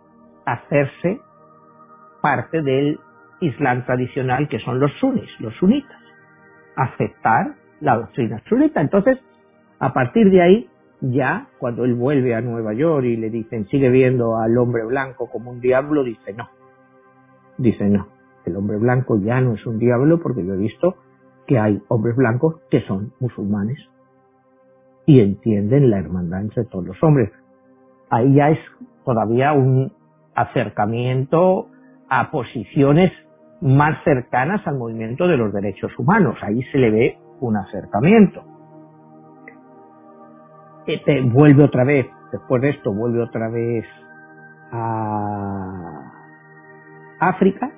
hacerse 0.46 1.20
parte 2.22 2.62
del 2.62 2.98
Islam 3.42 3.84
tradicional 3.84 4.48
que 4.48 4.58
son 4.60 4.80
los 4.80 4.90
sunis, 5.00 5.28
los 5.38 5.54
sunitas, 5.56 6.00
aceptar 6.76 7.56
la 7.80 7.96
doctrina 7.98 8.42
sunita. 8.48 8.80
Entonces, 8.80 9.18
a 9.80 9.92
partir 9.92 10.30
de 10.30 10.40
ahí, 10.40 10.69
ya 11.00 11.48
cuando 11.58 11.84
él 11.84 11.94
vuelve 11.94 12.34
a 12.34 12.40
Nueva 12.40 12.74
York 12.74 13.04
y 13.04 13.16
le 13.16 13.30
dicen 13.30 13.66
sigue 13.68 13.90
viendo 13.90 14.36
al 14.36 14.56
hombre 14.58 14.84
blanco 14.84 15.28
como 15.30 15.50
un 15.50 15.60
diablo, 15.60 16.04
dice 16.04 16.32
no. 16.32 16.48
Dice 17.58 17.88
no, 17.88 18.08
el 18.44 18.56
hombre 18.56 18.78
blanco 18.78 19.18
ya 19.18 19.40
no 19.40 19.54
es 19.54 19.66
un 19.66 19.78
diablo 19.78 20.20
porque 20.20 20.44
yo 20.44 20.54
he 20.54 20.58
visto 20.58 20.96
que 21.46 21.58
hay 21.58 21.82
hombres 21.88 22.16
blancos 22.16 22.60
que 22.70 22.80
son 22.82 23.12
musulmanes 23.18 23.78
y 25.06 25.20
entienden 25.20 25.90
la 25.90 25.98
hermandad 25.98 26.42
entre 26.42 26.64
todos 26.64 26.86
los 26.86 27.02
hombres. 27.02 27.30
Ahí 28.10 28.34
ya 28.34 28.50
es 28.50 28.58
todavía 29.04 29.52
un 29.52 29.92
acercamiento 30.34 31.66
a 32.08 32.30
posiciones 32.30 33.12
más 33.60 34.02
cercanas 34.04 34.66
al 34.66 34.76
movimiento 34.76 35.26
de 35.26 35.36
los 35.36 35.52
derechos 35.52 35.92
humanos. 35.98 36.36
Ahí 36.42 36.62
se 36.72 36.78
le 36.78 36.90
ve 36.90 37.18
un 37.40 37.56
acercamiento. 37.56 38.42
Este, 40.90 41.20
vuelve 41.20 41.62
otra 41.62 41.84
vez, 41.84 42.06
después 42.32 42.60
de 42.62 42.70
esto, 42.70 42.92
vuelve 42.92 43.22
otra 43.22 43.48
vez 43.48 43.84
a 44.72 46.12
África, 47.20 47.70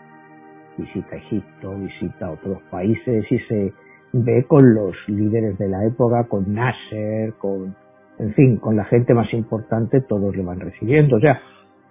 visita 0.79 1.17
Egipto, 1.17 1.75
visita 1.77 2.31
otros 2.31 2.63
países 2.71 3.31
y 3.31 3.39
se 3.41 3.75
ve 4.15 4.47
con 4.49 4.75
los 4.75 4.97
líderes 5.09 5.59
de 5.59 5.69
la 5.69 5.85
época, 5.85 6.25
con 6.27 6.55
Nasser, 6.55 7.35
con, 7.35 7.77
en 8.19 8.33
fin, 8.33 8.57
con 8.57 8.77
la 8.77 8.85
gente 8.85 9.13
más 9.13 9.31
importante, 9.35 10.01
todos 10.01 10.35
le 10.35 10.43
van 10.43 10.61
recibiendo. 10.61 11.17
O 11.17 11.21
sea, 11.21 11.39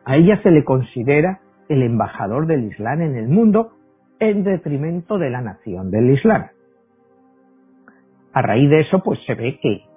a 0.05 0.15
ella 0.15 0.41
se 0.41 0.49
le 0.49 0.63
considera 0.63 1.39
el 1.69 1.83
embajador 1.83 2.47
del 2.47 2.63
Islam 2.63 2.99
en 3.01 3.15
el 3.15 3.27
mundo 3.27 3.73
en 4.19 4.43
detrimento 4.43 5.19
de 5.19 5.29
la 5.29 5.41
nación 5.41 5.91
del 5.91 6.09
Islam. 6.09 6.47
A 8.33 8.41
raíz 8.41 8.71
de 8.71 8.79
eso, 8.79 9.03
pues 9.03 9.19
se 9.27 9.35
ve 9.35 9.59
que 9.61 9.90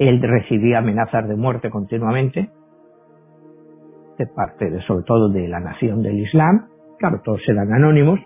él 0.00 0.22
recibía 0.22 0.78
amenazas 0.78 1.28
de 1.28 1.36
muerte 1.36 1.68
continuamente 1.68 2.50
de 4.18 4.26
parte 4.26 4.70
de, 4.70 4.80
sobre 4.82 5.04
todo 5.04 5.28
de 5.28 5.46
la 5.46 5.60
nación 5.60 6.02
del 6.02 6.18
Islam. 6.18 6.68
Claro, 6.98 7.20
todos 7.22 7.40
eran 7.46 7.72
anónimos. 7.72 8.18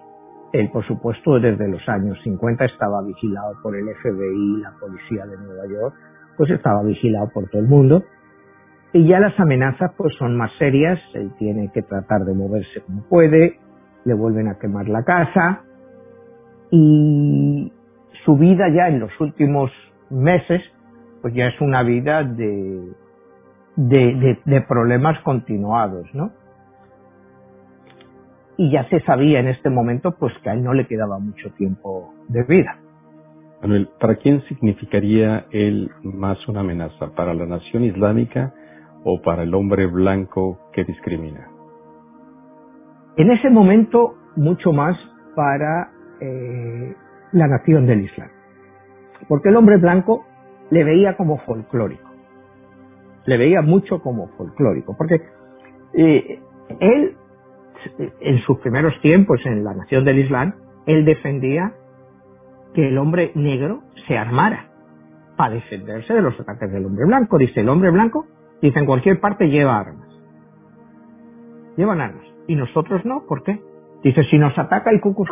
Él, 0.53 0.71
por 0.73 0.87
supuesto, 0.87 1.41
desde 1.41 1.69
los 1.69 1.87
años 1.89 2.17
50 2.23 2.65
estaba 2.65 3.03
vigilado 3.03 3.55
por 3.61 3.77
el 3.77 3.87
FBI, 3.87 4.63
la 4.63 4.73
policía 4.79 5.27
de 5.27 5.37
Nueva 5.37 5.67
York, 5.67 5.95
pues 6.37 6.51
estaba 6.51 6.83
vigilado 6.85 7.29
por 7.35 7.49
todo 7.51 7.61
el 7.61 7.69
mundo. 7.69 8.05
Y 8.93 9.09
ya 9.09 9.19
las 9.19 9.39
amenazas 9.41 9.93
pues 9.97 10.15
son 10.17 10.37
más 10.37 10.53
serias, 10.59 11.01
él 11.15 11.33
tiene 11.39 11.73
que 11.73 11.83
tratar 11.83 12.21
de 12.25 12.35
moverse 12.35 12.83
como 12.87 13.03
puede, 13.09 13.59
le 14.05 14.15
vuelven 14.15 14.47
a 14.47 14.59
quemar 14.61 14.89
la 14.89 15.03
casa 15.03 15.63
y 16.71 17.73
su 18.25 18.37
vida 18.37 18.69
ya 18.69 18.89
en 18.89 19.01
los 19.01 19.11
últimos 19.21 19.73
meses 20.11 20.63
pues 21.25 21.33
ya 21.33 21.47
es 21.47 21.59
una 21.63 21.83
vida 21.83 22.23
de, 22.23 22.93
de, 23.77 24.61
problemas 24.69 25.19
continuados, 25.21 26.07
¿no? 26.13 26.33
Y 28.59 28.71
ya 28.71 28.87
se 28.91 29.01
sabía 29.01 29.41
en 29.41 29.49
este 29.49 29.71
momento 29.71 30.13
pues 30.19 30.35
que 30.43 30.51
a 30.51 30.53
él 30.53 30.63
no 30.63 30.75
le 30.75 30.87
quedaba 30.87 31.19
mucho 31.19 31.49
tiempo 31.57 32.13
de 32.29 32.43
vida. 32.43 32.77
Manuel, 33.63 33.89
¿para 33.99 34.17
quién 34.17 34.43
significaría 34.49 35.47
él 35.51 35.91
más 36.03 36.47
una 36.47 36.61
amenaza? 36.61 37.15
¿Para 37.17 37.33
la 37.33 37.47
nación 37.47 37.85
islámica 37.85 38.53
o 39.03 39.23
para 39.23 39.45
el 39.45 39.55
hombre 39.55 39.87
blanco 39.87 40.59
que 40.75 40.85
discrimina? 40.85 41.49
En 43.17 43.31
ese 43.31 43.49
momento, 43.49 44.15
mucho 44.37 44.75
más 44.75 44.95
para 45.35 45.91
eh, 46.21 46.95
la 47.33 47.47
nación 47.47 47.87
del 47.87 48.03
Islam. 48.03 48.29
Porque 49.27 49.49
el 49.49 49.57
hombre 49.57 49.79
blanco 49.79 50.27
le 50.75 50.83
veía 50.83 51.17
como 51.17 51.39
folclórico. 51.39 52.11
Le 53.27 53.39
veía 53.39 53.63
mucho 53.63 54.01
como 54.01 54.27
folclórico, 54.37 54.97
porque 54.99 55.23
eh, 55.95 56.41
él, 56.81 57.17
en 58.21 58.39
sus 58.41 58.59
primeros 58.59 59.01
tiempos 59.01 59.41
en 59.47 59.63
la 59.63 59.73
nación 59.73 60.05
del 60.05 60.19
Islam, 60.19 60.55
él 60.87 61.05
defendía 61.05 61.73
que 62.75 62.89
el 62.89 62.99
hombre 62.99 63.31
negro 63.37 63.83
se 64.09 64.19
armara 64.19 64.67
para 65.37 65.55
defenderse 65.55 66.13
de 66.13 66.23
los 66.23 66.39
ataques 66.41 66.73
del 66.73 66.85
hombre 66.85 67.07
blanco. 67.07 67.39
Dice, 67.39 67.61
el 67.61 67.69
hombre 67.69 67.91
blanco, 67.93 68.27
dice, 68.61 68.77
en 68.81 68.87
cualquier 68.87 69.21
parte 69.21 69.49
lleva 69.49 69.79
armas. 69.79 70.09
Llevan 71.77 72.01
armas. 72.01 72.27
Y 72.49 72.57
nosotros 72.57 73.05
no, 73.05 73.27
¿por 73.29 73.45
qué? 73.45 73.63
Dice, 74.03 74.25
si 74.25 74.39
nos 74.39 74.59
ataca 74.59 74.91
el 74.91 75.01
Ku 75.01 75.15
Klux 75.15 75.31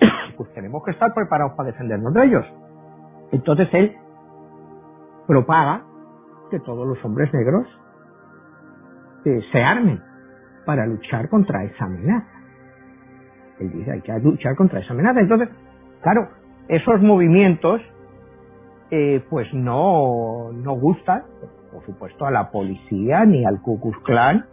pues 0.36 0.52
tenemos 0.52 0.82
que 0.84 0.90
estar 0.90 1.14
preparados 1.14 1.52
para 1.56 1.70
defendernos 1.70 2.12
de 2.12 2.24
ellos. 2.24 2.46
Entonces 3.30 3.68
él 3.72 3.96
propaga 5.28 5.84
que 6.50 6.58
todos 6.60 6.88
los 6.88 7.04
hombres 7.04 7.32
negros 7.34 7.68
eh, 9.26 9.40
se 9.52 9.62
armen 9.62 10.00
para 10.64 10.86
luchar 10.86 11.28
contra 11.28 11.62
esa 11.64 11.84
amenaza. 11.84 12.32
Él 13.60 13.70
dice, 13.70 13.92
hay 13.92 14.00
que 14.00 14.18
luchar 14.20 14.56
contra 14.56 14.80
esa 14.80 14.94
amenaza. 14.94 15.20
Entonces, 15.20 15.50
claro, 16.00 16.28
esos 16.68 17.02
movimientos 17.02 17.82
eh, 18.90 19.22
pues 19.28 19.52
no, 19.52 20.50
no 20.52 20.72
gustan, 20.76 21.24
por 21.72 21.84
supuesto, 21.84 22.24
a 22.24 22.30
la 22.30 22.50
policía 22.50 23.24
ni 23.26 23.44
al 23.44 23.60
Ku 23.60 23.78
Klux 23.80 23.98
Klan. 24.04 24.46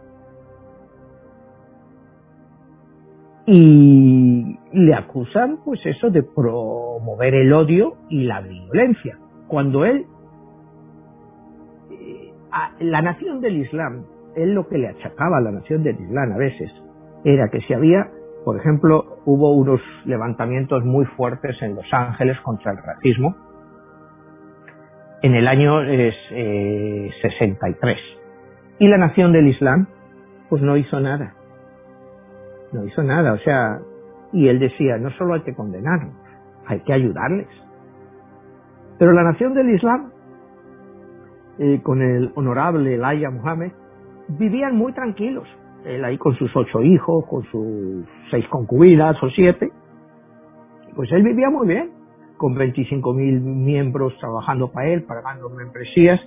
Y 3.46 4.58
le 4.72 4.94
acusan, 4.94 5.58
pues 5.64 5.80
eso, 5.86 6.10
de 6.10 6.22
promover 6.22 7.34
el 7.34 7.52
odio 7.52 7.94
y 8.10 8.24
la 8.24 8.40
violencia. 8.40 9.18
Cuando 9.46 9.84
él 9.84 10.04
la 12.80 13.02
nación 13.02 13.40
del 13.40 13.58
Islam, 13.58 14.04
él 14.36 14.54
lo 14.54 14.68
que 14.68 14.78
le 14.78 14.88
achacaba 14.88 15.38
a 15.38 15.40
la 15.40 15.50
nación 15.50 15.82
del 15.82 16.00
Islam 16.00 16.32
a 16.32 16.36
veces 16.36 16.70
era 17.24 17.48
que 17.48 17.60
si 17.62 17.74
había, 17.74 18.08
por 18.44 18.56
ejemplo, 18.58 19.18
hubo 19.24 19.52
unos 19.52 19.80
levantamientos 20.04 20.84
muy 20.84 21.04
fuertes 21.16 21.60
en 21.62 21.74
Los 21.74 21.86
Ángeles 21.92 22.38
contra 22.40 22.70
el 22.72 22.78
racismo 22.78 23.34
en 25.22 25.34
el 25.34 25.48
año 25.48 25.80
63. 25.82 27.98
Y 28.78 28.88
la 28.88 28.98
nación 28.98 29.32
del 29.32 29.48
Islam, 29.48 29.86
pues 30.48 30.62
no 30.62 30.76
hizo 30.76 31.00
nada. 31.00 31.34
No 32.72 32.84
hizo 32.84 33.02
nada, 33.02 33.32
o 33.32 33.38
sea, 33.38 33.80
y 34.32 34.48
él 34.48 34.58
decía, 34.58 34.98
no 34.98 35.10
solo 35.12 35.34
hay 35.34 35.42
que 35.42 35.54
condenarlos, 35.54 36.12
hay 36.66 36.80
que 36.80 36.92
ayudarles. 36.92 37.46
Pero 38.98 39.12
la 39.12 39.22
nación 39.22 39.54
del 39.54 39.70
Islam 39.70 40.10
eh, 41.58 41.80
con 41.82 42.02
el 42.02 42.32
honorable 42.34 42.94
Elijah 42.94 43.30
Muhammad, 43.30 43.68
vivían 44.28 44.76
muy 44.76 44.92
tranquilos. 44.92 45.48
Él 45.84 46.04
ahí 46.04 46.18
con 46.18 46.34
sus 46.34 46.54
ocho 46.56 46.82
hijos, 46.82 47.24
con 47.30 47.44
sus 47.44 48.04
seis 48.30 48.46
concubinas 48.48 49.16
o 49.22 49.30
siete. 49.30 49.70
Pues 50.94 51.10
él 51.12 51.22
vivía 51.22 51.48
muy 51.50 51.68
bien, 51.68 51.90
con 52.36 52.54
25 52.54 53.14
mil 53.14 53.40
miembros 53.40 54.16
trabajando 54.18 54.70
para 54.72 54.88
él, 54.88 55.04
pagando 55.04 55.48
membresías. 55.50 56.20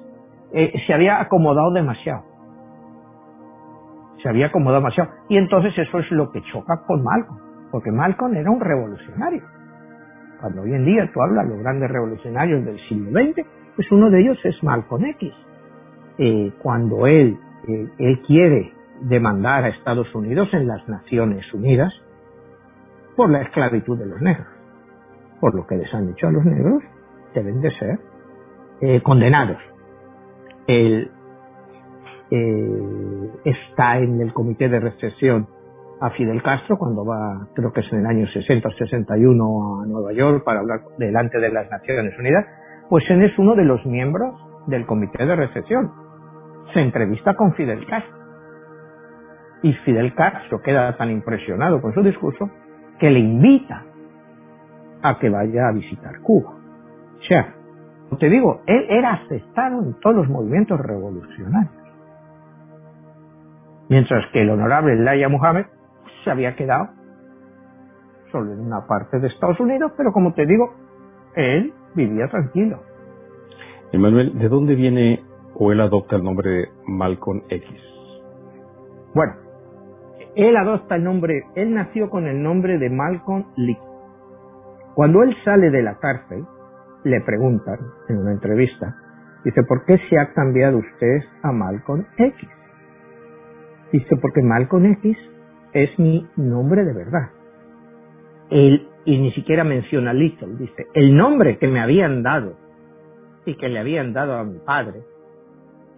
Eh, 0.53 0.73
se 0.87 0.93
había 0.93 1.19
acomodado 1.19 1.71
demasiado. 1.71 2.23
Se 4.23 4.29
había 4.29 4.47
acomodado 4.47 4.81
demasiado. 4.81 5.11
Y 5.27 5.37
entonces 5.37 5.77
eso 5.77 5.99
es 5.99 6.09
lo 6.11 6.31
que 6.31 6.41
choca 6.51 6.83
con 6.87 7.03
Malcolm, 7.03 7.39
porque 7.71 7.91
Malcolm 7.91 8.35
era 8.35 8.49
un 8.49 8.59
revolucionario. 8.59 9.43
Cuando 10.39 10.61
hoy 10.61 10.73
en 10.73 10.85
día 10.85 11.09
tú 11.13 11.21
hablas 11.21 11.45
de 11.45 11.55
los 11.55 11.63
grandes 11.63 11.91
revolucionarios 11.91 12.63
del 12.63 12.79
siglo 12.87 13.11
XX, 13.11 13.45
pues 13.79 13.93
uno 13.93 14.09
de 14.09 14.19
ellos 14.19 14.37
es 14.43 14.61
Malcolm 14.61 15.05
X. 15.05 15.31
Eh, 16.17 16.51
cuando 16.61 17.07
él, 17.07 17.39
eh, 17.65 17.87
él 17.97 18.21
quiere 18.27 18.73
demandar 18.99 19.63
a 19.63 19.69
Estados 19.69 20.13
Unidos 20.13 20.49
en 20.51 20.67
las 20.67 20.85
Naciones 20.89 21.45
Unidas 21.53 21.93
por 23.15 23.29
la 23.29 23.41
esclavitud 23.41 23.97
de 23.97 24.05
los 24.05 24.19
negros, 24.19 24.49
por 25.39 25.55
lo 25.55 25.65
que 25.65 25.77
les 25.77 25.93
han 25.93 26.09
hecho 26.09 26.27
a 26.27 26.31
los 26.33 26.43
negros, 26.43 26.83
deben 27.33 27.61
de 27.61 27.71
ser 27.77 27.99
eh, 28.81 29.01
condenados. 29.01 29.61
Él 30.67 31.09
está 33.45 33.97
en 33.99 34.19
el 34.19 34.33
comité 34.33 34.67
de 34.67 34.81
recepción 34.81 35.47
a 36.01 36.09
Fidel 36.09 36.43
Castro 36.43 36.77
cuando 36.77 37.05
va, 37.05 37.47
creo 37.55 37.71
que 37.71 37.79
es 37.79 37.93
en 37.93 37.99
el 37.99 38.05
año 38.07 38.27
60 38.27 38.67
o 38.67 38.71
61 38.73 39.83
a 39.83 39.85
Nueva 39.85 40.11
York 40.11 40.43
para 40.43 40.59
hablar 40.59 40.81
delante 40.97 41.39
de 41.39 41.49
las 41.49 41.71
Naciones 41.71 42.19
Unidas 42.19 42.45
pues 42.89 43.03
él 43.09 43.23
es 43.23 43.37
uno 43.37 43.55
de 43.55 43.65
los 43.65 43.85
miembros 43.85 44.35
del 44.67 44.85
comité 44.85 45.25
de 45.25 45.35
recepción. 45.35 45.91
Se 46.73 46.81
entrevista 46.81 47.35
con 47.35 47.53
Fidel 47.53 47.85
Castro. 47.85 48.17
Y 49.61 49.73
Fidel 49.73 50.13
Castro 50.15 50.61
queda 50.61 50.95
tan 50.97 51.11
impresionado 51.11 51.81
con 51.81 51.93
su 51.93 52.01
discurso 52.01 52.49
que 52.99 53.09
le 53.09 53.19
invita 53.19 53.83
a 55.01 55.19
que 55.19 55.29
vaya 55.29 55.67
a 55.67 55.71
visitar 55.71 56.19
Cuba. 56.21 56.51
O 56.51 57.23
sea, 57.27 57.53
te 58.17 58.29
digo, 58.29 58.61
él 58.65 58.85
era 58.89 59.13
aceptado 59.13 59.81
en 59.83 59.93
todos 59.99 60.15
los 60.15 60.29
movimientos 60.29 60.79
revolucionarios. 60.79 61.73
Mientras 63.89 64.25
que 64.31 64.41
el 64.41 64.49
honorable 64.49 64.95
Laya 64.95 65.29
Muhammad 65.29 65.65
se 66.23 66.31
había 66.31 66.55
quedado 66.55 66.89
solo 68.31 68.53
en 68.53 68.59
una 68.59 68.85
parte 68.87 69.19
de 69.19 69.27
Estados 69.27 69.59
Unidos, 69.59 69.91
pero 69.97 70.11
como 70.11 70.33
te 70.33 70.45
digo, 70.45 70.73
él 71.35 71.73
vivía 71.95 72.27
tranquilo. 72.27 72.79
Emanuel, 73.91 74.37
¿de 74.37 74.49
dónde 74.49 74.75
viene 74.75 75.23
o 75.55 75.71
él 75.71 75.81
adopta 75.81 76.15
el 76.15 76.23
nombre 76.23 76.49
de 76.49 76.69
Malcolm 76.87 77.41
X? 77.49 77.67
Bueno, 79.13 79.33
él 80.35 80.55
adopta 80.55 80.95
el 80.95 81.03
nombre, 81.03 81.43
él 81.55 81.73
nació 81.73 82.09
con 82.09 82.27
el 82.27 82.41
nombre 82.41 82.77
de 82.77 82.89
Malcolm 82.89 83.45
Lee. 83.55 83.77
Cuando 84.93 85.23
él 85.23 85.35
sale 85.43 85.71
de 85.71 85.81
la 85.81 85.97
cárcel, 85.97 86.45
le 87.03 87.21
preguntan 87.21 87.79
en 88.09 88.17
una 88.17 88.33
entrevista, 88.33 88.95
dice, 89.43 89.63
¿por 89.63 89.85
qué 89.85 89.97
se 90.09 90.19
ha 90.19 90.33
cambiado 90.33 90.77
usted 90.77 91.21
a 91.41 91.51
Malcolm 91.51 92.05
X? 92.17 92.49
Dice, 93.91 94.15
porque 94.21 94.41
Malcolm 94.41 94.85
X 94.85 95.17
es 95.73 95.97
mi 95.97 96.27
nombre 96.35 96.83
de 96.83 96.93
verdad. 96.93 97.29
Él, 98.49 98.88
y 99.05 99.17
ni 99.17 99.31
siquiera 99.31 99.63
menciona 99.63 100.13
Little, 100.13 100.55
dice, 100.57 100.87
el 100.93 101.15
nombre 101.15 101.57
que 101.57 101.67
me 101.67 101.81
habían 101.81 102.23
dado 102.23 102.53
y 103.45 103.55
que 103.55 103.69
le 103.69 103.79
habían 103.79 104.13
dado 104.13 104.35
a 104.35 104.43
mi 104.43 104.59
padre 104.59 105.01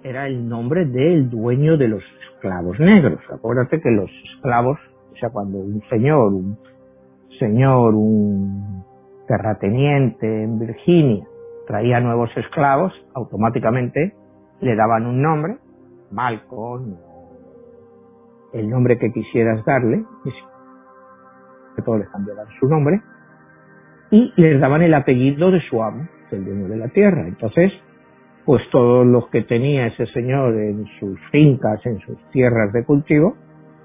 era 0.04 0.28
el 0.28 0.48
nombre 0.48 0.86
del 0.86 1.30
dueño 1.30 1.78
de 1.78 1.88
los 1.88 2.04
esclavos 2.34 2.80
negros. 2.80 3.20
Acuérdate 3.32 3.82
que 3.82 3.92
los 3.92 4.10
esclavos, 4.34 4.80
o 5.12 5.16
sea, 5.18 5.30
cuando 5.30 5.60
un 5.60 5.82
señor, 5.90 6.34
un 6.34 6.58
señor, 7.40 7.94
un 7.96 8.84
terrateniente 9.28 10.44
en 10.44 10.60
Virginia 10.60 11.26
traía 11.68 12.00
nuevos 12.00 12.30
esclavos, 12.36 12.94
automáticamente 13.14 14.14
le 14.62 14.76
daban 14.76 15.06
un 15.06 15.22
nombre, 15.22 15.58
Malcolm, 16.12 16.96
el 18.54 18.70
nombre 18.70 18.98
que 18.98 19.12
quisieras 19.12 19.64
darle, 19.66 20.04
que 21.76 21.82
todos 21.82 22.00
les 22.00 22.10
cambiaban 22.10 22.48
su 22.60 22.68
nombre, 22.68 23.02
y 24.12 24.34
les 24.36 24.60
daban 24.60 24.82
el 24.82 24.94
apellido 24.94 25.52
de 25.52 25.62
su 25.62 25.82
amo, 25.82 26.08
el 26.32 26.46
dueño 26.46 26.68
de 26.68 26.78
la 26.78 26.90
tierra. 26.90 27.28
Entonces, 27.28 27.72
pues 28.46 28.62
todos 28.72 29.06
los 29.06 29.28
que 29.30 29.44
tenía 29.44 29.88
ese 29.88 30.06
señor 30.08 30.54
en 30.56 30.86
sus 31.00 31.20
fincas, 31.32 31.86
en 31.86 32.00
sus 32.00 32.18
tierras 32.32 32.74
de 32.74 32.84
cultivo, 32.84 33.36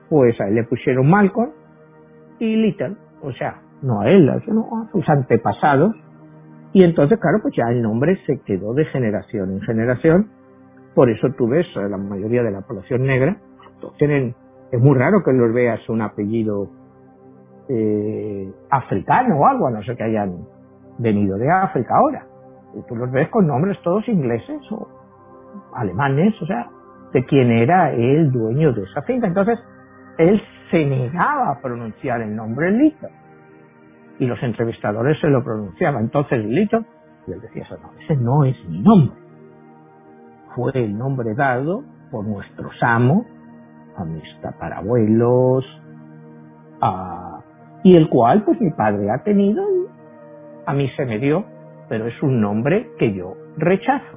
pues 0.09 0.41
a 0.41 0.49
él 0.49 0.55
le 0.57 0.65
pusieron 0.65 1.09
Malcolm 1.09 1.51
y 2.39 2.57
Little, 2.57 2.97
o 3.23 3.33
sea, 3.33 3.61
no 3.83 4.01
a 4.01 4.11
él, 4.11 4.31
sino 4.45 4.67
a 4.77 4.91
sus 4.91 5.09
antepasados. 5.09 5.95
Y 6.73 6.85
entonces, 6.85 7.19
claro, 7.21 7.39
pues 7.41 7.55
ya 7.57 7.71
el 7.71 7.83
nombre 7.83 8.19
se 8.27 8.41
quedó 8.41 8.75
de 8.75 8.85
generación 8.87 9.53
en 9.53 9.61
generación. 9.63 10.31
Por 10.95 11.11
eso 11.11 11.29
tú 11.37 11.49
ves 11.49 11.67
a 11.77 11.89
la 11.89 11.97
mayoría 11.97 12.43
de 12.43 12.51
la 12.51 12.63
población 12.63 13.05
negra, 13.05 13.37
tienen, 13.99 14.35
es 14.73 14.81
muy 14.81 14.97
raro 14.97 15.23
que 15.23 15.33
los 15.33 15.53
veas 15.53 15.87
un 15.89 16.01
apellido 16.01 16.71
eh, 17.69 18.53
africano 18.71 19.39
o 19.39 19.47
algo, 19.47 19.67
a 19.67 19.71
no 19.71 19.83
ser 19.83 19.97
que 19.97 20.05
hayan 20.05 20.47
venido 20.99 21.37
de 21.37 21.51
África 21.51 21.95
ahora. 21.97 22.27
Y 22.75 22.83
tú 22.87 22.97
los 22.97 23.11
ves 23.11 23.29
con 23.29 23.47
nombres 23.47 23.81
todos 23.83 24.07
ingleses 24.09 24.61
o 24.71 24.89
alemanes, 25.75 26.41
o 26.43 26.47
sea, 26.47 26.69
de 27.13 27.25
quién 27.25 27.51
era 27.51 27.93
el 27.93 28.31
dueño 28.31 28.73
de 28.73 28.83
esa 28.83 29.03
finca. 29.03 29.27
Entonces, 29.27 29.59
él 30.19 30.41
se 30.71 30.85
negaba 30.85 31.51
a 31.51 31.61
pronunciar 31.61 32.21
el 32.21 32.35
nombre 32.35 32.71
Lito. 32.71 33.09
Y 34.19 34.27
los 34.27 34.43
entrevistadores 34.43 35.19
se 35.21 35.29
lo 35.29 35.45
pronunciaban. 35.45 36.05
Entonces 36.05 36.45
Lito, 36.45 36.85
y 37.27 37.33
él 37.33 37.41
decía, 37.41 37.63
eso 37.65 37.77
no, 37.83 37.93
ese 38.01 38.17
no 38.17 38.45
es 38.45 38.57
mi 38.69 38.81
nombre. 38.81 39.17
Fue 40.55 40.73
el 40.75 40.97
nombre 40.97 41.35
dado 41.35 41.83
por 42.11 42.27
nuestros 42.27 42.73
amos, 42.81 43.27
a 43.97 44.05
mis 44.05 44.25
tatarabuelos, 44.41 45.65
a, 46.81 47.36
y 47.83 47.97
el 47.97 48.09
cual 48.09 48.45
pues 48.45 48.61
mi 48.61 48.71
padre 48.71 49.11
ha 49.11 49.23
tenido 49.23 49.63
y 49.63 49.87
a 50.67 50.73
mí 50.73 50.89
se 50.97 51.05
me 51.07 51.19
dio, 51.19 51.45
pero 51.89 52.07
es 52.07 52.23
un 52.23 52.41
nombre 52.41 52.91
que 52.99 53.13
yo 53.15 53.35
rechazo. 53.57 54.17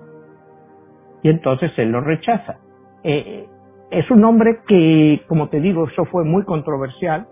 Y 1.22 1.30
entonces 1.30 1.72
él 1.78 1.92
lo 1.92 2.02
rechaza. 2.02 2.58
Eh, 3.04 3.48
es 3.92 4.10
un 4.12 4.22
nombre 4.22 4.60
que, 4.68 5.22
como 5.28 5.50
te 5.50 5.60
digo, 5.60 5.88
eso 5.88 6.06
fue 6.06 6.24
muy 6.24 6.44
controversial, 6.44 7.28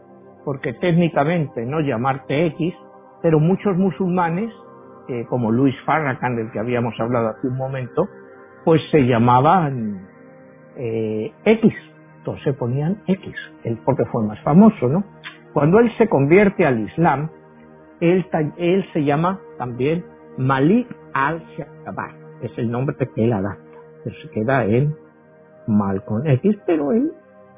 porque 0.46 0.74
técnicamente 0.74 1.66
no 1.66 1.80
llamarte 1.82 2.48
X, 2.48 2.74
pero 3.22 3.40
muchos 3.40 3.76
musulmanes, 3.78 4.52
eh, 5.10 5.26
como 5.30 5.52
Luis 5.52 5.76
Farrakhan, 5.86 6.36
del 6.36 6.52
que 6.52 6.60
habíamos 6.60 6.94
hablado 7.00 7.30
hace 7.30 7.48
un 7.48 7.58
momento, 7.58 8.08
pues 8.66 8.82
se 8.92 9.06
llamaban 9.06 10.08
eh, 10.76 11.32
X, 11.46 11.74
entonces 12.18 12.56
ponían 12.56 13.02
X, 13.08 13.34
porque 13.86 14.04
fue 14.06 14.24
más 14.26 14.40
famoso, 14.42 14.88
¿no? 14.90 15.04
Cuando 15.58 15.80
él 15.80 15.92
se 15.98 16.08
convierte 16.08 16.68
al 16.68 16.82
Islam, 16.82 17.32
él, 18.00 18.24
se 18.94 19.04
llama 19.04 19.40
también 19.58 20.06
Malik 20.38 20.88
al-Shabaab, 21.16 22.44
es 22.44 22.56
el 22.60 22.70
nombre 22.70 22.96
que 22.96 23.26
él 23.26 23.34
adapta, 23.34 23.80
pero 24.04 24.16
se 24.22 24.30
queda 24.30 24.66
en 24.66 24.94
Malcolm 25.66 26.28
X, 26.28 26.60
pero 26.68 26.92
él 26.92 27.12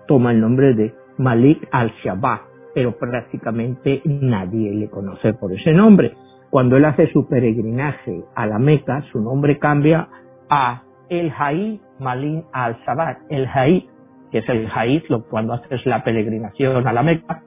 toma 0.07 0.31
el 0.31 0.39
nombre 0.39 0.75
de 0.75 0.95
Malik 1.17 1.67
al-Shabaab, 1.73 2.39
pero 2.73 2.97
prácticamente 2.97 4.01
nadie 4.05 4.73
le 4.75 4.89
conoce 4.89 5.33
por 5.33 5.51
ese 5.51 5.73
nombre. 5.73 6.13
Cuando 6.51 6.77
él 6.77 6.85
hace 6.85 7.11
su 7.11 7.27
peregrinaje 7.27 8.23
a 8.33 8.47
la 8.47 8.59
Meca, 8.59 9.01
su 9.11 9.19
nombre 9.19 9.59
cambia 9.59 10.07
a 10.49 10.83
El 11.09 11.33
Haí 11.37 11.81
Malik 11.99 12.45
al-Shabaab. 12.53 13.17
El 13.27 13.45
Haí, 13.53 13.89
que 14.31 14.37
es 14.37 14.47
el 14.47 14.69
Haí, 14.73 15.03
cuando 15.29 15.55
haces 15.55 15.85
la 15.85 16.01
peregrinación 16.01 16.87
a 16.87 16.93
la 16.93 17.03
Meca, 17.03 17.43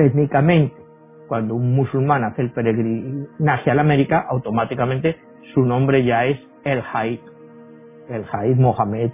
técnicamente, 0.00 0.74
cuando 1.28 1.54
un 1.54 1.74
musulmán 1.74 2.24
hace 2.24 2.40
el 2.40 2.52
peregrinaje 2.52 3.70
a 3.70 3.74
la 3.74 3.82
América, 3.82 4.24
automáticamente 4.30 5.16
su 5.52 5.60
nombre 5.60 6.02
ya 6.04 6.24
es 6.24 6.40
El 6.64 6.82
Haí, 6.90 7.20
el 8.08 8.24
Haí 8.32 8.54
Mohamed 8.54 9.10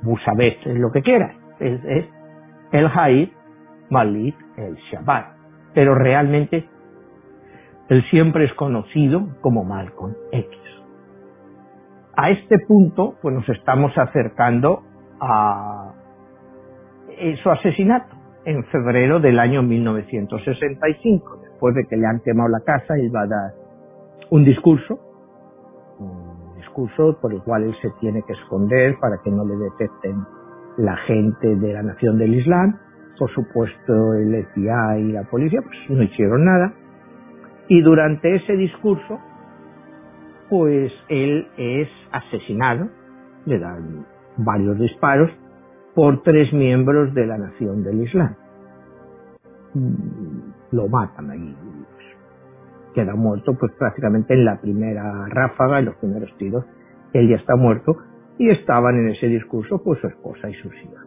Busabet, 0.00 0.56
es 0.64 0.78
lo 0.78 0.90
que 0.92 1.02
quiera, 1.02 1.34
es, 1.58 2.06
el 2.72 2.86
Haid 2.86 3.28
Malik 3.90 4.34
el 4.56 4.76
Shabbat. 4.90 5.26
Pero 5.74 5.94
realmente 5.94 6.66
él 7.90 8.02
siempre 8.10 8.46
es 8.46 8.54
conocido 8.54 9.28
como 9.42 9.62
Malcolm 9.62 10.14
X. 10.32 10.58
A 12.16 12.30
este 12.30 12.60
punto, 12.66 13.16
pues 13.20 13.34
nos 13.34 13.48
estamos 13.50 13.92
acercando 13.98 14.82
a 15.20 15.92
su 17.42 17.50
asesinato 17.50 18.19
en 18.44 18.64
febrero 18.64 19.20
del 19.20 19.38
año 19.38 19.62
1965. 19.62 21.40
Después 21.42 21.74
de 21.74 21.86
que 21.88 21.96
le 21.96 22.06
han 22.06 22.20
quemado 22.20 22.48
la 22.48 22.60
casa, 22.60 22.94
él 22.96 23.14
va 23.14 23.22
a 23.22 23.26
dar 23.26 23.52
un 24.30 24.44
discurso 24.44 24.98
discurso 26.70 27.18
por 27.20 27.32
el 27.32 27.42
cual 27.42 27.64
él 27.64 27.74
se 27.82 27.90
tiene 28.00 28.22
que 28.22 28.32
esconder 28.32 28.96
para 29.00 29.18
que 29.22 29.30
no 29.30 29.44
le 29.44 29.56
detecten 29.56 30.24
la 30.78 30.96
gente 30.98 31.56
de 31.56 31.72
la 31.72 31.82
Nación 31.82 32.18
del 32.18 32.34
Islam. 32.34 32.78
Por 33.18 33.30
supuesto, 33.32 34.14
el 34.14 34.46
FBI 34.46 35.00
y 35.08 35.12
la 35.12 35.24
policía 35.24 35.60
pues, 35.62 35.78
no 35.90 36.02
hicieron 36.02 36.44
nada. 36.44 36.72
Y 37.68 37.82
durante 37.82 38.34
ese 38.36 38.56
discurso, 38.56 39.20
pues 40.48 40.92
él 41.08 41.46
es 41.56 41.88
asesinado, 42.12 42.88
le 43.44 43.58
dan 43.58 44.06
varios 44.38 44.78
disparos 44.78 45.30
por 45.94 46.22
tres 46.22 46.52
miembros 46.52 47.14
de 47.14 47.26
la 47.26 47.38
Nación 47.38 47.82
del 47.82 48.02
Islam. 48.02 48.34
Mm, 49.74 50.72
lo 50.72 50.88
matan 50.88 51.30
allí 51.30 51.56
queda 52.94 53.14
muerto 53.14 53.54
pues 53.58 53.72
prácticamente 53.78 54.34
en 54.34 54.44
la 54.44 54.60
primera 54.60 55.26
ráfaga, 55.28 55.78
en 55.78 55.86
los 55.86 55.96
primeros 55.96 56.34
tiros, 56.36 56.64
él 57.12 57.28
ya 57.28 57.36
está 57.36 57.56
muerto 57.56 57.96
y 58.38 58.50
estaban 58.50 58.96
en 58.96 59.08
ese 59.10 59.26
discurso 59.26 59.82
pues 59.82 60.00
su 60.00 60.06
esposa 60.08 60.48
y 60.48 60.54
sus 60.54 60.72
hijas. 60.74 61.06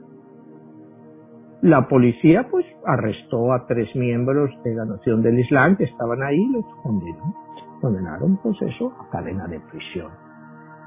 La 1.61 1.88
policía 1.88 2.47
pues 2.49 2.65
arrestó 2.86 3.53
a 3.53 3.65
tres 3.67 3.95
miembros 3.95 4.49
de 4.63 4.75
la 4.75 4.86
Nación 4.86 5.21
del 5.21 5.39
Islam 5.39 5.77
que 5.77 5.86
estaban 5.86 6.21
ahí 6.21 6.38
y 6.38 6.51
los. 6.51 6.65
Condenaron 7.81 8.38
pues 8.41 8.61
eso 8.61 8.93
a 8.99 9.09
cadena 9.09 9.47
de 9.47 9.59
prisión 9.59 10.11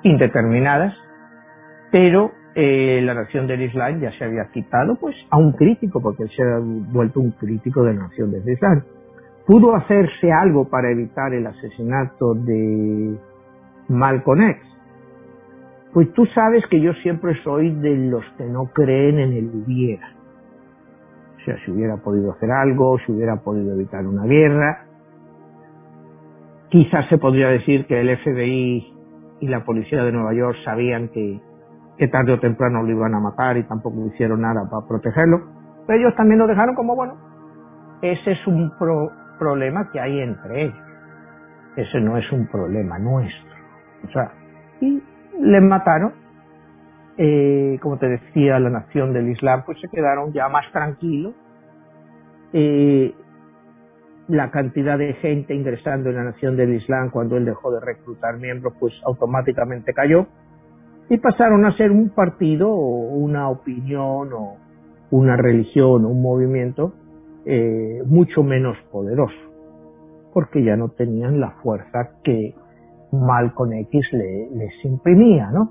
indeterminadas, 0.03 0.95
pero 1.91 2.31
eh, 2.57 3.01
la 3.03 3.15
Nación 3.15 3.47
del 3.47 3.63
Islam 3.63 4.01
ya 4.01 4.11
se 4.19 4.25
había 4.25 4.51
quitado 4.51 4.97
pues 4.97 5.15
a 5.31 5.37
un 5.37 5.53
crítico 5.53 6.01
porque 6.01 6.25
él 6.25 6.31
se 6.35 6.43
ha 6.43 6.59
vuelto 6.59 7.21
un 7.21 7.33
crítico 7.33 7.85
de 7.85 7.95
la 7.95 8.09
Nación 8.09 8.33
del 8.33 8.49
Islam 8.49 8.83
¿Pudo 9.47 9.77
hacerse 9.77 10.33
algo 10.33 10.69
para 10.69 10.91
evitar 10.91 11.33
el 11.33 11.47
asesinato 11.47 12.35
de 12.35 13.17
Malcolm 13.89 14.43
X? 14.43 14.63
Pues 15.93 16.13
tú 16.15 16.27
sabes 16.35 16.65
que 16.69 16.81
yo 16.81 16.93
siempre 16.95 17.41
soy 17.45 17.71
de 17.71 17.97
los 17.97 18.25
que 18.37 18.45
no 18.45 18.67
creen 18.75 19.21
en 19.21 19.33
el 19.35 19.47
hubiera. 19.55 20.15
O 21.37 21.45
sea, 21.45 21.57
si 21.65 21.71
hubiera 21.71 21.97
podido 21.99 22.33
hacer 22.33 22.51
algo, 22.51 22.99
si 23.07 23.13
hubiera 23.13 23.37
podido 23.37 23.73
evitar 23.73 24.05
una 24.05 24.25
guerra. 24.25 24.85
Quizás 26.69 27.09
se 27.09 27.17
podría 27.17 27.49
decir 27.49 27.87
que 27.87 28.01
el 28.01 28.19
FBI 28.19 28.95
y 29.43 29.47
la 29.47 29.65
policía 29.65 30.03
de 30.03 30.11
Nueva 30.11 30.35
York 30.35 30.57
sabían 30.65 31.09
que, 31.11 31.41
que 31.99 32.09
tarde 32.09 32.33
o 32.33 32.41
temprano 32.41 32.83
lo 32.83 32.91
iban 32.91 33.15
a 33.15 33.21
matar 33.21 33.57
y 33.57 33.65
tampoco 33.65 34.07
hicieron 34.07 34.43
nada 34.43 34.69
para 34.71 34.87
protegerlo. 34.87 35.43
Pero 35.87 35.99
ellos 36.01 36.17
también 36.17 36.39
lo 36.39 36.47
dejaron 36.47 36.75
como, 36.75 36.95
bueno, 36.95 37.15
ese 38.03 38.33
es 38.33 38.47
un 38.47 38.73
pro, 38.79 39.11
problema 39.39 39.91
que 39.91 40.01
hay 40.01 40.21
entre 40.21 40.65
ellos. 40.65 40.79
Ese 41.77 42.01
no 42.01 42.17
es 42.17 42.31
un 42.33 42.47
problema 42.47 42.99
nuestro. 42.99 43.55
O 44.05 44.13
sea, 44.13 44.33
y 44.81 45.03
le 45.41 45.61
mataron. 45.61 46.13
Eh, 47.19 47.79
como 47.81 47.99
te 47.99 48.09
decía, 48.09 48.59
la 48.59 48.69
nación 48.69 49.15
del 49.15 49.31
Islam, 49.31 49.63
pues 49.65 49.81
se 49.81 49.89
quedaron 49.89 50.33
ya 50.33 50.49
más 50.49 50.71
tranquilos. 50.73 51.35
Eh, 52.53 53.15
la 54.29 54.51
cantidad 54.51 54.99
de 54.99 55.15
gente 55.15 55.55
ingresando 55.55 56.11
en 56.11 56.17
la 56.17 56.25
nación 56.25 56.57
del 56.57 56.75
Islam 56.75 57.11
cuando 57.11 57.37
él 57.37 57.45
dejó 57.45 57.71
de 57.71 57.81
reclutar 57.81 58.37
miembros, 58.39 58.75
pues 58.79 58.93
automáticamente 59.05 59.95
cayó. 59.95 60.27
Y 61.09 61.19
pasaron 61.19 61.65
a 61.65 61.77
ser 61.77 61.91
un 61.91 62.11
partido 62.11 62.71
o 62.71 63.15
una 63.15 63.49
opinión 63.49 64.33
o 64.33 64.57
una 65.11 65.37
religión, 65.37 66.05
un 66.05 66.21
movimiento 66.21 66.95
eh, 67.45 68.03
mucho 68.07 68.43
menos 68.43 68.77
poderoso, 68.91 69.37
porque 70.33 70.65
ya 70.65 70.77
no 70.77 70.89
tenían 70.89 71.39
la 71.39 71.51
fuerza 71.63 72.19
que 72.25 72.55
Malcolm 73.13 73.73
X 73.73 74.05
les 74.13 74.85
imprimía, 74.85 75.51
¿no? 75.53 75.71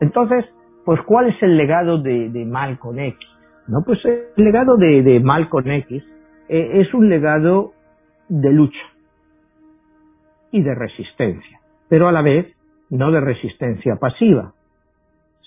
Entonces, 0.00 0.44
pues, 0.84 1.00
¿cuál 1.02 1.30
es 1.30 1.42
el 1.42 1.56
legado 1.56 2.00
de, 2.00 2.28
de 2.28 2.42
X? 2.42 3.18
No, 3.66 3.82
pues 3.84 3.98
el 4.04 4.44
legado 4.44 4.76
de, 4.76 5.02
de 5.02 5.76
X 5.78 6.04
eh, 6.48 6.80
es 6.80 6.92
un 6.94 7.08
legado 7.08 7.72
de 8.28 8.52
lucha 8.52 8.86
y 10.50 10.62
de 10.62 10.74
resistencia, 10.74 11.60
pero 11.88 12.06
a 12.06 12.12
la 12.12 12.22
vez 12.22 12.53
no 12.94 13.10
de 13.10 13.20
resistencia 13.20 13.96
pasiva, 13.96 14.52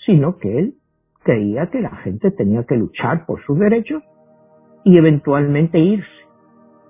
sino 0.05 0.37
que 0.37 0.59
él 0.59 0.73
creía 1.23 1.67
que 1.67 1.81
la 1.81 1.95
gente 1.97 2.31
tenía 2.31 2.63
que 2.65 2.75
luchar 2.75 3.25
por 3.25 3.41
sus 3.45 3.57
derechos 3.57 4.03
y 4.83 4.97
eventualmente 4.97 5.79
irse, 5.79 6.07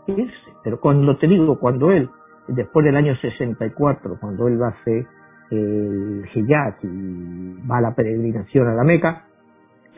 irse. 0.07 0.51
Pero 0.63 0.79
cuando 0.79 1.17
te 1.17 1.27
digo, 1.27 1.59
cuando 1.59 1.91
él, 1.91 2.09
después 2.47 2.85
del 2.85 2.95
año 2.95 3.15
64, 3.15 4.17
cuando 4.19 4.47
él 4.47 4.61
a 4.63 4.69
hacer 4.69 5.05
el 5.51 6.25
hijab 6.33 6.75
y 6.83 7.67
va 7.69 7.77
a 7.77 7.81
la 7.81 7.95
peregrinación 7.95 8.67
a 8.67 8.73
la 8.73 8.83
Meca, 8.83 9.25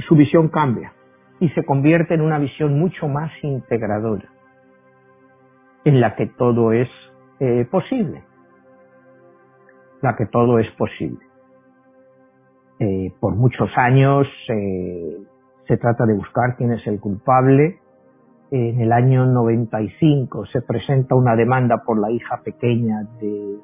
su 0.08 0.16
visión 0.16 0.50
cambia 0.50 0.94
y 1.40 1.50
se 1.50 1.64
convierte 1.64 2.16
en 2.16 2.22
una 2.22 2.38
visión 2.38 2.78
mucho 2.78 3.08
más 3.08 3.32
integradora, 3.42 4.28
en 5.86 6.02
la 6.02 6.16
que 6.16 6.28
todo 6.28 6.74
es 6.74 6.90
eh, 7.40 7.66
posible, 7.72 8.24
la 10.02 10.16
que 10.16 10.26
todo 10.28 10.60
es 10.60 10.70
posible. 10.72 11.20
Eh, 12.80 13.14
por 13.20 13.36
muchos 13.36 13.70
años 13.76 14.28
eh, 14.50 15.18
se 15.68 15.78
trata 15.78 16.06
de 16.06 16.14
buscar 16.14 16.56
quién 16.58 16.72
es 16.72 16.86
el 16.88 17.00
culpable. 17.00 17.80
En 18.52 18.82
el 18.82 18.92
año 18.92 19.26
95 19.28 20.48
se 20.48 20.62
presenta 20.62 21.14
una 21.14 21.36
demanda 21.36 21.84
por 21.86 22.00
la 22.00 22.10
hija 22.10 22.42
pequeña 22.44 23.04
de, 23.22 23.60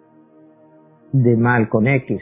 de 1.12 1.38
Malcolm 1.38 1.88
X, 1.88 2.22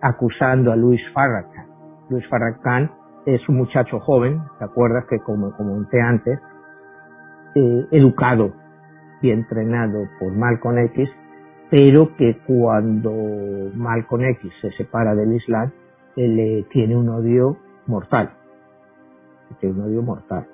acusando 0.00 0.70
a 0.70 0.76
Luis 0.76 1.00
Farrakhan. 1.12 1.66
Luis 2.10 2.24
Farrakhan 2.28 2.88
es 3.26 3.48
un 3.48 3.56
muchacho 3.56 4.00
joven, 4.00 4.42
¿te 4.58 4.64
acuerdas 4.64 5.06
que 5.08 5.18
como 5.20 5.56
comenté 5.56 6.00
antes, 6.00 6.38
eh, 7.54 7.86
educado 7.92 8.52
y 9.22 9.30
entrenado 9.30 10.08
por 10.18 10.32
Malcolm 10.32 10.78
X, 10.78 11.08
pero 11.74 12.14
que 12.14 12.36
cuando 12.46 13.12
Malcolm 13.74 14.22
X 14.22 14.52
se 14.60 14.70
separa 14.76 15.12
del 15.16 15.32
Islam, 15.32 15.72
él 16.14 16.64
tiene 16.70 16.96
un 16.96 17.08
odio 17.08 17.56
mortal. 17.88 18.30
Tiene 19.58 19.74
un 19.74 19.90
odio 19.90 20.02
mortal. 20.02 20.46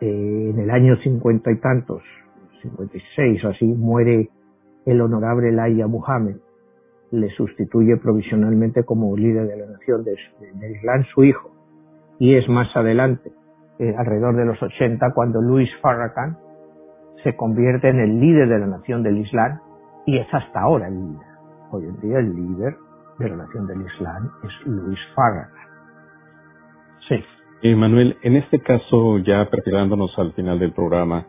Eh, 0.00 0.48
en 0.50 0.58
el 0.58 0.70
año 0.70 0.96
cincuenta 1.02 1.52
y 1.52 1.56
tantos, 1.56 2.02
56 2.62 3.44
o 3.44 3.48
así, 3.50 3.66
muere 3.66 4.30
el 4.86 4.98
honorable 5.02 5.52
Laia 5.52 5.86
Muhammad, 5.88 6.36
le 7.10 7.28
sustituye 7.28 7.98
provisionalmente 7.98 8.84
como 8.84 9.14
líder 9.14 9.46
de 9.46 9.58
la 9.58 9.72
nación 9.72 10.04
de, 10.04 10.14
Islam 10.70 11.04
su 11.14 11.22
hijo. 11.22 11.50
Y 12.18 12.34
es 12.36 12.48
más 12.48 12.74
adelante, 12.74 13.30
eh, 13.78 13.94
alrededor 13.94 14.36
de 14.36 14.46
los 14.46 14.62
80, 14.62 15.12
cuando 15.12 15.42
Luis 15.42 15.68
Farrakhan 15.82 16.38
se 17.22 17.36
convierte 17.36 17.90
en 17.90 18.00
el 18.00 18.20
líder 18.20 18.48
de 18.48 18.58
la 18.58 18.66
nación 18.68 19.02
del 19.02 19.18
Islam 19.18 19.60
y 20.06 20.18
es 20.18 20.26
hasta 20.32 20.60
ahora 20.60 20.88
el 20.88 20.94
líder. 20.94 21.26
Hoy 21.70 21.84
en 21.84 22.00
día 22.00 22.18
el 22.18 22.34
líder 22.34 22.76
de 23.18 23.28
la 23.28 23.36
nación 23.36 23.66
del 23.66 23.82
Islam 23.82 24.30
es 24.44 24.66
Luis 24.66 24.98
Farrakhan. 25.14 25.68
Sí. 27.08 27.24
Eh, 27.62 27.76
Manuel, 27.76 28.16
en 28.22 28.36
este 28.36 28.60
caso, 28.60 29.18
ya 29.18 29.48
preparándonos 29.48 30.18
al 30.18 30.32
final 30.32 30.58
del 30.58 30.72
programa, 30.72 31.26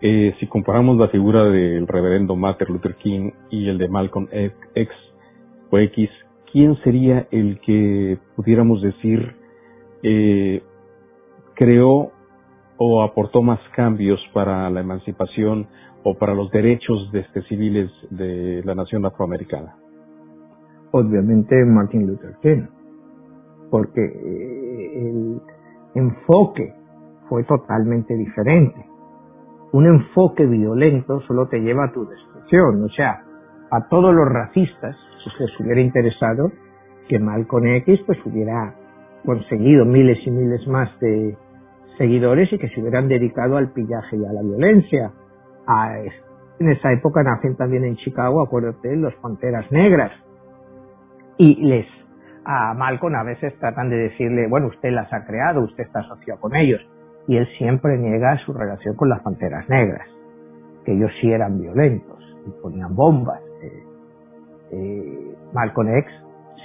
eh, 0.00 0.34
si 0.40 0.46
comparamos 0.46 0.96
la 0.96 1.08
figura 1.08 1.44
del 1.44 1.86
reverendo 1.86 2.34
Martin 2.34 2.68
Luther 2.68 2.96
King 2.96 3.30
y 3.50 3.68
el 3.68 3.78
de 3.78 3.88
Malcolm 3.88 4.26
X, 4.32 4.94
o 5.70 5.78
X, 5.78 6.10
¿quién 6.50 6.76
sería 6.82 7.28
el 7.30 7.60
que 7.60 8.18
pudiéramos 8.34 8.82
decir 8.82 9.36
eh, 10.02 10.62
creó 11.54 12.10
o 12.78 13.02
aportó 13.02 13.42
más 13.42 13.60
cambios 13.76 14.18
para 14.32 14.68
la 14.70 14.80
emancipación 14.80 15.68
o 16.02 16.14
para 16.14 16.34
los 16.34 16.50
derechos 16.50 17.10
de 17.12 17.20
este 17.20 17.42
civiles 17.42 17.90
de 18.10 18.62
la 18.64 18.74
nación 18.74 19.04
afroamericana? 19.04 19.76
Obviamente 20.92 21.64
Martin 21.64 22.06
Luther 22.06 22.36
King, 22.42 22.66
porque 23.70 24.00
eh, 24.00 25.08
el 25.08 25.40
enfoque 25.94 26.74
fue 27.28 27.44
totalmente 27.44 28.14
diferente. 28.14 28.86
Un 29.72 29.86
enfoque 29.86 30.46
violento 30.46 31.20
solo 31.28 31.46
te 31.46 31.60
lleva 31.60 31.84
a 31.84 31.92
tu 31.92 32.04
destrucción, 32.04 32.82
o 32.82 32.88
sea, 32.88 33.22
a 33.70 33.88
todos 33.88 34.12
los 34.12 34.28
racistas 34.28 34.96
si 35.22 35.42
les 35.42 35.60
hubiera 35.60 35.80
interesado 35.80 36.50
que 37.08 37.18
Malcolm 37.18 37.66
X 37.66 38.00
pues 38.06 38.18
hubiera 38.24 38.74
conseguido 39.24 39.84
miles 39.84 40.18
y 40.26 40.30
miles 40.30 40.66
más 40.66 40.88
de 41.00 41.36
seguidores 41.98 42.52
y 42.52 42.58
que 42.58 42.68
se 42.68 42.80
hubieran 42.80 43.08
dedicado 43.08 43.56
al 43.56 43.72
pillaje 43.72 44.16
y 44.16 44.24
a 44.24 44.32
la 44.32 44.42
violencia. 44.42 45.12
En 46.58 46.70
esa 46.70 46.92
época 46.92 47.22
nacen 47.22 47.56
también 47.56 47.84
en 47.84 47.96
Chicago, 47.96 48.42
acuérdate, 48.42 48.94
los 48.96 49.14
Panteras 49.16 49.70
Negras. 49.72 50.12
Y 51.38 51.54
les, 51.64 51.86
a 52.44 52.74
Malcolm 52.74 53.14
a 53.14 53.24
veces 53.24 53.58
tratan 53.58 53.88
de 53.88 53.96
decirle, 53.96 54.46
bueno, 54.48 54.66
usted 54.66 54.90
las 54.90 55.12
ha 55.12 55.24
creado, 55.24 55.62
usted 55.62 55.84
está 55.84 56.00
asociado 56.00 56.40
con 56.40 56.54
ellos. 56.54 56.80
Y 57.26 57.36
él 57.36 57.48
siempre 57.58 57.96
niega 57.96 58.36
su 58.44 58.52
relación 58.52 58.94
con 58.96 59.08
las 59.08 59.22
Panteras 59.22 59.68
Negras, 59.68 60.06
que 60.84 60.92
ellos 60.92 61.10
sí 61.20 61.30
eran 61.30 61.58
violentos 61.58 62.18
y 62.46 62.50
ponían 62.62 62.94
bombas. 62.94 63.40
Eh, 63.62 63.84
eh, 64.72 65.34
Malcolm 65.52 65.88
X 65.96 66.12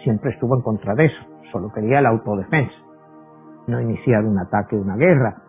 siempre 0.04 0.32
estuvo 0.32 0.56
en 0.56 0.62
contra 0.62 0.94
de 0.96 1.06
eso, 1.06 1.22
solo 1.52 1.72
quería 1.74 2.02
la 2.02 2.10
autodefensa, 2.10 2.76
no 3.68 3.82
iniciar 3.82 4.24
un 4.26 4.38
ataque, 4.40 4.76
una 4.76 4.96
guerra. 4.96 5.42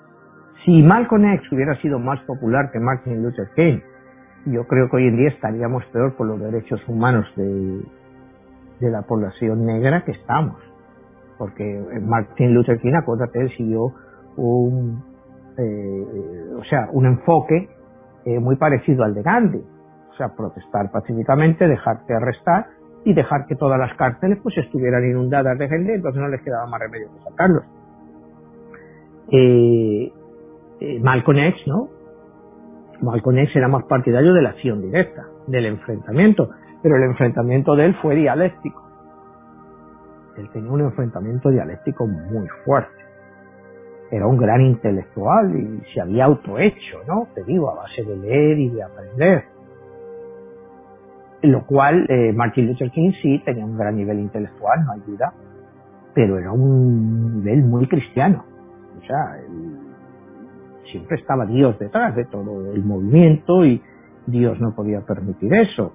Si 0.64 0.82
Malcolm 0.82 1.24
X 1.24 1.52
hubiera 1.52 1.74
sido 1.80 1.98
más 1.98 2.20
popular 2.20 2.70
que 2.72 2.80
Martin 2.80 3.22
Luther 3.22 3.48
King, 3.54 3.80
yo 4.46 4.66
creo 4.66 4.88
que 4.88 4.96
hoy 4.96 5.08
en 5.08 5.16
día 5.16 5.28
estaríamos 5.28 5.84
peor 5.86 6.14
por 6.16 6.26
los 6.26 6.40
derechos 6.40 6.80
humanos 6.88 7.26
de, 7.36 7.82
de 8.80 8.90
la 8.90 9.02
población 9.02 9.64
negra 9.66 10.04
que 10.04 10.12
estamos. 10.12 10.56
Porque 11.38 11.84
Martin 12.02 12.54
Luther 12.54 12.80
King, 12.80 12.94
acuérdate, 12.94 13.48
siguió 13.56 13.92
un, 14.36 15.04
eh, 15.58 16.54
o 16.56 16.64
sea, 16.64 16.88
un 16.92 17.06
enfoque 17.06 17.68
eh, 18.24 18.38
muy 18.40 18.56
parecido 18.56 19.04
al 19.04 19.14
de 19.14 19.22
Gandhi 19.22 19.76
o 20.16 20.18
sea, 20.18 20.34
protestar 20.34 20.90
pacíficamente, 20.90 21.68
dejarte 21.68 22.14
arrestar 22.14 22.68
y 23.04 23.12
dejar 23.12 23.46
que 23.46 23.54
todas 23.54 23.78
las 23.78 23.94
cárceles 23.98 24.38
pues 24.42 24.56
estuvieran 24.56 25.04
inundadas 25.04 25.58
de 25.58 25.68
gente, 25.68 25.94
entonces 25.94 26.20
no 26.20 26.28
les 26.28 26.40
quedaba 26.40 26.66
más 26.66 26.80
remedio 26.80 27.08
que 27.12 27.30
sacarlos. 27.30 27.64
Eh, 29.30 30.12
eh, 30.80 31.00
Malcolm 31.00 31.38
X, 31.38 31.62
¿no? 31.66 31.88
Malcolm 33.02 33.38
X 33.38 33.56
era 33.56 33.68
más 33.68 33.84
partidario 33.84 34.32
de 34.32 34.42
la 34.42 34.50
acción 34.50 34.80
directa, 34.82 35.26
del 35.46 35.66
enfrentamiento, 35.66 36.50
pero 36.82 36.96
el 36.96 37.04
enfrentamiento 37.04 37.76
de 37.76 37.86
él 37.86 37.96
fue 38.00 38.14
dialéctico. 38.16 38.82
Él 40.36 40.48
tenía 40.52 40.70
un 40.70 40.80
enfrentamiento 40.80 41.50
dialéctico 41.50 42.06
muy 42.06 42.46
fuerte. 42.64 42.92
Era 44.10 44.26
un 44.26 44.36
gran 44.36 44.60
intelectual 44.60 45.56
y 45.56 45.82
se 45.92 46.00
había 46.00 46.26
autohecho, 46.26 46.98
¿no? 47.08 47.28
Te 47.34 47.42
digo, 47.44 47.70
a 47.70 47.74
base 47.74 48.04
de 48.04 48.16
leer 48.16 48.58
y 48.58 48.68
de 48.70 48.82
aprender 48.82 49.56
lo 51.42 51.64
cual 51.66 52.06
eh, 52.08 52.32
Martin 52.32 52.66
Luther 52.66 52.90
King 52.90 53.12
sí 53.22 53.40
tenía 53.44 53.64
un 53.64 53.76
gran 53.76 53.96
nivel 53.96 54.18
intelectual, 54.18 54.84
no 54.84 54.92
hay 54.92 55.00
duda, 55.06 55.32
pero 56.14 56.38
era 56.38 56.52
un 56.52 57.38
nivel 57.38 57.62
muy 57.64 57.86
cristiano. 57.88 58.44
O 58.98 59.06
sea, 59.06 59.38
siempre 60.90 61.16
estaba 61.18 61.46
Dios 61.46 61.78
detrás 61.78 62.14
de 62.16 62.24
todo 62.26 62.72
el 62.72 62.84
movimiento 62.84 63.64
y 63.64 63.82
Dios 64.26 64.60
no 64.60 64.74
podía 64.74 65.00
permitir 65.02 65.52
eso. 65.54 65.92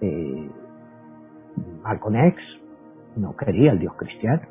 Eh, 0.00 0.50
X 1.84 2.36
no 3.16 3.36
quería 3.36 3.72
el 3.72 3.78
Dios 3.78 3.94
cristiano. 3.96 4.42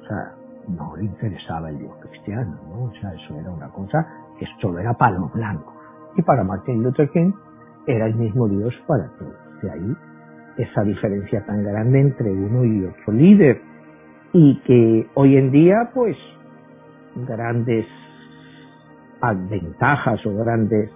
O 0.00 0.06
sea, 0.06 0.34
no 0.68 0.96
le 0.96 1.04
interesaba 1.04 1.70
el 1.70 1.78
Dios 1.78 1.94
cristiano, 2.00 2.58
¿no? 2.68 2.84
O 2.84 2.92
sea, 3.00 3.12
eso 3.14 3.36
era 3.38 3.50
una 3.50 3.68
cosa 3.68 4.06
que 4.38 4.46
solo 4.60 4.78
era 4.78 4.94
palo 4.94 5.30
blanco. 5.34 5.74
Y 6.16 6.22
para 6.22 6.44
Martin 6.44 6.82
Luther 6.82 7.10
King 7.10 7.32
era 7.86 8.06
el 8.06 8.14
mismo 8.14 8.48
Dios 8.48 8.74
para 8.86 9.08
todos. 9.18 9.34
De 9.62 9.70
ahí 9.70 9.96
esa 10.56 10.82
diferencia 10.82 11.44
tan 11.46 11.62
grande 11.64 12.00
entre 12.00 12.30
uno 12.30 12.64
y 12.64 12.84
otro 12.84 13.12
líder. 13.12 13.60
Y 14.32 14.60
que 14.60 15.08
hoy 15.14 15.36
en 15.36 15.50
día, 15.50 15.90
pues, 15.94 16.16
grandes 17.26 17.86
ventajas 19.30 20.24
o 20.26 20.36
grandes 20.36 20.90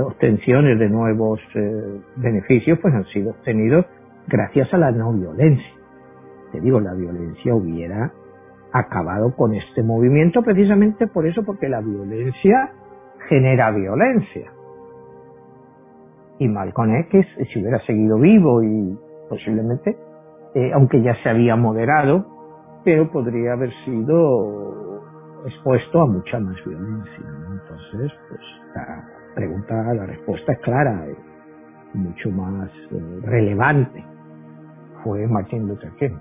obtenciones 0.00 0.78
de 0.78 0.88
nuevos 0.88 1.40
eh, 1.54 2.00
beneficios, 2.16 2.78
pues 2.80 2.94
han 2.94 3.04
sido 3.06 3.30
obtenidos 3.30 3.86
gracias 4.26 4.72
a 4.74 4.78
la 4.78 4.90
no 4.90 5.12
violencia. 5.12 5.72
Te 6.52 6.60
digo, 6.60 6.80
la 6.80 6.94
violencia 6.94 7.54
hubiera 7.54 8.12
acabado 8.72 9.34
con 9.36 9.54
este 9.54 9.82
movimiento 9.82 10.42
precisamente 10.42 11.06
por 11.06 11.26
eso, 11.26 11.44
porque 11.44 11.68
la 11.68 11.80
violencia 11.80 12.72
genera 13.28 13.70
violencia. 13.70 14.50
Y 16.38 16.48
Malcolm 16.48 16.96
X, 16.96 17.26
si 17.52 17.60
hubiera 17.60 17.78
seguido 17.86 18.18
vivo 18.18 18.62
y 18.62 18.98
posiblemente, 19.28 19.96
eh, 20.54 20.72
aunque 20.72 21.02
ya 21.02 21.14
se 21.22 21.28
había 21.28 21.54
moderado, 21.54 22.26
pero 22.84 23.10
podría 23.10 23.52
haber 23.52 23.72
sido 23.84 25.02
expuesto 25.46 26.02
a 26.02 26.06
mucha 26.06 26.40
más 26.40 26.56
violencia. 26.64 27.43
Entonces, 27.74 28.12
pues 28.28 28.40
la 28.74 29.04
pregunta, 29.34 29.94
la 29.94 30.06
respuesta 30.06 30.52
es 30.52 30.58
clara, 30.60 31.06
mucho 31.94 32.30
más 32.30 32.70
eh, 32.70 33.20
relevante. 33.22 34.04
Fue 35.02 35.26
Martin 35.26 35.68
Luther 35.68 35.90
King. 35.98 36.16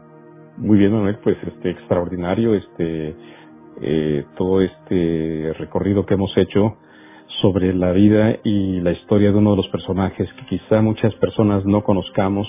Muy 0.57 0.77
bien, 0.77 0.91
Manuel, 0.91 1.17
pues 1.23 1.37
este 1.43 1.71
extraordinario 1.71 2.53
este 2.53 3.15
eh, 3.81 4.25
todo 4.37 4.61
este 4.61 5.53
recorrido 5.57 6.05
que 6.05 6.13
hemos 6.13 6.31
hecho 6.37 6.77
sobre 7.41 7.73
la 7.73 7.91
vida 7.91 8.37
y 8.43 8.79
la 8.81 8.91
historia 8.91 9.31
de 9.31 9.37
uno 9.37 9.51
de 9.51 9.57
los 9.57 9.67
personajes 9.69 10.29
que 10.33 10.45
quizá 10.45 10.81
muchas 10.81 11.13
personas 11.15 11.65
no 11.65 11.83
conozcamos, 11.83 12.47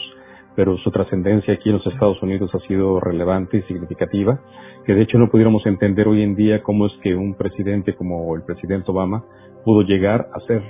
pero 0.56 0.76
su 0.78 0.90
trascendencia 0.90 1.54
aquí 1.54 1.68
en 1.68 1.76
los 1.76 1.86
Estados 1.86 2.22
Unidos 2.22 2.50
ha 2.54 2.60
sido 2.66 3.00
relevante 3.00 3.58
y 3.58 3.62
significativa, 3.62 4.40
que 4.84 4.94
de 4.94 5.02
hecho 5.02 5.18
no 5.18 5.30
pudiéramos 5.30 5.66
entender 5.66 6.06
hoy 6.08 6.22
en 6.22 6.36
día 6.36 6.62
cómo 6.62 6.86
es 6.86 6.92
que 7.02 7.14
un 7.14 7.34
presidente 7.34 7.94
como 7.94 8.34
el 8.36 8.42
presidente 8.42 8.90
Obama 8.90 9.24
pudo 9.64 9.82
llegar 9.82 10.28
a 10.32 10.40
ser 10.46 10.62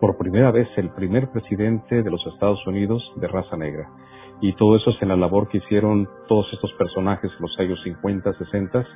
por 0.00 0.16
primera 0.16 0.50
vez 0.50 0.68
el 0.76 0.90
primer 0.90 1.30
presidente 1.30 2.02
de 2.02 2.10
los 2.10 2.26
Estados 2.26 2.66
Unidos 2.66 3.02
de 3.16 3.28
raza 3.28 3.56
negra. 3.56 3.88
Y 4.40 4.54
todo 4.54 4.76
eso 4.76 4.90
es 4.90 5.02
en 5.02 5.08
la 5.08 5.16
labor 5.16 5.48
que 5.48 5.58
hicieron 5.58 6.08
todos 6.26 6.46
estos 6.52 6.72
personajes 6.72 7.30
en 7.30 7.42
los 7.42 7.58
años 7.58 7.78
50, 7.84 8.32
60, 8.32 8.86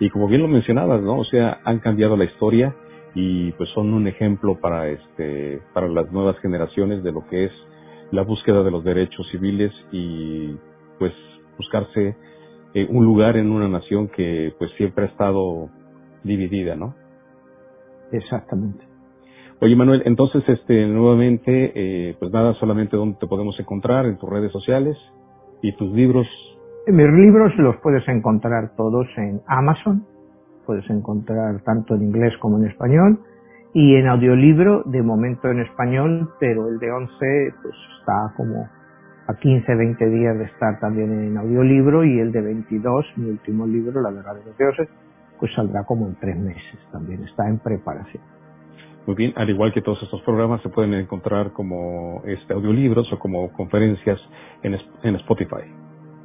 y 0.00 0.10
como 0.10 0.26
bien 0.26 0.42
lo 0.42 0.48
mencionabas, 0.48 1.00
¿no? 1.02 1.18
O 1.18 1.24
sea, 1.24 1.60
han 1.64 1.78
cambiado 1.78 2.16
la 2.16 2.24
historia 2.24 2.74
y 3.14 3.52
pues 3.52 3.68
son 3.70 3.92
un 3.94 4.08
ejemplo 4.08 4.58
para 4.60 4.88
este, 4.88 5.60
para 5.72 5.88
las 5.88 6.10
nuevas 6.10 6.38
generaciones 6.40 7.04
de 7.04 7.12
lo 7.12 7.24
que 7.28 7.44
es 7.46 7.52
la 8.10 8.22
búsqueda 8.22 8.62
de 8.62 8.70
los 8.70 8.84
derechos 8.84 9.26
civiles 9.30 9.72
y 9.92 10.56
pues 10.98 11.12
buscarse 11.56 12.16
eh, 12.74 12.86
un 12.88 13.04
lugar 13.04 13.36
en 13.36 13.50
una 13.50 13.68
nación 13.68 14.08
que 14.08 14.52
pues 14.58 14.70
siempre 14.76 15.04
ha 15.04 15.08
estado 15.08 15.68
dividida, 16.24 16.76
¿no? 16.76 16.94
Exactamente. 18.12 18.84
Oye 19.60 19.76
Manuel, 19.76 20.02
entonces 20.06 20.42
este 20.48 20.86
nuevamente 20.86 21.72
eh, 21.74 22.16
pues 22.18 22.32
nada, 22.32 22.54
solamente 22.54 22.96
dónde 22.96 23.18
te 23.18 23.26
podemos 23.26 23.58
encontrar 23.60 24.06
en 24.06 24.18
tus 24.18 24.28
redes 24.28 24.52
sociales 24.52 24.96
y 25.62 25.74
tus 25.76 25.92
libros. 25.92 26.26
Mis 26.86 27.12
libros 27.12 27.52
los 27.58 27.76
puedes 27.82 28.06
encontrar 28.08 28.74
todos 28.74 29.06
en 29.16 29.42
Amazon, 29.46 30.04
puedes 30.66 30.88
encontrar 30.88 31.62
tanto 31.62 31.94
en 31.94 32.02
inglés 32.04 32.32
como 32.40 32.58
en 32.58 32.70
español 32.70 33.20
y 33.72 33.94
en 33.94 34.08
audiolibro 34.08 34.82
de 34.86 35.02
momento 35.02 35.48
en 35.48 35.60
español, 35.60 36.30
pero 36.40 36.68
el 36.68 36.78
de 36.78 36.90
11 36.90 37.54
pues 37.62 37.74
está 38.00 38.32
como 38.36 38.68
a 39.28 39.34
15, 39.34 39.74
20 39.74 40.06
días 40.10 40.38
de 40.38 40.44
estar 40.44 40.80
también 40.80 41.12
en 41.12 41.36
audiolibro 41.36 42.04
y 42.04 42.18
el 42.18 42.32
de 42.32 42.40
22, 42.40 43.06
mi 43.16 43.30
último 43.30 43.66
libro, 43.66 44.00
La 44.02 44.10
verdad 44.10 44.34
de 44.34 44.44
los 44.46 44.58
dioses, 44.58 44.88
pues 45.38 45.52
saldrá 45.54 45.84
como 45.84 46.08
en 46.08 46.16
tres 46.16 46.36
meses, 46.36 46.78
también 46.90 47.22
está 47.22 47.48
en 47.48 47.58
preparación. 47.58 48.22
Muy 49.06 49.16
bien, 49.16 49.32
al 49.36 49.48
igual 49.48 49.72
que 49.72 49.82
todos 49.82 50.02
estos 50.02 50.20
programas 50.22 50.60
se 50.62 50.68
pueden 50.68 50.92
encontrar 50.94 51.52
como 51.52 52.22
este 52.26 52.52
audiolibros 52.52 53.10
o 53.12 53.18
como 53.18 53.52
conferencias 53.52 54.20
en, 54.62 54.76
en 55.02 55.16
Spotify. 55.16 55.64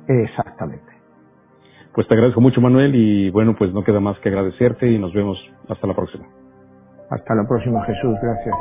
Exactamente. 0.08 0.93
Pues 1.93 2.08
te 2.08 2.14
agradezco 2.14 2.41
mucho 2.41 2.60
Manuel 2.60 2.93
y 2.93 3.30
bueno, 3.30 3.56
pues 3.58 3.72
no 3.72 3.84
queda 3.84 4.02
más 4.02 4.20
que 4.20 4.30
agradecerte 4.30 4.91
y 4.91 5.00
nos 5.00 5.14
vemos 5.14 5.38
hasta 5.70 5.88
la 5.88 5.96
próxima. 5.96 6.26
Hasta 7.16 7.34
la 7.34 7.47
próxima 7.47 7.82
Jesús, 7.86 8.18
gracias. 8.22 8.53